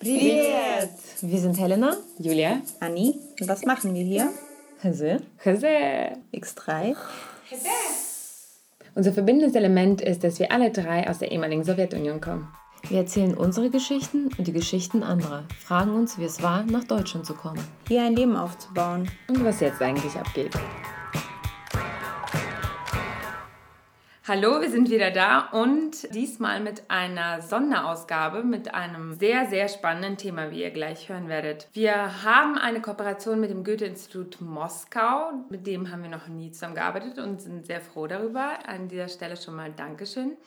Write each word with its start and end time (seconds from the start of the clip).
Привет! 0.00 0.90
Wir 1.22 1.38
sind 1.38 1.58
Helena, 1.58 1.96
Julia, 2.18 2.60
Anni. 2.80 3.18
Und 3.40 3.48
was 3.48 3.64
machen 3.64 3.94
wir 3.94 4.02
hier? 4.02 4.28
Hase, 4.82 5.18
Hase. 5.44 5.66
X3. 6.32 6.94
Unser 8.94 9.12
verbindendes 9.12 9.54
Element 9.54 10.00
ist, 10.00 10.24
dass 10.24 10.38
wir 10.38 10.52
alle 10.52 10.70
drei 10.70 11.08
aus 11.08 11.18
der 11.18 11.32
ehemaligen 11.32 11.64
Sowjetunion 11.64 12.20
kommen. 12.20 12.48
Wir 12.88 12.98
erzählen 12.98 13.34
unsere 13.34 13.70
Geschichten 13.70 14.30
und 14.38 14.46
die 14.46 14.52
Geschichten 14.52 15.02
anderer, 15.02 15.44
fragen 15.64 15.94
uns, 15.94 16.18
wie 16.18 16.24
es 16.24 16.42
war, 16.42 16.62
nach 16.64 16.84
Deutschland 16.84 17.26
zu 17.26 17.34
kommen. 17.34 17.62
Hier 17.88 18.02
ein 18.02 18.14
Leben 18.14 18.36
aufzubauen. 18.36 19.10
Und 19.28 19.44
was 19.44 19.60
jetzt 19.60 19.82
eigentlich 19.82 20.14
abgeht. 20.14 20.52
Hallo, 24.33 24.61
wir 24.61 24.69
sind 24.69 24.89
wieder 24.89 25.11
da 25.11 25.49
und 25.49 26.15
diesmal 26.15 26.61
mit 26.61 26.83
einer 26.87 27.41
Sonderausgabe 27.41 28.45
mit 28.45 28.73
einem 28.73 29.11
sehr, 29.11 29.49
sehr 29.49 29.67
spannenden 29.67 30.15
Thema, 30.15 30.51
wie 30.51 30.61
ihr 30.61 30.71
gleich 30.71 31.09
hören 31.09 31.27
werdet. 31.27 31.67
Wir 31.73 32.23
haben 32.23 32.57
eine 32.57 32.79
Kooperation 32.79 33.41
mit 33.41 33.49
dem 33.49 33.65
Goethe-Institut 33.65 34.39
Moskau, 34.39 35.33
mit 35.49 35.67
dem 35.67 35.91
haben 35.91 36.03
wir 36.03 36.09
noch 36.09 36.29
nie 36.29 36.49
zusammengearbeitet 36.49 37.19
und 37.19 37.41
sind 37.41 37.65
sehr 37.65 37.81
froh 37.81 38.07
darüber. 38.07 38.53
An 38.65 38.87
dieser 38.87 39.09
Stelle 39.09 39.35
schon 39.35 39.57
mal 39.57 39.73
Dankeschön. 39.73 40.37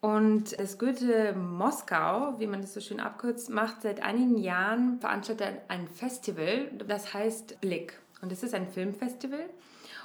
Und 0.00 0.58
das 0.58 0.78
Goethe 0.78 1.34
Moskau, 1.34 2.38
wie 2.38 2.46
man 2.46 2.62
das 2.62 2.72
so 2.72 2.80
schön 2.80 3.00
abkürzt, 3.00 3.50
macht 3.50 3.82
seit 3.82 4.02
einigen 4.02 4.38
Jahren, 4.38 4.98
veranstaltet 4.98 5.60
ein 5.68 5.88
Festival, 5.88 6.70
das 6.88 7.12
heißt 7.12 7.60
Blick. 7.60 8.00
Und 8.22 8.32
es 8.32 8.42
ist 8.42 8.54
ein 8.54 8.66
Filmfestival. 8.66 9.44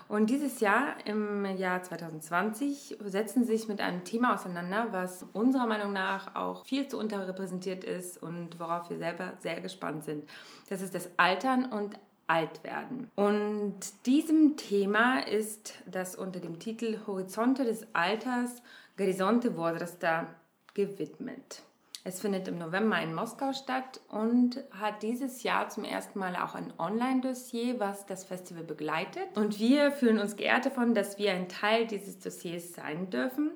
Und 0.09 0.30
dieses 0.30 0.61
Jahr, 0.61 0.95
im 1.05 1.45
Jahr 1.57 1.83
2020, 1.83 2.99
setzen 3.05 3.45
sie 3.45 3.57
sich 3.57 3.69
mit 3.69 3.80
einem 3.80 4.05
Thema 4.05 4.35
auseinander, 4.35 4.88
was 4.91 5.24
unserer 5.33 5.66
Meinung 5.66 5.93
nach 5.93 6.35
auch 6.35 6.65
viel 6.65 6.88
zu 6.88 6.99
unterrepräsentiert 6.99 7.85
ist 7.85 8.23
und 8.23 8.59
worauf 8.59 8.91
wir 8.91 8.99
selber 8.99 9.35
sehr 9.38 9.60
gespannt 9.60 10.05
sind. 10.05 10.29
Das 10.69 10.83
ist 10.83 10.95
das 10.95 11.10
Altern 11.16 11.66
und 11.66 11.96
Altwerden. 12.27 13.10
Und 13.16 13.80
diesem 14.07 14.57
Thema 14.57 15.19
ist 15.19 15.74
das 15.87 16.15
unter 16.15 16.38
dem 16.38 16.60
Titel 16.60 16.99
Horizonte 17.07 17.65
des 17.65 17.87
Alters, 17.93 18.63
Horizonte 18.96 19.57
Возраста 19.57 20.29
gewidmet. 20.74 21.63
Es 22.08 22.22
findet 22.22 22.48
im 22.48 22.60
November 22.60 23.02
in 23.02 23.16
Moskau 23.16 23.52
statt 23.52 24.00
und 24.10 24.64
hat 24.70 25.02
dieses 25.02 25.42
Jahr 25.42 25.70
zum 25.70 25.84
ersten 25.84 26.20
Mal 26.20 26.36
auch 26.36 26.54
ein 26.54 26.72
Online-Dossier, 26.78 27.80
was 27.80 28.06
das 28.06 28.24
Festival 28.24 28.64
begleitet. 28.64 29.36
Und 29.36 29.60
wir 29.60 29.92
fühlen 29.92 30.20
uns 30.20 30.36
geehrt 30.36 30.68
davon, 30.68 30.94
dass 30.94 31.18
wir 31.18 31.32
ein 31.32 31.50
Teil 31.50 31.88
dieses 31.88 32.20
Dossiers 32.20 32.74
sein 32.74 33.10
dürfen 33.10 33.50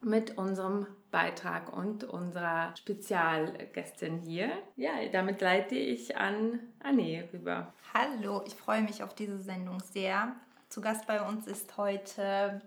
mit 0.00 0.36
unserem 0.36 0.88
Beitrag 1.12 1.72
und 1.72 2.02
unserer 2.02 2.74
Spezialgästin 2.76 4.18
hier. 4.18 4.50
Ja, 4.74 4.94
damit 5.12 5.40
leite 5.40 5.76
ich 5.76 6.16
an 6.16 6.58
Anne 6.80 7.28
rüber. 7.32 7.72
Hallo, 7.94 8.42
ich 8.44 8.54
freue 8.54 8.82
mich 8.82 9.04
auf 9.04 9.14
diese 9.14 9.38
Sendung 9.38 9.78
sehr. 9.78 10.34
Zu 10.70 10.80
Gast 10.80 11.06
bei 11.06 11.24
uns 11.24 11.46
ist 11.46 11.76
heute 11.76 12.62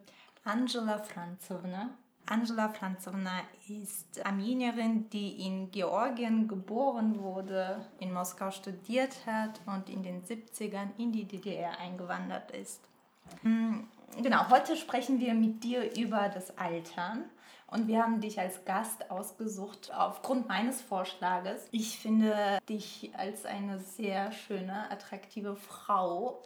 Angela 0.46 1.00
Franzovna. 1.00 1.90
Angela 2.28 2.70
Franzovna 2.70 3.42
ist 3.68 4.26
Armenierin, 4.26 5.10
die 5.10 5.46
in 5.46 5.70
Georgien 5.72 6.48
geboren 6.48 7.20
wurde, 7.22 7.86
in 8.00 8.14
Moskau 8.14 8.52
studiert 8.52 9.26
hat 9.26 9.62
und 9.66 9.90
in 9.90 10.02
den 10.02 10.24
70ern 10.24 10.90
in 10.98 11.12
die 11.12 11.26
DDR 11.26 11.78
eingewandert 11.80 12.52
ist. 12.52 12.82
Hm, 13.42 13.88
genau, 14.22 14.50
heute 14.50 14.76
sprechen 14.76 15.20
wir 15.20 15.34
mit 15.34 15.64
dir 15.64 15.96
über 15.98 16.30
das 16.30 16.58
Altern 16.58 17.26
und 17.68 17.88
wir 17.88 18.02
haben 18.02 18.22
dich 18.22 18.40
als 18.40 18.66
Gast 18.66 19.12
ausgesucht 19.12 19.92
aufgrund 19.94 20.48
meines 20.48 20.82
Vorschlages. 20.82 21.68
Ich 21.72 22.00
finde 22.00 22.60
dich 22.70 23.12
als 23.18 23.46
eine 23.46 23.80
sehr 23.80 24.32
schöne, 24.32 24.90
attraktive 24.92 25.56
Frau 25.56 26.42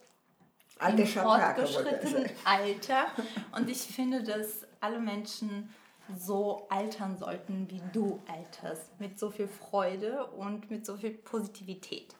Alte 0.80 1.02
im 1.02 1.08
fortgeschrittenen 1.10 2.30
Alter. 2.46 3.08
Und 3.52 3.70
ich 3.70 3.80
finde, 3.80 4.24
dass 4.24 4.66
alle 4.82 5.00
Menschen 5.00 5.74
so 6.18 6.66
altern 6.70 7.18
sollten, 7.18 7.70
wie 7.70 7.82
du 7.94 8.20
alterst. 8.28 9.00
Mit 9.00 9.20
so 9.20 9.30
viel 9.30 9.48
Freude 9.48 10.26
und 10.28 10.70
mit 10.72 10.86
so 10.86 10.98
viel 10.98 11.12
Positivität. 11.12 12.16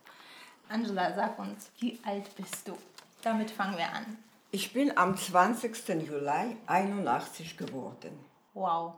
Angela, 0.68 1.14
sag 1.16 1.40
uns, 1.40 1.72
wie 1.80 2.00
alt 2.06 2.36
bist 2.36 2.68
du? 2.68 2.78
Damit 3.24 3.50
fangen 3.50 3.78
wir 3.78 3.92
an. 3.92 4.18
Ich 4.52 4.72
bin 4.74 4.96
am 4.98 5.18
20. 5.18 5.88
Juli 6.08 6.58
81 6.68 7.58
geworden. 7.58 8.18
Wow. 8.54 8.94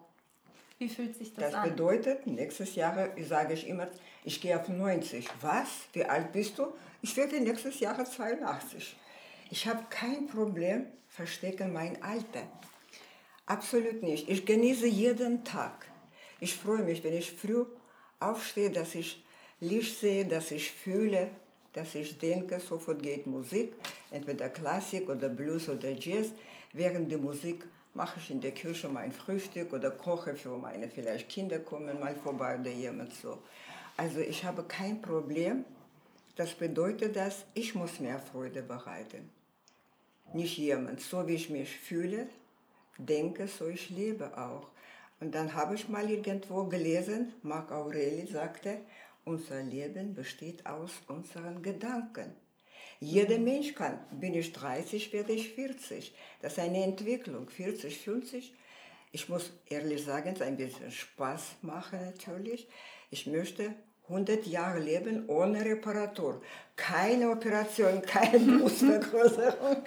Wie 0.77 0.89
fühlt 0.89 1.15
sich 1.15 1.33
das, 1.33 1.51
Das 1.51 1.53
an? 1.55 1.69
bedeutet, 1.69 2.25
nächstes 2.27 2.75
Jahr 2.75 3.09
sage 3.21 3.53
ich 3.53 3.67
immer, 3.67 3.87
ich 4.23 4.41
gehe 4.41 4.59
auf 4.59 4.67
90. 4.67 5.27
Was? 5.41 5.67
Wie 5.93 6.03
alt 6.05 6.31
bist 6.31 6.57
du? 6.57 6.67
Ich 7.01 7.15
werde 7.15 7.39
nächstes 7.39 7.79
Jahr 7.79 8.03
82. 8.03 8.95
Ich 9.49 9.67
habe 9.67 9.83
kein 9.89 10.27
Problem, 10.27 10.87
verstecken 11.07 11.71
mein 11.73 12.01
Alter. 12.01 12.43
Absolut 13.45 14.03
nicht. 14.03 14.29
Ich 14.29 14.45
genieße 14.45 14.87
jeden 14.87 15.43
Tag. 15.43 15.87
Ich 16.39 16.55
freue 16.55 16.83
mich, 16.83 17.03
wenn 17.03 17.13
ich 17.13 17.31
früh 17.31 17.65
aufstehe, 18.19 18.69
dass 18.69 18.95
ich 18.95 19.23
Licht 19.59 19.99
sehe, 19.99 20.25
dass 20.25 20.51
ich 20.51 20.71
fühle, 20.71 21.29
dass 21.73 21.95
ich 21.95 22.17
denke, 22.17 22.59
sofort 22.59 23.01
geht 23.01 23.27
Musik, 23.27 23.73
entweder 24.09 24.49
Klassik 24.49 25.09
oder 25.09 25.29
Blues 25.29 25.69
oder 25.69 25.91
Jazz. 25.91 26.31
Während 26.73 27.11
der 27.11 27.17
Musik 27.19 27.65
mache 27.93 28.19
ich 28.19 28.31
in 28.31 28.41
der 28.41 28.53
Küche 28.53 28.89
mein 28.89 29.11
Frühstück 29.11 29.73
oder 29.73 29.91
koche 29.91 30.35
für 30.35 30.57
meine 30.57 30.89
vielleicht 30.89 31.29
Kinder 31.29 31.59
kommen 31.59 31.99
mal 31.99 32.15
vorbei 32.15 32.59
oder 32.59 32.71
jemand 32.71 33.13
so. 33.13 33.37
Also 33.97 34.19
ich 34.19 34.43
habe 34.43 34.63
kein 34.63 35.01
Problem. 35.01 35.65
Das 36.35 36.53
bedeutet, 36.53 37.15
dass 37.15 37.45
ich 37.53 37.75
muss 37.75 37.99
mehr 37.99 38.19
Freude 38.19 38.63
bereiten. 38.63 39.29
Nicht 40.33 40.57
jemand. 40.57 41.01
So 41.01 41.27
wie 41.27 41.35
ich 41.35 41.49
mich 41.49 41.69
fühle, 41.69 42.27
denke, 42.97 43.47
so 43.47 43.67
ich 43.67 43.89
lebe 43.89 44.37
auch. 44.37 44.67
Und 45.19 45.35
dann 45.35 45.53
habe 45.53 45.75
ich 45.75 45.87
mal 45.87 46.09
irgendwo 46.09 46.63
gelesen, 46.65 47.33
Marc 47.43 47.71
Aureli 47.71 48.25
sagte, 48.25 48.79
unser 49.23 49.61
Leben 49.61 50.15
besteht 50.15 50.65
aus 50.65 50.91
unseren 51.07 51.61
Gedanken. 51.61 52.35
Jeder 52.99 53.37
Mensch 53.37 53.73
kann, 53.73 53.99
bin 54.11 54.33
ich 54.33 54.53
30, 54.53 55.11
werde 55.13 55.33
ich 55.33 55.53
40. 55.53 56.13
Das 56.41 56.53
ist 56.53 56.59
eine 56.59 56.83
Entwicklung, 56.83 57.49
40, 57.49 57.99
50. 57.99 58.53
Ich 59.11 59.27
muss 59.27 59.51
ehrlich 59.69 60.03
sagen, 60.05 60.33
es 60.35 60.41
ein 60.41 60.57
bisschen 60.57 60.91
Spaß 60.91 61.55
machen 61.61 61.99
natürlich. 61.99 62.67
Ich 63.09 63.27
möchte 63.27 63.73
100 64.07 64.45
Jahre 64.45 64.79
leben 64.79 65.27
ohne 65.27 65.63
Reparatur. 65.63 66.41
Keine 66.75 67.29
Operation, 67.29 68.01
keine 68.01 68.39
Brustvergrößerung. 68.59 69.83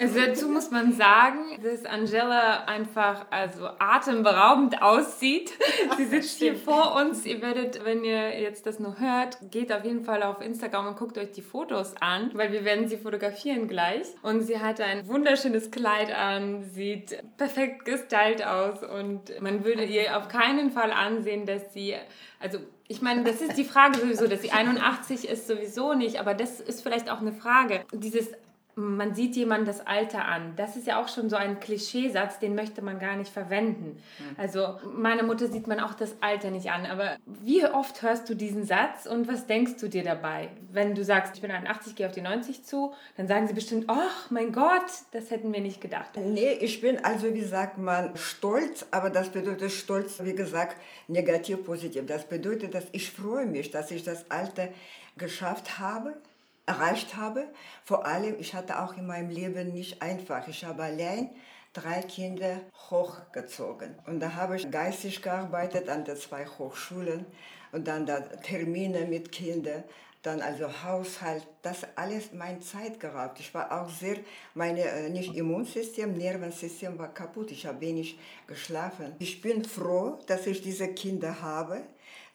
Also 0.00 0.18
dazu 0.18 0.48
muss 0.48 0.70
man 0.70 0.94
sagen, 0.94 1.60
dass 1.62 1.84
Angela 1.84 2.64
einfach 2.64 3.26
also 3.28 3.68
atemberaubend 3.78 4.80
aussieht. 4.80 5.52
Sie 5.98 6.06
sitzt 6.06 6.38
hier 6.38 6.56
vor 6.56 6.96
uns. 6.96 7.26
Ihr 7.26 7.42
werdet, 7.42 7.84
wenn 7.84 8.02
ihr 8.02 8.40
jetzt 8.40 8.64
das 8.64 8.80
nur 8.80 8.98
hört, 8.98 9.36
geht 9.50 9.70
auf 9.70 9.84
jeden 9.84 10.02
Fall 10.02 10.22
auf 10.22 10.40
Instagram 10.40 10.88
und 10.88 10.96
guckt 10.96 11.18
euch 11.18 11.32
die 11.32 11.42
Fotos 11.42 11.94
an, 12.00 12.30
weil 12.32 12.50
wir 12.50 12.64
werden 12.64 12.88
sie 12.88 12.96
fotografieren 12.96 13.68
gleich. 13.68 14.06
Und 14.22 14.40
sie 14.40 14.58
hat 14.58 14.80
ein 14.80 15.06
wunderschönes 15.06 15.70
Kleid 15.70 16.10
an, 16.10 16.64
sieht 16.64 17.22
perfekt 17.36 17.84
gestylt 17.84 18.42
aus 18.42 18.82
und 18.82 19.38
man 19.42 19.64
würde 19.64 19.84
ihr 19.84 20.16
auf 20.16 20.28
keinen 20.28 20.70
Fall 20.70 20.92
ansehen, 20.92 21.44
dass 21.44 21.74
sie, 21.74 21.94
also 22.38 22.58
ich 22.88 23.02
meine, 23.02 23.22
das 23.22 23.42
ist 23.42 23.58
die 23.58 23.64
Frage 23.64 23.98
sowieso, 23.98 24.26
dass 24.26 24.40
sie 24.40 24.50
81 24.52 25.28
ist 25.28 25.46
sowieso 25.46 25.92
nicht, 25.92 26.18
aber 26.18 26.32
das 26.32 26.58
ist 26.58 26.82
vielleicht 26.82 27.10
auch 27.10 27.20
eine 27.20 27.32
Frage. 27.32 27.84
Dieses 27.92 28.30
man 28.74 29.14
sieht 29.14 29.36
jemand 29.36 29.68
das 29.68 29.86
Alter 29.86 30.24
an. 30.24 30.54
Das 30.56 30.76
ist 30.76 30.86
ja 30.86 31.02
auch 31.02 31.08
schon 31.08 31.28
so 31.28 31.36
ein 31.36 31.60
Klischeesatz, 31.60 32.38
den 32.38 32.54
möchte 32.54 32.82
man 32.82 32.98
gar 32.98 33.16
nicht 33.16 33.32
verwenden. 33.32 34.02
Also 34.36 34.78
meiner 34.94 35.22
Mutter 35.22 35.48
sieht 35.48 35.66
man 35.66 35.80
auch 35.80 35.94
das 35.94 36.14
Alter 36.20 36.50
nicht 36.50 36.70
an. 36.70 36.86
Aber 36.86 37.16
wie 37.26 37.64
oft 37.64 38.02
hörst 38.02 38.28
du 38.28 38.34
diesen 38.34 38.64
Satz 38.64 39.06
und 39.06 39.28
was 39.28 39.46
denkst 39.46 39.76
du 39.80 39.88
dir 39.88 40.02
dabei? 40.02 40.48
Wenn 40.72 40.94
du 40.94 41.04
sagst, 41.04 41.34
ich 41.34 41.42
bin 41.42 41.50
81, 41.50 41.94
gehe 41.94 42.06
auf 42.06 42.12
die 42.12 42.22
90 42.22 42.64
zu, 42.64 42.92
dann 43.16 43.26
sagen 43.26 43.46
sie 43.48 43.54
bestimmt, 43.54 43.84
ach 43.88 44.30
mein 44.30 44.52
Gott, 44.52 44.90
das 45.12 45.30
hätten 45.30 45.52
wir 45.52 45.60
nicht 45.60 45.80
gedacht. 45.80 46.10
Nee, 46.16 46.52
ich 46.60 46.80
bin 46.80 47.04
also, 47.04 47.34
wie 47.34 47.44
sagt 47.44 47.78
man, 47.78 48.16
stolz, 48.16 48.86
aber 48.90 49.10
das 49.10 49.30
bedeutet 49.30 49.72
stolz, 49.72 50.22
wie 50.22 50.34
gesagt, 50.34 50.76
negativ, 51.08 51.64
positiv. 51.64 52.06
Das 52.06 52.26
bedeutet, 52.26 52.74
dass 52.74 52.86
ich 52.92 53.10
freue 53.10 53.46
mich, 53.46 53.70
dass 53.70 53.90
ich 53.90 54.04
das 54.04 54.30
Alter 54.30 54.68
geschafft 55.16 55.78
habe 55.78 56.14
erreicht 56.70 57.16
habe. 57.16 57.48
Vor 57.84 58.06
allem, 58.06 58.36
ich 58.38 58.54
hatte 58.54 58.80
auch 58.82 58.96
in 58.96 59.06
meinem 59.06 59.30
Leben 59.30 59.72
nicht 59.72 60.00
einfach. 60.02 60.46
Ich 60.48 60.64
habe 60.64 60.84
allein 60.84 61.30
drei 61.72 62.02
Kinder 62.02 62.60
hochgezogen. 62.90 63.94
Und 64.06 64.20
da 64.20 64.34
habe 64.34 64.56
ich 64.56 64.70
geistig 64.70 65.22
gearbeitet 65.22 65.88
an 65.88 66.04
den 66.04 66.16
zwei 66.16 66.46
Hochschulen 66.46 67.26
und 67.72 67.86
dann 67.88 68.06
da 68.06 68.20
Termine 68.20 69.04
mit 69.06 69.32
Kindern. 69.32 69.84
dann 70.22 70.42
also 70.42 70.66
Haushalt, 70.84 71.46
das 71.62 71.78
alles 71.96 72.34
meine 72.34 72.60
Zeit 72.60 73.00
geraubt. 73.00 73.40
Ich 73.40 73.54
war 73.54 73.66
auch 73.72 73.88
sehr, 73.88 74.16
meine, 74.52 74.82
äh, 74.82 75.08
nicht 75.08 75.34
Immunsystem, 75.34 76.12
Nervensystem 76.12 76.98
war 76.98 77.14
kaputt. 77.14 77.50
Ich 77.52 77.64
habe 77.64 77.80
wenig 77.80 78.18
geschlafen. 78.46 79.14
Ich 79.18 79.40
bin 79.40 79.64
froh, 79.64 80.18
dass 80.26 80.46
ich 80.46 80.60
diese 80.60 80.88
Kinder 80.88 81.40
habe. 81.40 81.80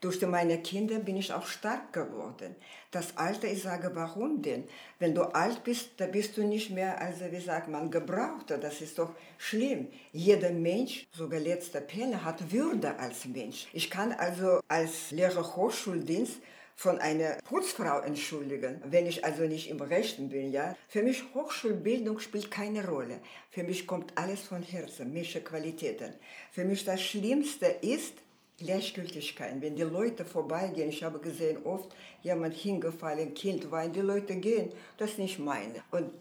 Durch 0.01 0.21
meine 0.21 0.61
Kinder 0.61 0.99
bin 0.99 1.17
ich 1.17 1.33
auch 1.33 1.47
stark 1.47 1.93
geworden. 1.93 2.55
Das 2.91 3.17
Alter, 3.17 3.47
ich 3.47 3.61
sage, 3.61 3.91
warum 3.93 4.41
denn? 4.41 4.65
Wenn 4.99 5.15
du 5.15 5.23
alt 5.23 5.63
bist, 5.63 5.91
da 5.97 6.05
bist 6.05 6.37
du 6.37 6.43
nicht 6.43 6.69
mehr, 6.69 7.01
also 7.01 7.31
wie 7.31 7.39
sagt 7.39 7.69
man, 7.69 7.89
gebrauchter. 7.89 8.57
Das 8.57 8.81
ist 8.81 8.99
doch 8.99 9.11
schlimm. 9.37 9.87
Jeder 10.11 10.51
Mensch, 10.51 11.07
sogar 11.11 11.39
letzter 11.39 11.81
Pelle, 11.81 12.23
hat 12.23 12.51
Würde 12.51 12.97
als 12.99 13.25
Mensch. 13.25 13.67
Ich 13.73 13.89
kann 13.89 14.11
also 14.11 14.59
als 14.67 15.11
Lehrer 15.11 15.55
Hochschuldienst 15.55 16.39
von 16.75 16.99
einer 16.99 17.37
Putzfrau 17.45 18.01
entschuldigen, 18.01 18.81
wenn 18.83 19.05
ich 19.07 19.23
also 19.23 19.43
nicht 19.43 19.69
im 19.69 19.81
Rechten 19.81 20.29
bin. 20.29 20.51
Ja? 20.51 20.75
Für 20.87 21.01
mich 21.01 21.23
Hochschulbildung 21.33 22.19
spielt 22.19 22.51
keine 22.51 22.85
Rolle. 22.85 23.21
Für 23.49 23.63
mich 23.63 23.87
kommt 23.87 24.17
alles 24.17 24.41
von 24.41 24.61
Herzen, 24.61 25.13
mische 25.13 25.41
Qualitäten. 25.41 26.13
Für 26.51 26.65
mich 26.65 26.83
das 26.83 27.01
Schlimmste 27.01 27.67
ist 27.67 28.13
Gleichgültigkeit. 28.57 29.59
Wenn 29.59 29.75
die 29.75 29.83
Leute 29.83 30.23
vorbeigehen, 30.23 30.89
ich 30.89 31.03
habe 31.03 31.19
gesehen, 31.19 31.65
oft 31.65 31.93
jemand 32.21 32.53
hingefallen, 32.53 33.33
Kind 33.33 33.69
weint, 33.71 33.95
die 33.95 34.01
Leute 34.01 34.35
gehen, 34.35 34.71
das 34.97 35.11
ist 35.11 35.19
nicht 35.19 35.39
meine. 35.39 35.83
Und 35.91 36.11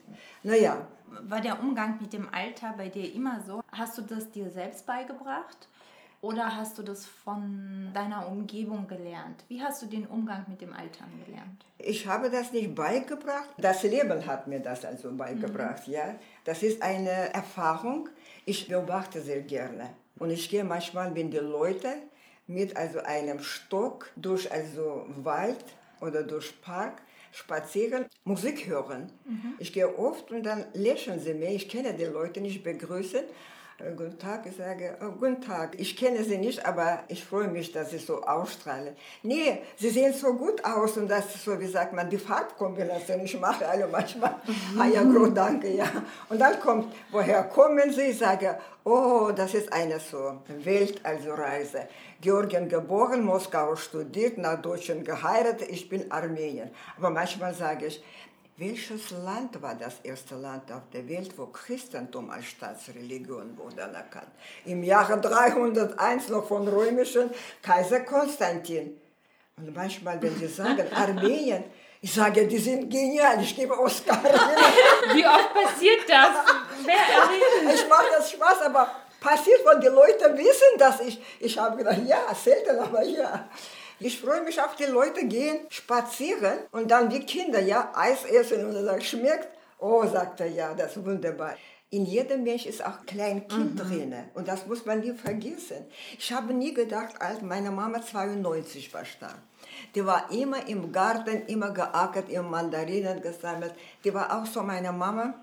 naja. 0.43 0.87
War 1.29 1.41
der 1.41 1.61
Umgang 1.61 1.99
mit 2.01 2.13
dem 2.13 2.29
Alter 2.33 2.75
bei 2.77 2.89
dir 2.89 3.13
immer 3.15 3.41
so? 3.47 3.63
Hast 3.71 3.97
du 3.99 4.03
das 4.03 4.31
dir 4.31 4.51
selbst 4.51 4.85
beigebracht? 4.85 5.69
Oder 6.25 6.57
hast 6.57 6.79
du 6.79 6.83
das 6.83 7.05
von 7.05 7.91
deiner 7.93 8.27
Umgebung 8.27 8.89
gelernt? 8.89 9.45
Wie 9.49 9.63
hast 9.63 9.83
du 9.83 9.87
den 9.87 10.07
Umgang 10.07 10.47
mit 10.49 10.59
dem 10.63 10.73
Altern 10.73 11.11
gelernt? 11.27 11.67
Ich 11.77 12.07
habe 12.07 12.31
das 12.31 12.51
nicht 12.51 12.75
beigebracht. 12.75 13.51
Das 13.59 13.83
Leben 13.83 14.27
hat 14.27 14.47
mir 14.47 14.61
das 14.61 14.87
also 14.87 15.15
beigebracht. 15.15 15.87
Mhm. 15.87 15.93
Ja, 15.93 16.15
das 16.45 16.63
ist 16.63 16.83
eine 16.83 17.35
Erfahrung. 17.35 18.09
Ich 18.47 18.67
beobachte 18.69 19.21
sehr 19.21 19.43
gerne 19.43 19.91
und 20.19 20.31
ich 20.31 20.49
gehe 20.49 20.65
manchmal, 20.65 21.15
wenn 21.15 21.31
die 21.31 21.37
Leute 21.37 21.89
mit 22.47 22.77
also 22.77 23.01
einem 23.01 23.41
Stock 23.41 24.11
durch 24.17 24.51
also 24.53 25.07
Wald 25.09 25.65
oder 26.01 26.23
durch 26.23 26.61
Park 26.61 27.03
spazieren, 27.33 28.07
Musik 28.25 28.67
hören. 28.67 29.11
Mhm. 29.25 29.55
Ich 29.59 29.73
gehe 29.73 29.99
oft 29.99 30.31
und 30.31 30.45
dann 30.45 30.67
lächeln 30.73 31.19
sie 31.19 31.35
mir. 31.35 31.51
Ich 31.51 31.69
kenne 31.69 31.95
die 31.95 32.05
Leute 32.05 32.41
nicht 32.41 32.63
begrüßen 32.63 33.25
äh, 33.79 33.91
guten 33.97 34.19
Tag, 34.19 34.47
ich 34.47 34.57
sage, 34.57 34.97
oh, 35.01 35.11
guten 35.19 35.41
Tag, 35.41 35.75
ich 35.81 35.97
kenne 35.97 36.23
Sie 36.23 36.39
nicht, 36.39 36.65
aber 36.65 37.01
ich 37.09 37.25
freue 37.25 37.49
mich, 37.49 37.73
dass 37.73 37.91
Sie 37.91 37.99
so 37.99 38.23
ausstrahlen. 38.23 38.95
Nee, 39.25 39.63
Sie 39.77 39.91
sehen 39.91 40.13
so 40.13 40.33
gut 40.35 40.65
aus 40.65 40.97
und 40.97 41.09
das 41.09 41.35
ist 41.35 41.45
so, 41.45 41.59
wie 41.59 41.67
sagt 41.67 41.93
man, 41.93 42.09
die 42.09 42.19
Farbkombination, 42.19 43.21
ich 43.21 43.39
mache 43.41 43.67
alle 43.67 43.89
manchmal, 43.89 44.37
ah 44.79 44.87
ja, 44.87 45.03
gut, 45.03 45.37
danke, 45.37 45.75
ja. 45.75 45.87
Und 46.29 46.41
dann 46.41 46.61
kommt, 46.61 46.95
woher 47.11 47.43
kommen 47.45 47.93
Sie? 47.93 48.03
Ich 48.03 48.19
sage, 48.19 48.59
oh, 48.85 49.33
das 49.35 49.55
ist 49.55 49.73
eine 49.73 49.99
so 49.99 50.41
Welt, 50.63 51.01
also 51.03 51.33
Reise. 51.33 51.89
Georgien 52.25 52.71
geboren, 52.71 53.23
Moskau 53.23 53.77
studiert, 53.77 54.39
nach 54.39 54.61
Deutschland 54.63 55.05
geheiratet, 55.05 55.69
ich 55.69 55.91
bin 55.91 56.11
Armenien. 56.11 56.71
Aber 56.97 57.11
manchmal 57.11 57.53
sage 57.53 57.85
ich, 57.89 58.03
welches 58.57 59.11
Land 59.11 59.61
war 59.61 59.75
das 59.75 59.97
erste 60.03 60.37
Land 60.37 60.73
auf 60.73 60.85
der 60.91 61.07
Welt, 61.07 61.37
wo 61.37 61.47
Christentum 61.47 62.31
als 62.31 62.47
Staatsreligion 62.47 63.59
wurde 63.59 63.85
anerkannt? 63.85 64.31
Im 64.65 64.83
Jahre 64.83 65.21
301 65.21 66.31
noch 66.31 66.49
von 66.49 66.67
römischen 66.67 67.29
Kaiser 67.61 68.01
Konstantin. 68.01 68.99
Und 69.59 69.75
manchmal, 69.77 70.23
wenn 70.23 70.35
sie 70.37 70.47
sagen 70.47 70.87
Armenien, 70.95 71.65
ich 72.01 72.15
sage, 72.15 72.47
die 72.47 72.59
sind 72.59 72.89
genial, 72.91 73.43
ich 73.43 73.55
gebe 73.55 73.79
Oscar. 73.79 74.23
Wie 75.15 75.27
oft 75.27 75.53
passiert 75.53 76.09
das? 76.09 76.35
Ich 77.75 77.89
mache 77.89 78.07
das 78.17 78.31
Spaß, 78.31 78.63
aber 78.63 79.04
passiert, 79.25 79.61
wenn 79.65 79.81
die 79.81 79.87
Leute 79.89 80.37
wissen, 80.37 80.79
dass 80.79 81.01
ich, 81.01 81.19
ich 81.41 81.59
habe 81.59 81.79
gedacht, 81.79 81.99
ja, 82.07 82.23
selten, 82.35 82.79
aber 82.79 83.03
ja. 83.03 83.49
Ich 83.99 84.21
freue 84.21 84.43
mich 84.43 84.61
auf 84.61 84.77
die 84.77 84.85
Leute 84.85 85.25
gehen 85.27 85.61
spazieren 85.71 86.59
und 86.73 86.91
dann 86.91 87.11
wie 87.11 87.21
Kinder, 87.21 87.61
ja, 87.61 87.91
Eis 87.95 88.25
essen 88.25 88.67
und 88.67 88.85
dann 88.85 89.01
schmeckt. 89.01 89.49
Oh, 89.79 90.05
sagt 90.07 90.41
er, 90.41 90.49
ja, 90.49 90.75
das 90.75 90.97
ist 90.97 91.05
wunderbar. 91.05 91.55
In 91.91 92.05
jedem 92.05 92.43
Mensch 92.43 92.67
ist 92.67 92.85
auch 92.85 92.99
ein 93.01 93.07
kleines 93.07 93.49
Kind 93.49 93.75
mhm. 93.75 93.79
drin 93.79 94.15
und 94.35 94.49
das 94.49 94.67
muss 94.67 94.85
man 94.85 95.01
nie 95.01 95.13
vergessen. 95.13 95.87
Ich 96.19 96.33
habe 96.33 96.53
nie 96.53 96.75
gedacht, 96.75 97.15
als 97.21 97.41
meine 97.41 97.71
Mama 97.71 98.03
92 98.03 98.93
war 98.93 99.05
stark. 99.05 99.39
Die 99.95 100.05
war 100.05 100.31
immer 100.33 100.67
im 100.67 100.93
Garten, 100.93 101.47
immer 101.47 101.71
geackert, 101.71 102.29
immer 102.29 102.49
Mandarinen 102.49 103.23
gesammelt. 103.23 103.75
Die 104.03 104.13
war 104.13 104.37
auch 104.37 104.47
so 104.47 104.63
meine 104.63 104.93
Mama, 104.93 105.35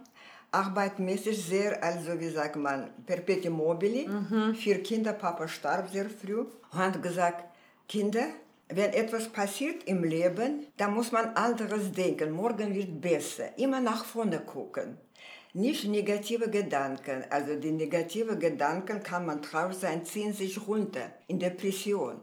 arbeitmäßig 0.51 1.43
sehr, 1.43 1.83
also 1.83 2.19
wie 2.19 2.29
sagt 2.29 2.57
man, 2.57 2.89
perpetuum 3.05 3.55
mobile. 3.55 4.07
Mhm. 4.07 4.55
Vier 4.55 4.83
Kinder, 4.83 5.13
Papa 5.13 5.47
starb 5.47 5.89
sehr 5.89 6.09
früh 6.09 6.39
und 6.39 6.77
hat 6.77 7.01
gesagt, 7.01 7.45
Kinder, 7.87 8.27
wenn 8.67 8.93
etwas 8.93 9.27
passiert 9.29 9.83
im 9.85 10.03
Leben, 10.03 10.67
dann 10.77 10.93
muss 10.93 11.11
man 11.11 11.35
anderes 11.35 11.91
denken. 11.91 12.31
Morgen 12.31 12.73
wird 12.73 13.01
besser. 13.01 13.57
Immer 13.57 13.81
nach 13.81 14.05
vorne 14.05 14.39
gucken. 14.39 14.97
Nicht 15.53 15.85
negative 15.85 16.49
Gedanken. 16.49 17.25
Also 17.29 17.55
die 17.55 17.71
negative 17.71 18.37
Gedanken 18.37 19.03
kann 19.03 19.25
man 19.25 19.41
traurig 19.41 19.77
sein, 19.77 20.05
ziehen 20.05 20.33
sich 20.33 20.65
runter 20.65 21.11
in 21.27 21.39
Depression. 21.39 22.21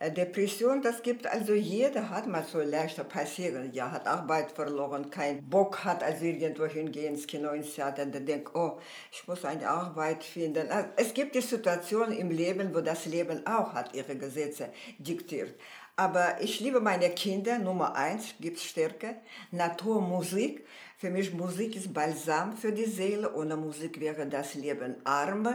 Äh, 0.00 0.10
Depression, 0.12 0.80
das 0.80 1.02
gibt 1.02 1.26
also 1.26 1.52
jeder 1.52 2.08
hat 2.08 2.26
mal 2.26 2.42
so 2.42 2.58
leichter 2.58 3.04
passieren. 3.04 3.70
Ja, 3.74 3.92
hat 3.92 4.06
Arbeit 4.06 4.50
verloren, 4.50 5.10
kein 5.10 5.44
Bock 5.48 5.84
hat, 5.84 6.02
also 6.02 6.24
irgendwo 6.24 6.64
hingehen 6.64 7.14
ins 7.14 7.26
Kino, 7.26 7.50
ins 7.50 7.74
Theater, 7.74 8.04
und 8.04 8.14
denkt, 8.26 8.50
oh, 8.54 8.78
ich 9.12 9.28
muss 9.28 9.44
eine 9.44 9.68
Arbeit 9.68 10.24
finden. 10.24 10.70
Also 10.70 10.88
es 10.96 11.12
gibt 11.12 11.34
die 11.34 11.42
Situation 11.42 12.12
im 12.12 12.30
Leben, 12.30 12.74
wo 12.74 12.80
das 12.80 13.04
Leben 13.04 13.46
auch 13.46 13.74
hat 13.74 13.94
ihre 13.94 14.16
Gesetze 14.16 14.70
diktiert. 14.98 15.54
Aber 15.96 16.40
ich 16.40 16.60
liebe 16.60 16.80
meine 16.80 17.10
Kinder, 17.10 17.58
Nummer 17.58 17.94
eins, 17.94 18.34
gibt 18.40 18.58
Stärke, 18.58 19.16
Natur, 19.50 20.00
Musik. 20.00 20.64
Für 20.96 21.10
mich 21.10 21.34
Musik 21.34 21.76
ist 21.76 21.92
Balsam 21.92 22.56
für 22.56 22.72
die 22.72 22.86
Seele, 22.86 23.34
ohne 23.34 23.54
Musik 23.54 24.00
wäre 24.00 24.26
das 24.26 24.54
Leben 24.54 24.96
arm. 25.04 25.46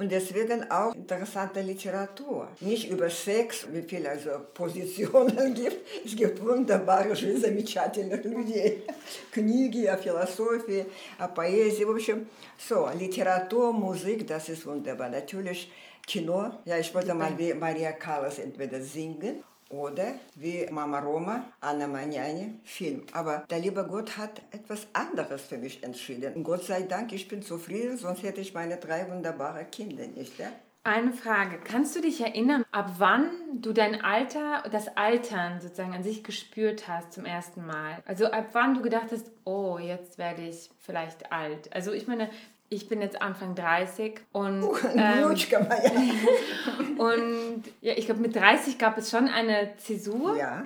Und 0.00 0.12
deswegen 0.12 0.70
auch 0.70 0.94
interessante 0.94 1.60
Literatur. 1.60 2.46
Nicht 2.60 2.88
über 2.88 3.10
Sex, 3.10 3.66
wie 3.72 3.82
viele 3.82 4.10
also 4.10 4.30
Positionen 4.54 5.54
gibt. 5.54 5.78
Es 6.04 6.14
gibt 6.14 6.40
wunderbare, 6.40 7.16
замечательные 7.16 8.22
людей. 8.22 8.84
Книги 9.32 9.86
о 9.86 9.96
философии, 9.96 10.86
о 11.18 11.26
поэзии. 11.26 11.82
В 11.82 11.90
общем, 11.90 12.28
so, 12.56 12.88
Literatur, 12.96 13.72
Musik, 13.72 14.24
das 14.24 14.48
ist 14.48 14.64
wunderbar. 14.66 15.08
Natürlich 15.08 15.68
Kino. 16.06 16.52
Ja, 16.64 16.78
ich 16.78 16.94
wollte 16.94 17.12
mal 17.14 17.36
wie 17.36 17.52
Maria 17.54 17.90
Callas 17.90 18.38
entweder 18.38 18.80
singen 18.80 19.42
oder 19.73 20.13
wie 20.35 20.67
Mama 20.69 20.99
Roma, 20.99 21.45
Anna 21.59 21.87
Magnani, 21.87 22.59
Film. 22.63 23.03
Aber 23.11 23.45
der 23.49 23.59
liebe 23.59 23.85
Gott 23.85 24.17
hat 24.17 24.41
etwas 24.51 24.87
anderes 24.93 25.41
für 25.41 25.57
mich 25.57 25.83
entschieden. 25.83 26.33
Und 26.35 26.43
Gott 26.43 26.63
sei 26.63 26.83
Dank, 26.83 27.11
ich 27.11 27.27
bin 27.27 27.41
zufrieden, 27.41 27.97
sonst 27.97 28.23
hätte 28.23 28.41
ich 28.41 28.53
meine 28.53 28.77
drei 28.77 29.09
wunderbaren 29.09 29.69
Kinder 29.71 30.05
nicht. 30.07 30.37
Ja? 30.39 30.47
Eine 30.85 31.13
Frage. 31.13 31.59
Kannst 31.63 31.95
du 31.95 32.01
dich 32.01 32.19
erinnern, 32.19 32.65
ab 32.73 32.95
wann 32.97 33.29
du 33.53 33.71
dein 33.71 34.01
Alter, 34.01 34.63
das 34.69 34.97
Altern 34.97 35.61
sozusagen 35.61 35.93
an 35.93 36.03
sich 36.03 36.25
gespürt 36.25 36.89
hast 36.89 37.13
zum 37.13 37.23
ersten 37.23 37.65
Mal? 37.65 38.03
Also 38.05 38.25
ab 38.25 38.49
wann 38.51 38.73
du 38.73 38.81
gedacht 38.81 39.07
hast, 39.11 39.31
oh, 39.45 39.77
jetzt 39.79 40.17
werde 40.17 40.41
ich 40.41 40.69
vielleicht 40.79 41.31
alt? 41.31 41.73
Also 41.73 41.93
ich 41.93 42.05
meine, 42.05 42.29
ich 42.73 42.89
bin 42.89 43.01
jetzt 43.01 43.21
Anfang 43.21 43.55
30 43.55 44.21
und, 44.31 44.63
uh, 44.63 44.75
ähm, 44.95 45.25
und 46.97 47.63
ja, 47.81 47.93
ich 47.95 48.05
glaube, 48.05 48.21
mit 48.21 48.35
30 48.35 48.77
gab 48.77 48.97
es 48.97 49.09
schon 49.09 49.27
eine 49.27 49.75
Zäsur. 49.77 50.35
Ja. 50.37 50.65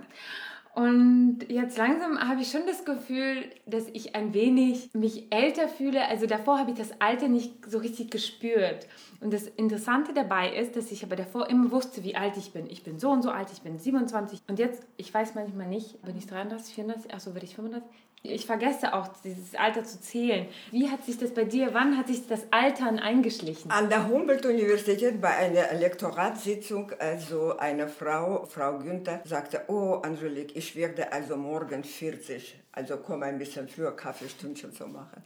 Und 0.78 1.40
jetzt 1.50 1.76
langsam 1.80 2.20
habe 2.20 2.42
ich 2.42 2.52
schon 2.52 2.68
das 2.68 2.86
Gefühl, 2.86 3.46
dass 3.66 3.88
ich 3.94 4.16
ein 4.16 4.36
wenig 4.36 4.92
mich 4.94 5.26
älter 5.32 5.68
fühle. 5.68 6.08
Also 6.08 6.28
davor 6.28 6.60
habe 6.60 6.70
ich 6.70 6.78
das 6.78 7.02
Alter 7.02 7.28
nicht 7.30 7.66
so 7.68 7.80
richtig 7.80 8.12
gespürt. 8.12 8.86
Und 9.20 9.34
das 9.34 9.48
Interessante 9.48 10.14
dabei 10.14 10.56
ist, 10.56 10.76
dass 10.76 10.92
ich 10.92 11.04
aber 11.04 11.16
davor 11.16 11.50
immer 11.50 11.72
wusste, 11.72 12.04
wie 12.04 12.16
alt 12.16 12.38
ich 12.38 12.54
bin. 12.54 12.70
Ich 12.70 12.84
bin 12.84 13.00
so 13.00 13.10
und 13.10 13.24
so 13.24 13.32
alt, 13.32 13.48
ich 13.52 13.64
bin 13.64 13.80
27. 13.80 14.42
Und 14.48 14.60
jetzt, 14.60 14.86
ich 14.98 15.12
weiß 15.12 15.34
manchmal 15.34 15.66
nicht, 15.66 16.00
bin 16.04 16.16
ich 16.16 16.28
33, 16.28 16.76
34, 16.76 17.12
achso, 17.12 17.34
werde 17.34 17.48
ich 17.48 17.56
35? 17.56 17.90
Ich 18.24 18.46
vergesse 18.46 18.94
auch 18.94 19.08
dieses 19.24 19.56
Alter 19.56 19.84
zu 19.84 20.02
zählen. 20.02 20.48
Wie 20.72 20.90
hat 20.90 21.06
sich 21.06 21.18
das 21.18 21.34
bei 21.34 21.46
dir, 21.46 21.74
wann 21.74 21.98
hat 21.98 22.08
sich 22.08 22.28
das 22.28 22.42
Altern 22.52 23.00
eingeschlichen? 23.00 23.72
An 23.72 23.90
der 23.90 24.08
Humboldt-Universität 24.08 25.22
bei 25.22 25.30
einer 25.30 25.74
Lektoratssitzung, 25.74 26.92
also 27.00 27.58
eine 27.58 27.88
Frau, 27.88 28.46
Frau 28.46 28.80
Günther, 28.80 29.22
sagte, 29.24 29.62
oh 29.68 30.02
Angelique, 30.04 30.56
ich 30.56 30.76
werde 30.76 31.12
also 31.14 31.38
morgen 31.38 31.84
40, 31.84 32.60
also 32.74 32.98
komm 32.98 33.24
ein 33.24 33.38
bisschen 33.38 33.70
früher 33.70 33.96
Kaffeestündchen 33.96 34.74
zu 34.74 34.88
machen. 34.88 35.24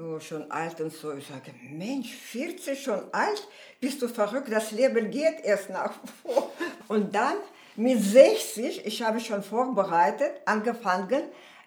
Oh, 0.00 0.20
schon 0.20 0.48
alt 0.50 0.80
und 0.80 0.92
so. 0.92 1.12
Ich 1.14 1.26
sage, 1.26 1.52
Mensch, 1.70 2.14
40 2.14 2.80
schon 2.80 3.00
alt? 3.12 3.48
Bist 3.80 4.00
du 4.00 4.06
verrückt? 4.06 4.50
Das 4.50 4.70
Leben 4.70 5.10
geht 5.10 5.40
erst 5.42 5.70
nach 5.70 5.92
vor. 6.22 6.52
Und 6.86 7.12
dann 7.12 7.36
Mit 7.80 8.02
60, 8.02 8.86
ich 8.86 9.02
habe 9.02 9.20
schon 9.20 9.44
vorbereitet, 9.44 10.32
angefangen, 10.46 11.22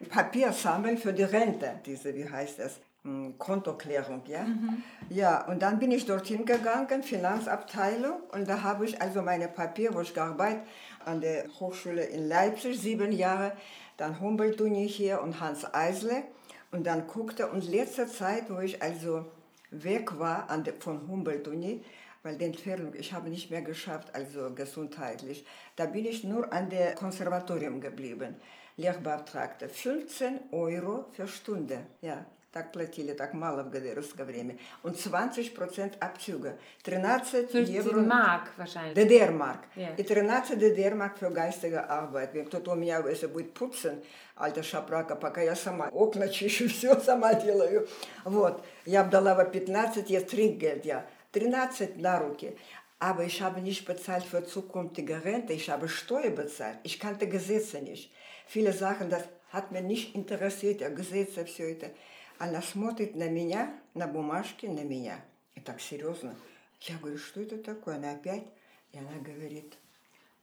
Papier 0.09 0.51
sammeln 0.51 0.97
für 0.97 1.13
die 1.13 1.23
Rente, 1.23 1.79
diese, 1.85 2.15
wie 2.15 2.29
heißt 2.29 2.59
das, 2.59 2.79
hm, 3.03 3.37
Kontoklärung, 3.37 4.21
ja. 4.27 4.43
Mhm. 4.43 4.83
Ja, 5.09 5.47
und 5.47 5.61
dann 5.61 5.79
bin 5.79 5.91
ich 5.91 6.05
dorthin 6.05 6.45
gegangen, 6.45 7.01
Finanzabteilung, 7.03 8.21
und 8.31 8.47
da 8.47 8.61
habe 8.61 8.85
ich 8.85 9.01
also 9.01 9.21
meine 9.21 9.47
Papiere, 9.47 9.95
wo 9.95 10.01
ich 10.01 10.13
gearbeitet 10.13 10.61
an 11.05 11.19
der 11.21 11.45
Hochschule 11.59 12.03
in 12.03 12.27
Leipzig, 12.27 12.79
sieben 12.79 13.11
Jahre, 13.11 13.53
dann 13.97 14.19
Humboldt-Uni 14.19 14.87
hier 14.87 15.21
und 15.21 15.39
Hans 15.39 15.65
Eisle, 15.73 16.23
und 16.71 16.85
dann 16.85 17.07
guckte, 17.07 17.47
und 17.47 17.69
letzte 17.69 18.07
Zeit, 18.07 18.49
wo 18.49 18.59
ich 18.59 18.81
also 18.81 19.25
weg 19.71 20.19
war 20.19 20.49
an 20.49 20.63
der, 20.63 20.75
von 20.79 21.07
Humboldt-Uni, 21.07 21.83
weil 22.23 22.37
die 22.37 22.45
Entfernung, 22.45 22.93
ich 22.93 23.13
habe 23.13 23.29
nicht 23.29 23.49
mehr 23.49 23.63
geschafft, 23.63 24.13
also 24.13 24.53
gesundheitlich, 24.53 25.45
da 25.75 25.87
bin 25.87 26.05
ich 26.05 26.23
nur 26.23 26.53
an 26.53 26.69
der 26.69 26.93
Konservatorium 26.93 27.81
geblieben. 27.81 28.35
Lehrbeauftragte, 28.81 29.69
15 29.69 30.39
Euro 30.51 31.05
für 31.13 31.27
Stunde, 31.27 31.79
ja. 32.01 32.25
Так 32.53 32.73
платили, 32.73 33.13
так 33.13 33.33
мало 33.33 33.63
в 33.63 33.69
ГДРовское 33.69 34.25
время. 34.25 34.57
Und 34.83 34.97
20% 34.97 35.93
отсюда. 36.01 36.57
13 36.83 37.47
15 37.47 37.69
евро. 37.69 38.01
Mark 38.01 38.51
wahrscheinlich. 38.57 38.93
DDR-Mark. 38.93 39.59
Ja. 39.77 39.95
И 39.95 40.03
13 40.03 40.59
DDR-Mark 40.59 41.17
für 41.17 41.31
geistige 41.31 41.89
Arbeit. 41.89 42.33
Wenn 42.33 42.45
кто-то 42.45 42.71
у 42.71 42.75
меня, 42.75 43.01
если 43.07 43.27
будет 43.27 43.53
putzen, 43.53 44.03
alter 44.35 44.63
шапрака, 44.63 45.15
пока 45.15 45.41
я 45.41 45.55
сама 45.55 45.87
окна 45.93 46.27
чищу, 46.27 46.67
все 46.67 46.99
сама 46.99 47.35
делаю. 47.35 47.87
Вот. 48.25 48.61
Я 48.85 49.05
дала 49.05 49.33
15, 49.45 50.09
jetzt 50.09 50.31
Trinkgeld, 50.31 50.83
ja. 50.83 51.05
13 51.31 52.01
на 52.01 52.19
руки. 52.19 52.57
Aber 52.99 53.23
ich 53.23 53.41
habe 53.41 53.61
nicht 53.61 53.85
bezahlt 53.85 54.25
für 54.25 54.45
zukünftige 54.45 55.23
Rente, 55.23 55.53
ich 55.53 55.69
habe 55.69 55.87
Steuer 55.87 56.31
bezahlt. 56.31 56.79
Ich 56.83 56.99
kannte 56.99 57.27
Gesetze 57.29 57.81
nicht. 57.81 58.11
Viele 58.46 58.72
Sachen, 58.72 59.10
das 59.10 59.24
hat 59.50 59.72
mich 59.72 59.82
nicht 59.82 60.14
interessiert, 60.14 60.80
ja, 60.80 60.88
Gesetze, 60.88 61.44
все 61.44 61.72
это. 61.72 61.90
Она 62.38 62.60
смотрит 62.60 63.16
на 63.16 63.28
меня, 63.28 63.74
на 63.94 64.06
бумажки, 64.06 64.66
на 64.66 64.84
меня. 64.84 65.24
И 65.54 65.60
так 65.60 65.80
серьезно. 65.80 66.34
Я 66.82 66.98
говорю, 66.98 67.18
что 67.18 67.40
это 67.40 67.56
такое? 67.58 67.96
Она 67.96 68.12
опять, 68.12 68.44
и 68.92 68.98
она 68.98 69.18
говорит, 69.22 69.76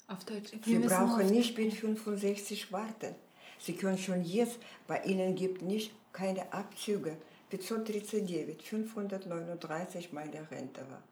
Auf 0.08 0.25
Deutsch. 0.25 0.51
Sie 0.65 0.79
brauchen 0.79 1.27
nicht 1.27 1.55
bis 1.55 1.75
65 1.75 2.72
warten. 2.72 3.15
Sie 3.60 3.75
können 3.75 3.98
schon 3.98 4.24
jetzt, 4.24 4.60
bei 4.88 5.01
Ihnen 5.03 5.36
gibt 5.36 5.62
nicht 5.62 5.93
keine 6.12 6.51
Abzüge. 6.51 7.15
539, 7.50 8.62
539 8.62 10.12
meine 10.12 10.51
Rente 10.51 10.82
war. 10.89 11.03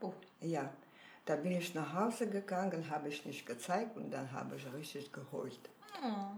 Oh. 0.00 0.12
Ja, 0.40 0.72
da 1.26 1.36
bin 1.36 1.52
ich 1.52 1.74
nach 1.74 1.92
Hause 1.94 2.28
gegangen, 2.28 2.88
habe 2.90 3.08
ich 3.08 3.26
nicht 3.26 3.44
gezeigt 3.44 3.96
und 3.96 4.10
dann 4.10 4.30
habe 4.32 4.56
ich 4.56 4.72
richtig 4.72 5.12
geheult. 5.93 6.37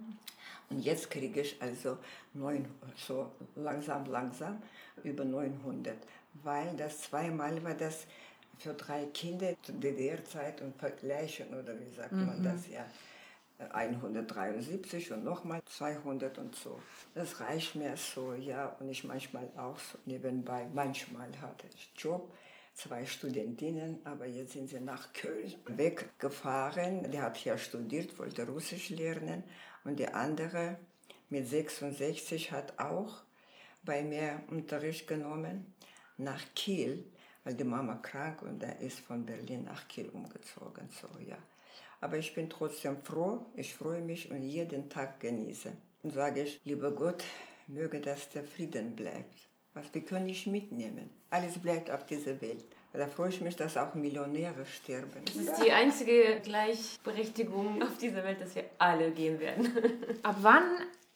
Und 0.69 0.79
jetzt 0.79 1.09
kriege 1.09 1.41
ich 1.41 1.61
also 1.61 1.97
neun, 2.33 2.65
so 2.95 3.31
langsam, 3.55 4.05
langsam 4.05 4.61
über 5.03 5.25
900, 5.25 5.97
weil 6.43 6.75
das 6.77 7.01
zweimal 7.01 7.61
war 7.63 7.73
das 7.73 8.05
für 8.57 8.73
drei 8.73 9.05
Kinder 9.07 9.53
zur 9.63 9.75
DDR-Zeit 9.75 10.61
und 10.61 10.75
vergleichen, 10.77 11.49
oder 11.49 11.77
wie 11.79 11.93
sagt 11.93 12.13
man 12.13 12.41
das 12.43 12.67
ja. 12.69 12.85
173 13.73 15.11
und 15.11 15.23
nochmal 15.23 15.61
200 15.65 16.37
und 16.39 16.55
so. 16.55 16.79
Das 17.13 17.39
reicht 17.39 17.75
mir 17.75 17.95
so, 17.95 18.33
ja. 18.33 18.75
Und 18.79 18.89
ich 18.89 19.03
manchmal 19.03 19.47
auch 19.57 19.77
so 19.77 19.97
nebenbei. 20.05 20.67
Manchmal 20.73 21.29
hatte 21.41 21.67
ich 21.75 21.91
Job, 21.95 22.33
zwei 22.73 23.05
Studentinnen, 23.05 23.99
aber 24.05 24.25
jetzt 24.25 24.53
sind 24.53 24.69
sie 24.69 24.79
nach 24.79 25.13
Köln 25.13 25.53
weggefahren. 25.65 27.11
Der 27.11 27.23
hat 27.23 27.37
hier 27.37 27.57
studiert, 27.57 28.17
wollte 28.17 28.47
Russisch 28.47 28.89
lernen. 28.89 29.43
Und 29.83 29.99
die 29.99 30.07
andere 30.07 30.77
mit 31.29 31.47
66 31.47 32.51
hat 32.51 32.79
auch 32.79 33.23
bei 33.83 34.03
mir 34.03 34.43
Unterricht 34.49 35.07
genommen 35.07 35.73
nach 36.17 36.41
Kiel, 36.55 37.05
weil 37.43 37.55
die 37.55 37.63
Mama 37.63 37.95
krank 37.95 38.41
und 38.43 38.61
er 38.61 38.79
ist 38.79 38.99
von 38.99 39.25
Berlin 39.25 39.63
nach 39.63 39.87
Kiel 39.87 40.09
umgezogen. 40.09 40.89
So, 40.89 41.07
ja. 41.19 41.37
Aber 41.99 42.17
ich 42.17 42.33
bin 42.33 42.49
trotzdem 42.49 43.03
froh, 43.03 43.45
ich 43.55 43.73
freue 43.73 44.01
mich 44.01 44.29
und 44.31 44.43
jeden 44.43 44.89
Tag 44.89 45.19
genieße. 45.19 45.71
Und 46.03 46.13
sage 46.13 46.43
ich, 46.43 46.59
lieber 46.63 46.91
Gott, 46.91 47.23
möge 47.67 48.01
das 48.01 48.29
der 48.29 48.43
Frieden 48.43 48.95
bleibt. 48.95 49.50
Was 49.73 49.93
wir 49.93 50.01
können 50.01 50.25
nicht 50.25 50.47
mitnehmen. 50.47 51.09
Alles 51.29 51.57
bleibt 51.57 51.89
auf 51.89 52.05
dieser 52.05 52.41
Welt. 52.41 52.65
Da 52.93 53.07
freue 53.07 53.29
ich 53.29 53.39
mich, 53.39 53.55
dass 53.55 53.77
auch 53.77 53.93
Millionäre 53.93 54.65
sterben. 54.65 55.23
Das 55.25 55.35
ist 55.35 55.63
die 55.63 55.71
einzige 55.71 56.41
Gleichberechtigung 56.43 57.81
auf 57.81 57.97
dieser 57.97 58.23
Welt, 58.25 58.41
dass 58.41 58.53
wir 58.53 58.65
alle 58.79 59.11
gehen 59.11 59.39
werden. 59.39 59.71
Ab 60.23 60.35
wann, 60.41 60.63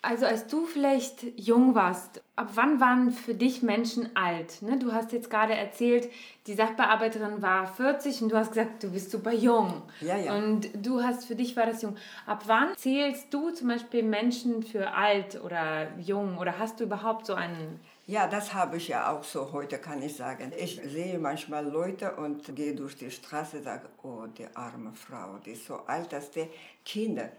also 0.01 0.25
als 0.25 0.47
du 0.47 0.65
vielleicht 0.65 1.38
jung 1.38 1.75
warst, 1.75 2.21
ab 2.38 2.51
wann 2.55 2.79
waren 2.79 3.12
für 3.12 3.33
dich 3.33 3.62
Menschen 3.62 4.15
alt? 4.15 4.62
Ne? 4.62 4.79
Du 4.79 4.93
hast 4.93 5.12
jetzt 5.12 5.29
gerade 5.29 5.53
erzählt, 5.53 6.09
die 6.47 6.53
Sachbearbeiterin 6.53 7.41
war 7.41 7.67
40 7.67 8.21
und 8.21 8.31
du 8.31 8.38
hast 8.38 8.53
gesagt, 8.53 8.81
du 8.81 8.91
bist 8.91 9.12
super 9.12 9.33
jung. 9.33 9.81
Ja, 10.00 10.15
ja. 10.15 10.33
Und 10.33 10.69
du 10.81 11.03
hast, 11.03 11.25
für 11.25 11.35
dich 11.35 11.57
war 11.57 11.65
das 11.65 11.81
jung. 11.81 11.97
Ab 12.25 12.43
wann 12.45 12.75
zählst 12.77 13.33
du 13.33 13.50
zum 13.50 13.67
Beispiel 13.67 14.03
Menschen 14.03 14.63
für 14.63 14.93
alt 14.93 15.41
oder 15.43 15.88
jung 16.00 16.38
oder 16.38 16.57
hast 16.57 16.79
du 16.79 16.85
überhaupt 16.85 17.25
so 17.25 17.33
einen... 17.33 17.81
Ja, 18.07 18.27
das 18.27 18.53
habe 18.53 18.77
ich 18.77 18.89
ja 18.89 19.12
auch 19.12 19.24
so 19.24 19.51
heute, 19.51 19.79
kann 19.79 20.03
ich 20.03 20.15
sagen. 20.15 20.53
Ich 20.55 20.79
sehe 20.85 21.17
manchmal 21.17 21.65
Leute 21.67 22.15
und 22.15 22.55
gehe 22.55 22.75
durch 22.75 22.95
die 22.95 23.09
Straße 23.09 23.57
und 23.57 23.63
sage, 23.63 23.89
oh, 24.03 24.27
die 24.27 24.45
arme 24.55 24.93
Frau, 24.93 25.39
die 25.39 25.51
ist 25.53 25.65
so 25.65 25.77
alt, 25.88 26.13
dass 26.13 26.29
die 26.29 26.47
Kinder, 26.85 27.31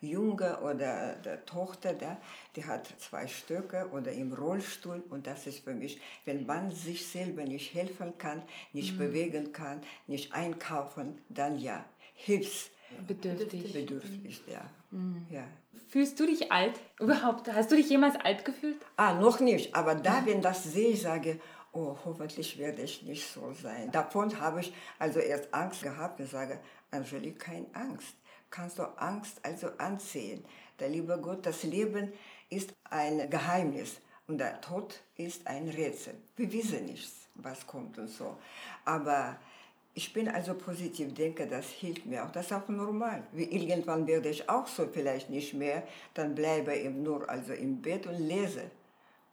Junge 0.00 0.60
oder 0.60 1.16
der 1.16 1.44
Tochter, 1.44 1.94
da, 1.94 2.18
die 2.54 2.64
hat 2.64 2.86
zwei 2.98 3.26
Stöcke 3.26 3.88
oder 3.90 4.12
im 4.12 4.32
Rollstuhl 4.32 5.02
und 5.10 5.26
das 5.26 5.48
ist 5.48 5.64
für 5.64 5.74
mich, 5.74 6.00
wenn 6.24 6.46
man 6.46 6.70
sich 6.70 7.04
selber 7.04 7.42
nicht 7.42 7.74
helfen 7.74 8.16
kann, 8.16 8.42
nicht 8.72 8.96
bewegen 8.96 9.52
kann, 9.52 9.80
nicht 10.06 10.32
einkaufen, 10.32 11.20
dann 11.30 11.58
ja, 11.58 11.84
Bedürftig. 13.08 13.62
hilfsbedürftig, 13.62 14.42
ja. 14.92 15.38
ja. 15.38 15.44
Fühlst 15.88 16.18
du 16.20 16.26
dich 16.26 16.50
alt? 16.52 16.78
Überhaupt? 17.00 17.52
Hast 17.52 17.70
du 17.70 17.76
dich 17.76 17.88
jemals 17.88 18.16
alt 18.16 18.44
gefühlt? 18.44 18.76
Ah, 18.96 19.14
noch 19.14 19.40
nicht. 19.40 19.74
Aber 19.74 19.94
da, 19.94 20.24
wenn 20.24 20.40
das 20.40 20.64
sehe, 20.64 20.90
ich 20.90 21.02
sage, 21.02 21.40
oh, 21.72 21.96
hoffentlich 22.04 22.58
werde 22.58 22.82
ich 22.82 23.02
nicht 23.02 23.30
so 23.30 23.52
sein. 23.52 23.90
Davon 23.90 24.38
habe 24.40 24.60
ich 24.60 24.72
also 24.98 25.18
erst 25.18 25.52
Angst 25.52 25.82
gehabt 25.82 26.20
und 26.20 26.30
sage, 26.30 26.60
Angelique, 26.90 27.38
keine 27.38 27.66
Angst. 27.74 28.14
Kannst 28.50 28.78
du 28.78 28.84
Angst 28.98 29.40
also 29.42 29.68
anziehen? 29.78 30.44
Der 30.78 30.88
liebe 30.88 31.18
Gott, 31.20 31.46
das 31.46 31.62
Leben 31.62 32.12
ist 32.50 32.74
ein 32.84 33.30
Geheimnis 33.30 34.00
und 34.26 34.38
der 34.38 34.60
Tod 34.60 35.00
ist 35.16 35.46
ein 35.46 35.68
Rätsel. 35.68 36.14
Wir 36.36 36.52
wissen 36.52 36.86
nichts, 36.86 37.28
was 37.34 37.66
kommt 37.66 37.98
und 37.98 38.08
so. 38.08 38.36
Aber 38.84 39.38
ich 39.97 40.13
bin 40.13 40.29
also 40.29 40.53
positiv, 40.53 41.15
denke, 41.15 41.47
das 41.47 41.69
hilft 41.69 42.05
mir 42.05 42.23
auch. 42.23 42.31
Das 42.31 42.45
ist 42.45 42.53
auch 42.53 42.67
normal. 42.67 43.23
Wie 43.31 43.45
irgendwann 43.45 44.05
werde 44.05 44.29
ich 44.29 44.47
auch 44.47 44.67
so 44.67 44.85
vielleicht 44.85 45.31
nicht 45.31 45.55
mehr, 45.55 45.81
dann 46.13 46.35
bleibe 46.35 46.75
ich 46.75 46.89
nur 46.91 47.27
also 47.27 47.53
im 47.53 47.81
Bett 47.81 48.05
und 48.05 48.19
lese. 48.19 48.69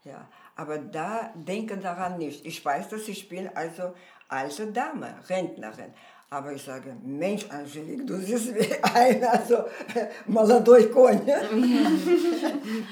Ja, 0.04 0.26
aber 0.56 0.78
da 0.78 1.32
denken 1.34 1.82
daran 1.82 2.16
nicht. 2.16 2.46
Ich 2.46 2.64
weiß, 2.64 2.88
dass 2.88 3.08
ich 3.08 3.28
bin 3.28 3.50
also 3.54 3.92
alte 4.28 4.66
Dame, 4.72 5.14
Rentnerin. 5.28 5.92
Aber 6.30 6.52
ich 6.52 6.62
sage, 6.62 6.96
Mensch, 7.02 7.46
Angelique, 7.50 8.06
du 8.06 8.16
siehst 8.16 8.54
wie 8.54 8.72
ein, 8.82 9.22
also 9.22 9.64
молодой 10.26 10.90
конь. 10.90 11.20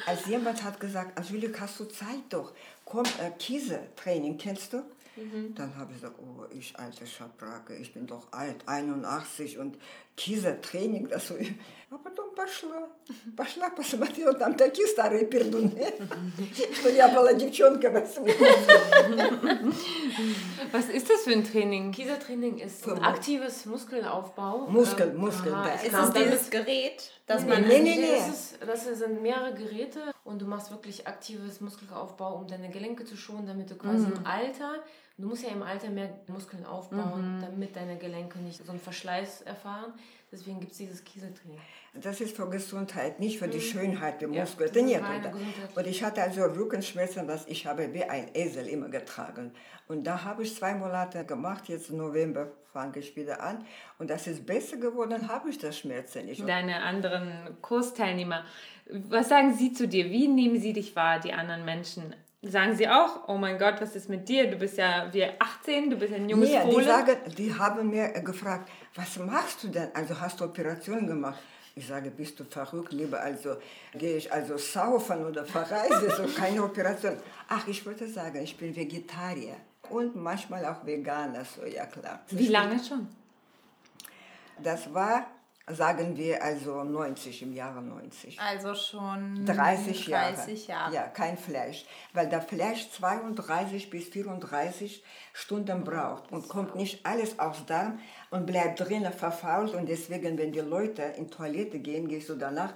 Als 0.07 0.27
jemand 0.27 0.63
hat 0.63 0.79
gesagt, 0.79 1.19
Angelique, 1.19 1.59
hast 1.59 1.81
du 1.81 1.87
Zeit 1.87 2.23
doch? 2.29 2.53
Komm, 2.85 3.05
äh, 3.05 3.31
Kiese-Training, 3.39 4.37
kennst 4.37 4.75
du? 4.75 4.83
Dann 5.55 5.77
habe 5.77 5.93
ich 5.93 6.01
gesagt, 6.01 6.19
oh, 6.21 6.45
ich 6.53 6.79
alte 6.79 7.07
Schabracke, 7.07 7.75
ich 7.77 7.93
bin 7.93 8.07
doch 8.07 8.33
alt, 8.33 8.57
81 8.67 9.59
und 9.59 9.77
Kiesa-Training, 10.17 11.09
das 11.09 11.29
so. 11.29 11.35
А 11.91 11.99
потом 11.99 12.35
пошла, 12.35 12.89
пошла, 13.37 13.69
посмотрела, 13.71 14.33
там 14.35 14.55
такие 14.57 14.87
старые 14.87 15.27
пердуны, 15.27 15.93
что 16.81 16.89
я 16.89 17.09
была 17.09 17.35
девчонка 17.35 17.91
восьми. 17.91 18.33
Was 20.73 20.89
ist 20.89 21.09
das 21.11 21.23
für 21.25 21.33
ein 21.33 21.45
Training? 21.45 21.93
Kiesertraining 21.93 22.59
ist 22.59 22.87
ein 22.89 22.99
aktives 23.03 23.67
Muskelaufbau. 23.67 24.69
Muskel, 24.69 25.09
Ähm, 25.11 25.17
Muskel, 25.19 25.53
aha, 25.53 25.65
das 25.69 25.81
es 25.81 25.87
Ist 25.89 25.93
kam 25.93 26.05
es 26.09 26.15
damit- 26.15 26.29
dieses 26.33 26.51
Gerät, 26.51 27.11
das 27.27 27.43
Nee, 27.43 27.49
man 27.49 27.63
nee, 27.69 27.79
nee, 27.81 27.97
nee. 27.97 28.13
Das, 28.17 28.29
ist, 28.29 28.59
das 28.91 28.99
sind 28.99 29.23
mehrere 29.23 29.55
Geräte 29.55 30.01
und 30.25 30.41
du 30.41 30.47
machst 30.47 30.71
wirklich 30.71 31.07
aktives 31.07 31.61
Muskelaufbau, 31.61 32.37
um 32.37 32.47
deine 32.47 32.71
Gelenke 32.71 33.05
zu 33.05 33.17
schonen, 33.17 33.47
damit 33.47 33.71
du 33.71 33.75
quasi 33.77 34.07
Mhm. 34.07 34.13
im 34.17 34.27
Alter, 34.27 34.75
du 35.18 35.28
musst 35.28 35.44
ja 35.44 35.50
im 35.50 35.64
Alter 35.64 35.90
mehr 35.90 36.10
Muskeln 36.28 36.66
aufbauen, 36.66 37.40
damit 37.42 37.76
deine 37.76 37.98
Gelenke 37.98 38.40
nicht 38.40 38.64
so 38.64 38.72
einen 38.72 38.80
Verschleiß 38.80 39.42
erfahren, 39.44 39.94
Deswegen 40.30 40.60
gibt 40.60 40.74
es 40.74 40.78
dieses 40.80 41.04
Kieseltraining. 41.06 41.58
Das 41.94 42.20
ist 42.20 42.36
für 42.36 42.50
Gesundheit, 42.50 43.18
nicht 43.18 43.40
für 43.40 43.48
die 43.48 43.60
Mhm. 43.60 43.62
Schönheit 43.62 44.20
der 44.22 44.30
Ja, 44.30 44.42
Muskeln. 44.42 44.68
ist 44.68 44.74
Trainiert. 44.74 45.02
Gesundheit. 45.02 45.78
Und 45.78 45.88
ich 45.88 46.04
hatte 46.04 46.22
also 46.22 46.44
Rückenschmerzen, 46.44 47.30
was 47.30 47.48
ich 47.48 47.66
habe 47.66 47.94
wie 47.94 48.04
ein 48.04 48.30
Esel 48.36 48.68
immer 48.68 48.90
getragen. 48.90 49.54
Und 49.88 50.04
da 50.06 50.26
habe 50.26 50.44
ich 50.44 50.54
zwei 50.54 50.76
Monate 50.76 51.24
gemacht, 51.26 51.70
jetzt 51.70 51.92
im 51.92 51.98
November 51.98 52.52
fange 52.74 53.00
ich 53.00 53.16
wieder 53.16 53.42
an. 53.42 53.64
Und 54.00 54.10
das 54.10 54.28
ist 54.28 54.46
besser 54.46 54.76
geworden, 54.76 55.30
habe 55.30 55.50
ich 55.50 55.60
das 55.60 55.78
Schmerzen 55.80 56.26
nicht. 56.26 56.46
Deine 56.46 56.84
anderen 56.84 57.56
Kursteilnehmer, 57.62 58.44
was 58.90 59.30
sagen 59.30 59.54
sie 59.54 59.72
zu 59.72 59.88
dir? 59.88 60.10
Wie 60.12 60.28
nehmen 60.28 60.60
sie 60.60 60.74
dich 60.74 60.94
wahr, 60.98 61.22
die 61.22 61.32
anderen 61.32 61.64
Menschen? 61.64 62.14
Sagen 62.50 62.76
sie 62.76 62.88
auch, 62.88 63.28
oh 63.28 63.38
mein 63.38 63.58
Gott, 63.58 63.76
was 63.82 63.96
ist 63.96 64.10
mit 64.10 64.28
dir? 64.30 64.50
Du 64.50 64.58
bist 64.58 64.78
ja 64.78 65.08
wie 65.12 65.26
18, 65.26 65.90
du 65.90 65.98
bist 65.98 66.14
ein 66.14 66.30
junges 66.30 66.50
Nee, 66.50 66.60
die, 66.66 66.72
Fohlen. 66.72 66.86
sagen, 66.86 67.16
die 67.38 67.54
haben 67.54 67.90
mir 67.90 68.10
gefragt, 68.22 68.70
was 68.96 69.18
machst 69.20 69.64
du 69.64 69.68
denn? 69.70 69.90
Also 69.94 70.20
hast 70.20 70.40
du 70.40 70.46
Operationen 70.46 71.08
gemacht? 71.08 71.40
Ich 71.76 71.86
sage, 71.88 72.10
bist 72.10 72.40
du 72.40 72.44
verrückt? 72.44 72.92
Lieber 72.94 73.20
also 73.20 73.58
gehe 73.94 74.18
ich 74.18 74.32
also 74.32 74.58
saufen 74.58 75.26
oder 75.26 75.46
verreise, 75.46 76.10
so 76.10 76.24
keine 76.40 76.64
Operation. 76.64 77.18
Ach, 77.50 77.68
ich 77.68 77.86
würde 77.86 78.08
sagen, 78.08 78.42
ich 78.42 78.58
bin 78.58 78.76
Vegetarier 78.76 79.58
und 79.90 80.16
manchmal 80.16 80.66
auch 80.66 80.86
Veganer, 80.86 81.44
so 81.46 81.66
ja 81.66 81.86
klar. 81.86 82.22
Wie 82.30 82.48
lange 82.48 82.80
schon? 82.84 83.08
Das 84.64 84.92
war, 84.94 85.28
sagen 85.69 86.17
wir, 86.17 86.43
also 86.43 86.83
90, 86.85 87.43
im 87.43 87.53
Jahre 87.53 87.81
90. 87.81 88.39
Also 88.41 88.75
schon 88.75 89.47
30 89.47 90.07
Jahre. 90.09 90.35
30 90.35 90.67
Jahre. 90.67 90.95
Ja, 90.95 91.03
kein 91.09 91.39
Fleisch. 91.39 91.87
Weil 92.13 92.29
der 92.29 92.43
Fleisch 92.43 92.91
32 92.91 93.89
bis 93.89 94.09
34 94.09 95.03
Stunden 95.33 95.85
braucht 95.85 96.31
und 96.33 96.49
kommt 96.49 96.75
nicht 96.75 97.07
alles 97.07 97.39
aus 97.39 97.65
Darm 97.67 98.01
und 98.31 98.45
bleibt 98.45 98.81
drinnen 98.81 99.13
verfault. 99.13 99.75
Und 99.75 99.89
deswegen, 99.89 100.37
wenn 100.37 100.53
die 100.53 100.61
Leute 100.61 101.03
in 101.17 101.31
Toilette 101.31 101.79
gehen, 101.79 102.09
gehst 102.09 102.29
du 102.29 102.35
danach. 102.35 102.73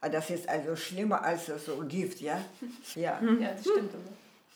ah, 0.00 0.08
Das 0.08 0.30
ist 0.30 0.48
also 0.48 0.74
schlimmer 0.74 1.22
als 1.22 1.46
so 1.46 1.84
Gift, 1.86 2.20
ja? 2.20 2.38
Ja. 2.94 3.20
Ja, 3.22 3.52
das 3.52 3.60
stimmt. 3.60 3.92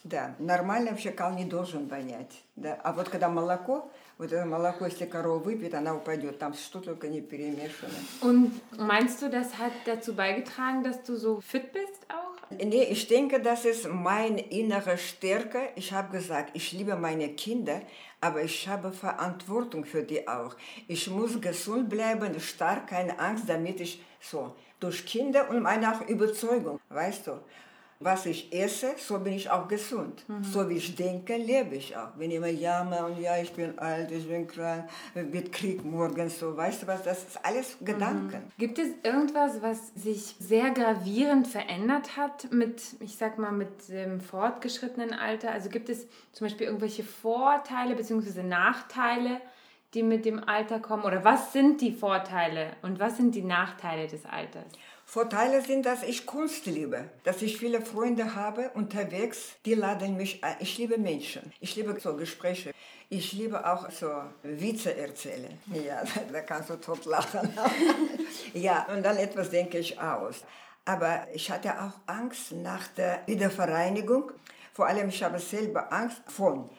Да, 0.03 0.35
нормально 0.39 0.91
вообще 0.91 1.11
кал 1.11 1.33
не 1.33 1.43
должен 1.43 1.87
вонять. 1.87 2.31
Да. 2.55 2.79
А 2.83 2.93
вот 2.93 3.09
когда 3.09 3.27
молоко, 3.27 3.89
вот 4.21 4.31
это 4.31 4.45
молоко, 4.45 4.85
если 4.85 5.05
корова 5.05 5.37
выпьет, 5.37 5.75
она 5.75 5.95
упадет. 5.95 6.39
Там 6.39 6.53
что 6.53 6.79
только 6.79 7.07
не 7.07 7.21
перемешано. 7.21 7.93
Und 8.21 8.51
meinst 8.77 9.21
du, 9.21 9.29
das 9.29 9.57
hat 9.59 9.71
dazu 9.85 10.15
beigetragen, 10.15 10.83
dass 10.83 11.03
du 11.03 11.15
so 11.15 11.39
fit 11.39 11.71
bist 11.71 12.05
auch? 12.09 12.35
Nee, 12.49 12.85
ich 12.85 13.07
denke, 13.07 13.39
das 13.39 13.65
ist 13.65 13.87
meine 13.87 14.41
innere 14.41 14.97
Stärke. 14.97 15.69
Ich 15.75 15.91
habe 15.91 16.17
gesagt, 16.17 16.51
ich 16.53 16.71
liebe 16.71 16.95
meine 16.95 17.29
Kinder, 17.29 17.81
aber 18.19 18.41
ich 18.41 18.67
habe 18.67 18.91
Verantwortung 18.91 19.85
für 19.85 20.01
die 20.01 20.27
auch. 20.27 20.55
Ich 20.87 21.09
muss 21.09 21.39
gesund 21.39 21.89
bleiben, 21.89 22.39
stark, 22.39 22.87
keine 22.87 23.19
Angst, 23.19 23.43
damit 23.47 23.81
ich 23.81 24.01
so 24.19 24.55
durch 24.79 25.05
Kinder 25.05 25.49
und 25.49 25.61
meine 25.61 25.93
auch 25.93 26.01
Überzeugung, 26.07 26.79
weißt 26.89 27.27
du, 27.27 27.39
was 28.02 28.26
ich 28.26 28.52
esse, 28.52 28.94
so 28.96 29.18
bin 29.18 29.34
ich 29.34 29.50
auch 29.50 29.68
gesund. 29.68 30.24
So 30.42 30.68
wie 30.68 30.76
ich 30.76 30.94
denke, 30.94 31.36
lebe 31.36 31.76
ich 31.76 31.96
auch. 31.96 32.08
Wenn 32.16 32.30
ich 32.30 32.36
immer 32.36 32.48
jammer 32.48 33.06
und 33.06 33.18
ja, 33.20 33.36
ich 33.38 33.52
bin 33.52 33.78
alt, 33.78 34.10
ich 34.10 34.28
bin 34.28 34.46
krank, 34.46 34.88
wird 35.14 35.52
Krieg 35.52 35.84
morgen, 35.84 36.28
so, 36.28 36.56
weißt 36.56 36.82
du 36.82 36.86
was, 36.86 37.02
das 37.02 37.24
ist 37.24 37.44
alles 37.44 37.76
Gedanken. 37.80 38.52
Gibt 38.58 38.78
es 38.78 38.88
irgendwas, 39.02 39.62
was 39.62 39.94
sich 39.94 40.36
sehr 40.38 40.70
gravierend 40.70 41.46
verändert 41.48 42.16
hat 42.16 42.50
mit, 42.52 42.82
ich 43.00 43.16
sag 43.16 43.38
mal, 43.38 43.52
mit 43.52 43.88
dem 43.88 44.20
fortgeschrittenen 44.20 45.12
Alter? 45.12 45.52
Also 45.52 45.68
gibt 45.68 45.88
es 45.88 46.06
zum 46.32 46.46
Beispiel 46.46 46.66
irgendwelche 46.66 47.04
Vorteile 47.04 47.94
bzw. 47.94 48.42
Nachteile, 48.42 49.40
die 49.94 50.02
mit 50.02 50.24
dem 50.24 50.42
Alter 50.48 50.80
kommen? 50.80 51.04
Oder 51.04 51.24
was 51.24 51.52
sind 51.52 51.80
die 51.80 51.92
Vorteile 51.92 52.72
und 52.82 52.98
was 52.98 53.16
sind 53.16 53.34
die 53.34 53.42
Nachteile 53.42 54.06
des 54.06 54.24
Alters? 54.24 54.64
Vorteile 55.12 55.60
sind, 55.60 55.84
dass 55.84 56.02
ich 56.04 56.24
Kunst 56.24 56.64
liebe, 56.64 57.04
dass 57.24 57.42
ich 57.42 57.58
viele 57.58 57.82
Freunde 57.82 58.34
habe 58.34 58.70
unterwegs, 58.72 59.56
die 59.66 59.74
laden 59.74 60.16
mich 60.16 60.42
ein. 60.42 60.56
Ich 60.58 60.78
liebe 60.78 60.96
Menschen, 60.96 61.52
ich 61.60 61.76
liebe 61.76 62.00
so 62.00 62.16
Gespräche, 62.16 62.72
ich 63.10 63.34
liebe 63.34 63.70
auch 63.70 63.90
so 63.90 64.10
Witze 64.42 64.96
erzählen. 64.96 65.58
Ja, 65.66 66.02
da 66.32 66.40
kannst 66.40 66.70
du 66.70 66.76
tot 66.76 67.04
lachen. 67.04 67.52
ja, 68.54 68.86
und 68.90 69.02
dann 69.02 69.18
etwas 69.18 69.50
denke 69.50 69.76
ich 69.76 70.00
aus. 70.00 70.44
Aber 70.86 71.26
ich 71.34 71.50
hatte 71.50 71.78
auch 71.78 71.92
Angst 72.06 72.52
nach 72.52 72.88
der 72.88 73.20
Wiedervereinigung. 73.26 74.32
Vor 74.72 74.86
allem, 74.86 75.10
ich 75.10 75.22
habe 75.22 75.38
selber 75.38 75.92
Angst 75.92 76.22
von 76.26 76.70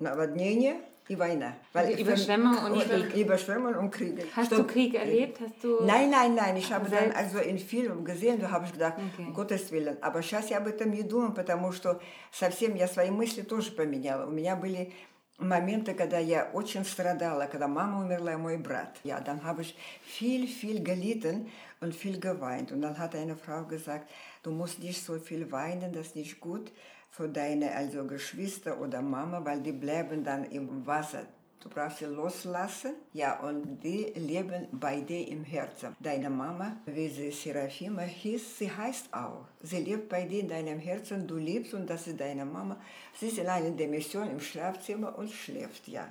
Nawodnenie 0.00 0.74
и 1.07 1.15
война. 1.15 1.53
Weil 1.73 1.95
Die 1.95 2.01
Überschwemmung 2.03 2.57
und 2.57 2.79
Krieg. 2.83 3.15
Überschwemmung 3.15 3.75
und 3.75 3.91
Krieg. 3.91 4.25
Hast 4.35 4.51
du 4.51 4.55
Stimmt. 4.55 4.71
Krieg 4.71 4.93
erlebt? 4.95 5.39
Hast 5.41 5.63
du 5.63 5.83
Nein, 5.83 6.09
nein, 6.09 6.35
nein, 6.35 6.55
ich 6.57 6.71
habe 6.71 6.89
dann 6.89 7.11
Selbst? 7.11 7.17
also 7.17 7.37
in 7.39 7.59
Filmen 7.59 8.05
gesehen, 8.05 8.39
da 8.39 8.49
habe 8.51 8.65
ich 8.65 8.71
gedacht, 8.73 8.93
Okay. 8.97 9.27
um 9.27 9.33
Gottes 9.33 9.71
Willen. 9.71 9.97
Aber 10.01 10.21
сейчас 10.21 10.49
я 10.49 10.57
об 10.57 10.67
этом 10.67 10.91
не 10.91 11.03
думаю, 11.03 11.33
потому 11.33 11.71
что 11.73 11.99
совсем 12.31 12.75
я 12.75 12.87
свои 12.87 13.09
мысли 13.11 13.41
тоже 13.41 13.71
поменяла. 13.71 14.25
У 14.25 14.31
меня 14.31 14.55
были 14.55 14.93
моменты, 15.37 15.93
когда 15.95 16.19
я 16.19 16.49
очень 16.53 16.85
страдала, 16.85 17.47
когда 17.47 17.67
мама 17.67 17.99
умерла 18.05 18.33
и 18.33 18.37
мой 18.37 18.57
брат. 18.57 18.97
Ja, 19.03 19.19
dann 19.19 19.43
habe 19.43 19.63
ich 19.63 19.75
viel, 20.03 20.47
viel 20.47 20.81
gelitten 20.83 21.49
und 21.81 21.93
viel 21.95 22.19
geweint. 22.19 22.71
Und 22.71 22.81
dann 22.83 22.97
hat 22.97 23.15
eine 23.15 23.35
Frau 23.35 23.63
gesagt, 23.65 24.07
du 24.43 24.51
musst 24.51 24.79
nicht 24.79 25.03
so 25.03 25.17
viel 25.19 25.51
weinen, 25.51 25.91
das 25.91 26.07
ist 26.07 26.15
nicht 26.15 26.39
gut 26.39 26.71
für 27.10 27.28
deine 27.28 27.74
also 27.74 28.04
Geschwister 28.06 28.80
oder 28.80 29.02
Mama, 29.02 29.44
weil 29.44 29.60
die 29.60 29.72
bleiben 29.72 30.24
dann 30.24 30.44
im 30.44 30.86
Wasser. 30.86 31.26
Du 31.60 31.70
brauchst 31.70 31.98
sie 31.98 32.04
loslassen, 32.04 32.94
ja, 33.12 33.40
und 33.40 33.80
die 33.82 34.12
leben 34.14 34.68
bei 34.70 35.00
dir 35.00 35.26
im 35.26 35.42
Herzen. 35.42 35.96
Deine 35.98 36.30
Mama, 36.30 36.76
wie 36.86 37.08
sie 37.08 37.32
Serafima 37.32 38.02
hieß, 38.02 38.58
sie 38.58 38.70
heißt 38.70 39.12
auch. 39.12 39.46
Sie 39.62 39.78
lebt 39.78 40.08
bei 40.08 40.26
dir 40.26 40.40
in 40.40 40.48
deinem 40.48 40.78
Herzen, 40.78 41.26
du 41.26 41.36
liebst 41.36 41.74
und 41.74 41.90
das 41.90 42.06
ist 42.06 42.20
deine 42.20 42.44
Mama. 42.44 42.78
Sie 43.14 43.26
ist 43.28 43.38
in 43.38 43.48
einer 43.48 43.70
Demission 43.70 44.30
im 44.30 44.38
Schlafzimmer 44.38 45.18
und 45.18 45.30
schläft, 45.30 45.88
ja. 45.88 46.06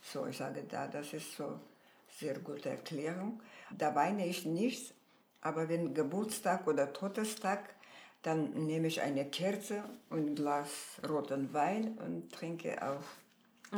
So, 0.00 0.26
ich 0.26 0.36
sage 0.36 0.62
da, 0.68 0.86
das 0.86 1.12
ist 1.12 1.36
so 1.36 1.58
sehr 2.18 2.38
gute 2.38 2.70
Erklärung. 2.70 3.40
Da 3.76 3.94
weine 3.94 4.26
ich 4.26 4.46
nicht, 4.46 4.94
aber 5.40 5.68
wenn 5.68 5.92
Geburtstag 5.92 6.66
oder 6.66 6.92
Todestag, 6.92 7.74
dann 8.22 8.50
nehme 8.66 8.88
ich 8.88 9.00
eine 9.00 9.24
Kerze 9.26 9.82
und 10.10 10.26
ein 10.30 10.34
Glas 10.34 10.68
roten 11.08 11.52
Wein 11.52 11.98
und 12.04 12.32
trinke 12.32 12.76
auch 12.82 13.02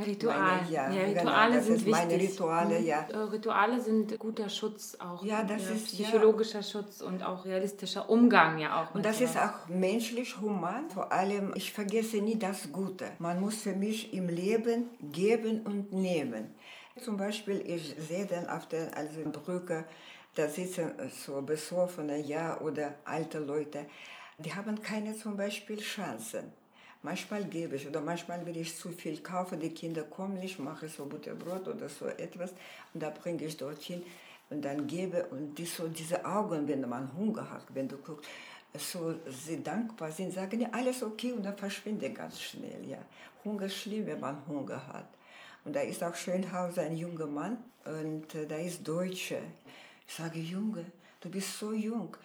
Ritual. 0.07 0.39
Meine- 0.39 0.71
ja, 0.71 0.89
ja, 0.89 1.03
genau, 1.09 1.19
Rituale 1.21 1.55
das 1.57 1.65
sind 1.67 1.75
ist 1.75 1.87
wichtig. 1.87 2.01
meine 2.09 2.15
Rituale, 2.23 2.79
Mhm. 2.79 2.87
ja. 2.87 3.07
Äh, 3.11 3.17
Rituale 3.17 3.81
sind 3.81 4.19
guter 4.21 4.49
Schutz 4.49 4.97
auch. 5.01 5.25
Ja, 5.25 5.43
das 5.43 5.69
ist- 5.69 5.99
ja. 5.99 6.05
psychologischer 6.07 6.63
Schutz 6.63 7.01
und 7.01 7.25
auch 7.25 7.45
realistischer 7.45 8.09
Umgang 8.09 8.59
ja 8.59 8.81
auch. 8.85 8.95
Und 8.95 9.05
das 9.05 9.21
ist 9.21 9.33
sowas. 9.35 9.51
auch 9.65 9.69
menschlich, 9.69 10.41
human. 10.41 10.89
Vor 10.91 11.11
allem, 11.11 11.53
ich 11.57 11.73
vergesse 11.73 12.19
nie 12.19 12.39
das 12.39 12.71
Gute. 12.71 13.07
Man 13.19 13.41
muss 13.41 13.57
für 13.63 13.73
mich 13.75 14.15
im 14.15 14.29
Leben 14.29 14.91
geben 15.11 15.63
und 15.67 15.93
nehmen. 15.93 16.55
Zum 17.03 17.17
Beispiel, 17.17 17.61
ich 17.67 17.97
sehe 17.99 18.27
dann 18.27 18.49
auf 18.49 18.69
der 18.69 18.97
also 18.97 19.23
Brücke, 19.29 19.85
da 20.37 20.47
sitzen 20.47 20.93
so 21.25 21.43
besoffene, 21.43 22.21
ja, 22.21 22.61
oder 22.61 22.95
alte 23.05 23.41
Leute. 23.41 23.87
Die 24.45 24.55
haben 24.55 24.81
keine 24.81 25.15
zum 25.15 25.37
Beispiel 25.37 25.79
Chancen. 25.79 26.53
Manchmal 27.03 27.45
gebe 27.45 27.77
ich 27.77 27.87
oder 27.87 28.01
manchmal 28.01 28.45
will 28.47 28.57
ich 28.57 28.77
zu 28.77 28.91
viel 28.91 29.19
kaufen, 29.23 29.61
die 29.61 29.71
Kinder 29.71 30.03
kommen 30.03 30.39
nicht, 30.39 30.59
mache 30.59 30.89
so 30.89 31.07
Butterbrot 31.07 31.69
oder 31.69 31.89
so 31.89 32.07
etwas 32.07 32.53
und 32.93 33.03
da 33.03 33.11
bringe 33.11 33.45
ich 33.45 33.57
dorthin 33.57 34.03
und 34.51 34.63
dann 34.63 34.87
gebe 34.87 35.25
und 35.27 35.59
die, 35.59 35.65
so 35.65 35.89
diese 35.89 36.25
Augen, 36.25 36.69
wenn 36.69 36.87
man 36.89 37.11
Hunger 37.17 37.51
hat, 37.51 37.65
wenn 37.73 37.89
du 37.89 37.97
guckst, 37.97 38.29
so 38.77 39.15
sie 39.27 39.63
dankbar 39.63 40.13
sind, 40.13 40.33
sagen 40.33 40.61
ja 40.61 40.69
alles 40.73 41.03
okay 41.03 41.33
und 41.33 41.43
dann 41.43 41.57
verschwindet 41.57 42.15
ganz 42.15 42.41
schnell. 42.41 42.87
Ja. 42.87 42.99
Hunger 43.45 43.67
ist 43.67 43.77
schlimm, 43.77 44.07
wenn 44.07 44.21
man 44.21 44.37
Hunger 44.47 44.87
hat. 44.87 45.09
Und 45.65 45.77
da 45.77 45.81
ist 45.81 46.03
auch 46.03 46.15
Schönhauser 46.15 46.83
ein 46.83 46.97
junger 46.97 47.27
Mann 47.27 47.59
und 47.85 48.35
äh, 48.35 48.47
da 48.47 48.57
ist 48.57 48.87
Deutsche. 48.87 49.41
Ich 50.07 50.15
sage, 50.15 50.39
Junge, 50.39 50.85
du 51.21 51.31
bist 51.31 51.59
so 51.59 51.73
jung. 51.73 52.17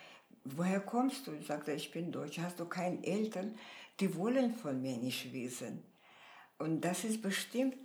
Woher 0.45 0.79
kommst 0.79 1.25
du? 1.25 1.33
Ich 1.33 1.47
sagte, 1.47 1.71
ich 1.71 1.91
bin 1.91 2.11
Deutsch. 2.11 2.37
Hast 2.37 2.59
du 2.59 2.65
keine 2.65 3.03
Eltern? 3.03 3.57
Die 3.99 4.15
wollen 4.15 4.53
von 4.53 4.79
mir 4.79 4.97
nicht 4.97 5.33
wissen. 5.33 5.83
Und 6.59 6.81
das 6.81 7.03
ist 7.03 7.21
bestimmt, 7.21 7.77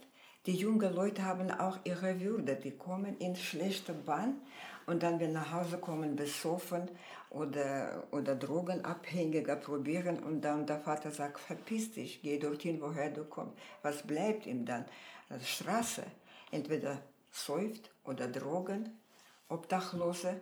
die 0.47 0.55
jungen 0.55 0.95
Leute 0.95 1.25
haben 1.25 1.51
auch 1.51 1.79
ihre 1.85 2.21
Würde. 2.21 2.57
Die 2.57 2.73
kommen 2.73 3.17
in 3.19 3.35
schlechte 3.35 3.95
Bahn 3.95 4.41
und 4.87 5.03
dann, 5.03 5.19
wenn 5.21 5.33
nach 5.33 5.53
Hause 5.53 5.79
kommen, 5.79 6.17
besoffen 6.17 6.89
oder, 7.31 8.05
oder 8.11 8.35
Drogenabhängiger 8.35 9.57
probieren 9.57 10.19
und 10.19 10.43
dann 10.43 10.67
der 10.67 10.81
Vater 10.81 11.11
sagt, 11.11 11.41
verpiss 11.41 11.93
dich, 11.93 12.21
geh 12.23 12.39
dorthin, 12.39 12.81
woher 12.81 13.11
du 13.11 13.25
kommst. 13.25 13.57
Was 13.83 14.03
bleibt 14.07 14.47
ihm 14.47 14.67
dann? 14.67 14.85
Also 15.31 15.45
Straße. 15.47 16.03
Entweder 16.51 17.01
säuft 17.33 17.91
oder 18.05 18.29
Drogen, 18.29 18.91
Obdachlose. 19.49 20.41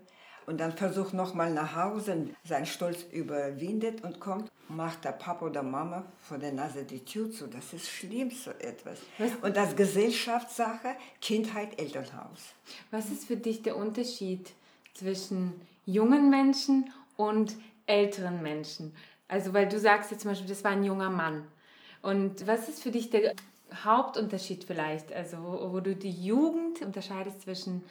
Und 0.48 0.58
dann 0.58 0.72
versucht 0.72 1.12
nochmal 1.12 1.52
nach 1.52 1.76
Hause, 1.76 2.30
sein 2.42 2.64
Stolz 2.64 3.04
überwindet 3.12 4.02
und 4.02 4.18
kommt, 4.18 4.50
macht 4.68 5.04
der 5.04 5.12
Papa 5.12 5.44
oder 5.44 5.62
Mama 5.62 6.06
vor 6.22 6.38
der 6.38 6.52
Nase 6.52 6.84
die 6.84 7.04
Tür 7.04 7.30
zu. 7.30 7.48
Das 7.48 7.74
ist 7.74 7.86
schlimm 7.86 8.30
so 8.30 8.52
etwas. 8.52 8.98
Was? 9.18 9.32
Und 9.42 9.58
das 9.58 9.76
Gesellschaftssache, 9.76 10.96
Kindheit, 11.20 11.78
Elternhaus. 11.78 12.54
Was 12.90 13.10
ist 13.10 13.26
für 13.26 13.36
dich 13.36 13.60
der 13.60 13.76
Unterschied 13.76 14.50
zwischen 14.94 15.52
jungen 15.84 16.30
Menschen 16.30 16.90
und 17.18 17.54
älteren 17.84 18.42
Menschen? 18.42 18.94
Also, 19.28 19.52
weil 19.52 19.68
du 19.68 19.78
sagst 19.78 20.10
jetzt 20.10 20.22
zum 20.22 20.30
Beispiel, 20.30 20.48
das 20.48 20.64
war 20.64 20.70
ein 20.70 20.82
junger 20.82 21.10
Mann. 21.10 21.46
Und 22.00 22.46
was 22.46 22.70
ist 22.70 22.82
für 22.82 22.90
dich 22.90 23.10
der 23.10 23.34
Hauptunterschied 23.84 24.64
vielleicht? 24.64 25.12
Also, 25.12 25.36
wo, 25.42 25.74
wo 25.74 25.80
du 25.80 25.94
die 25.94 26.10
Jugend 26.10 26.80
unterscheidest 26.80 27.42
zwischen 27.42 27.84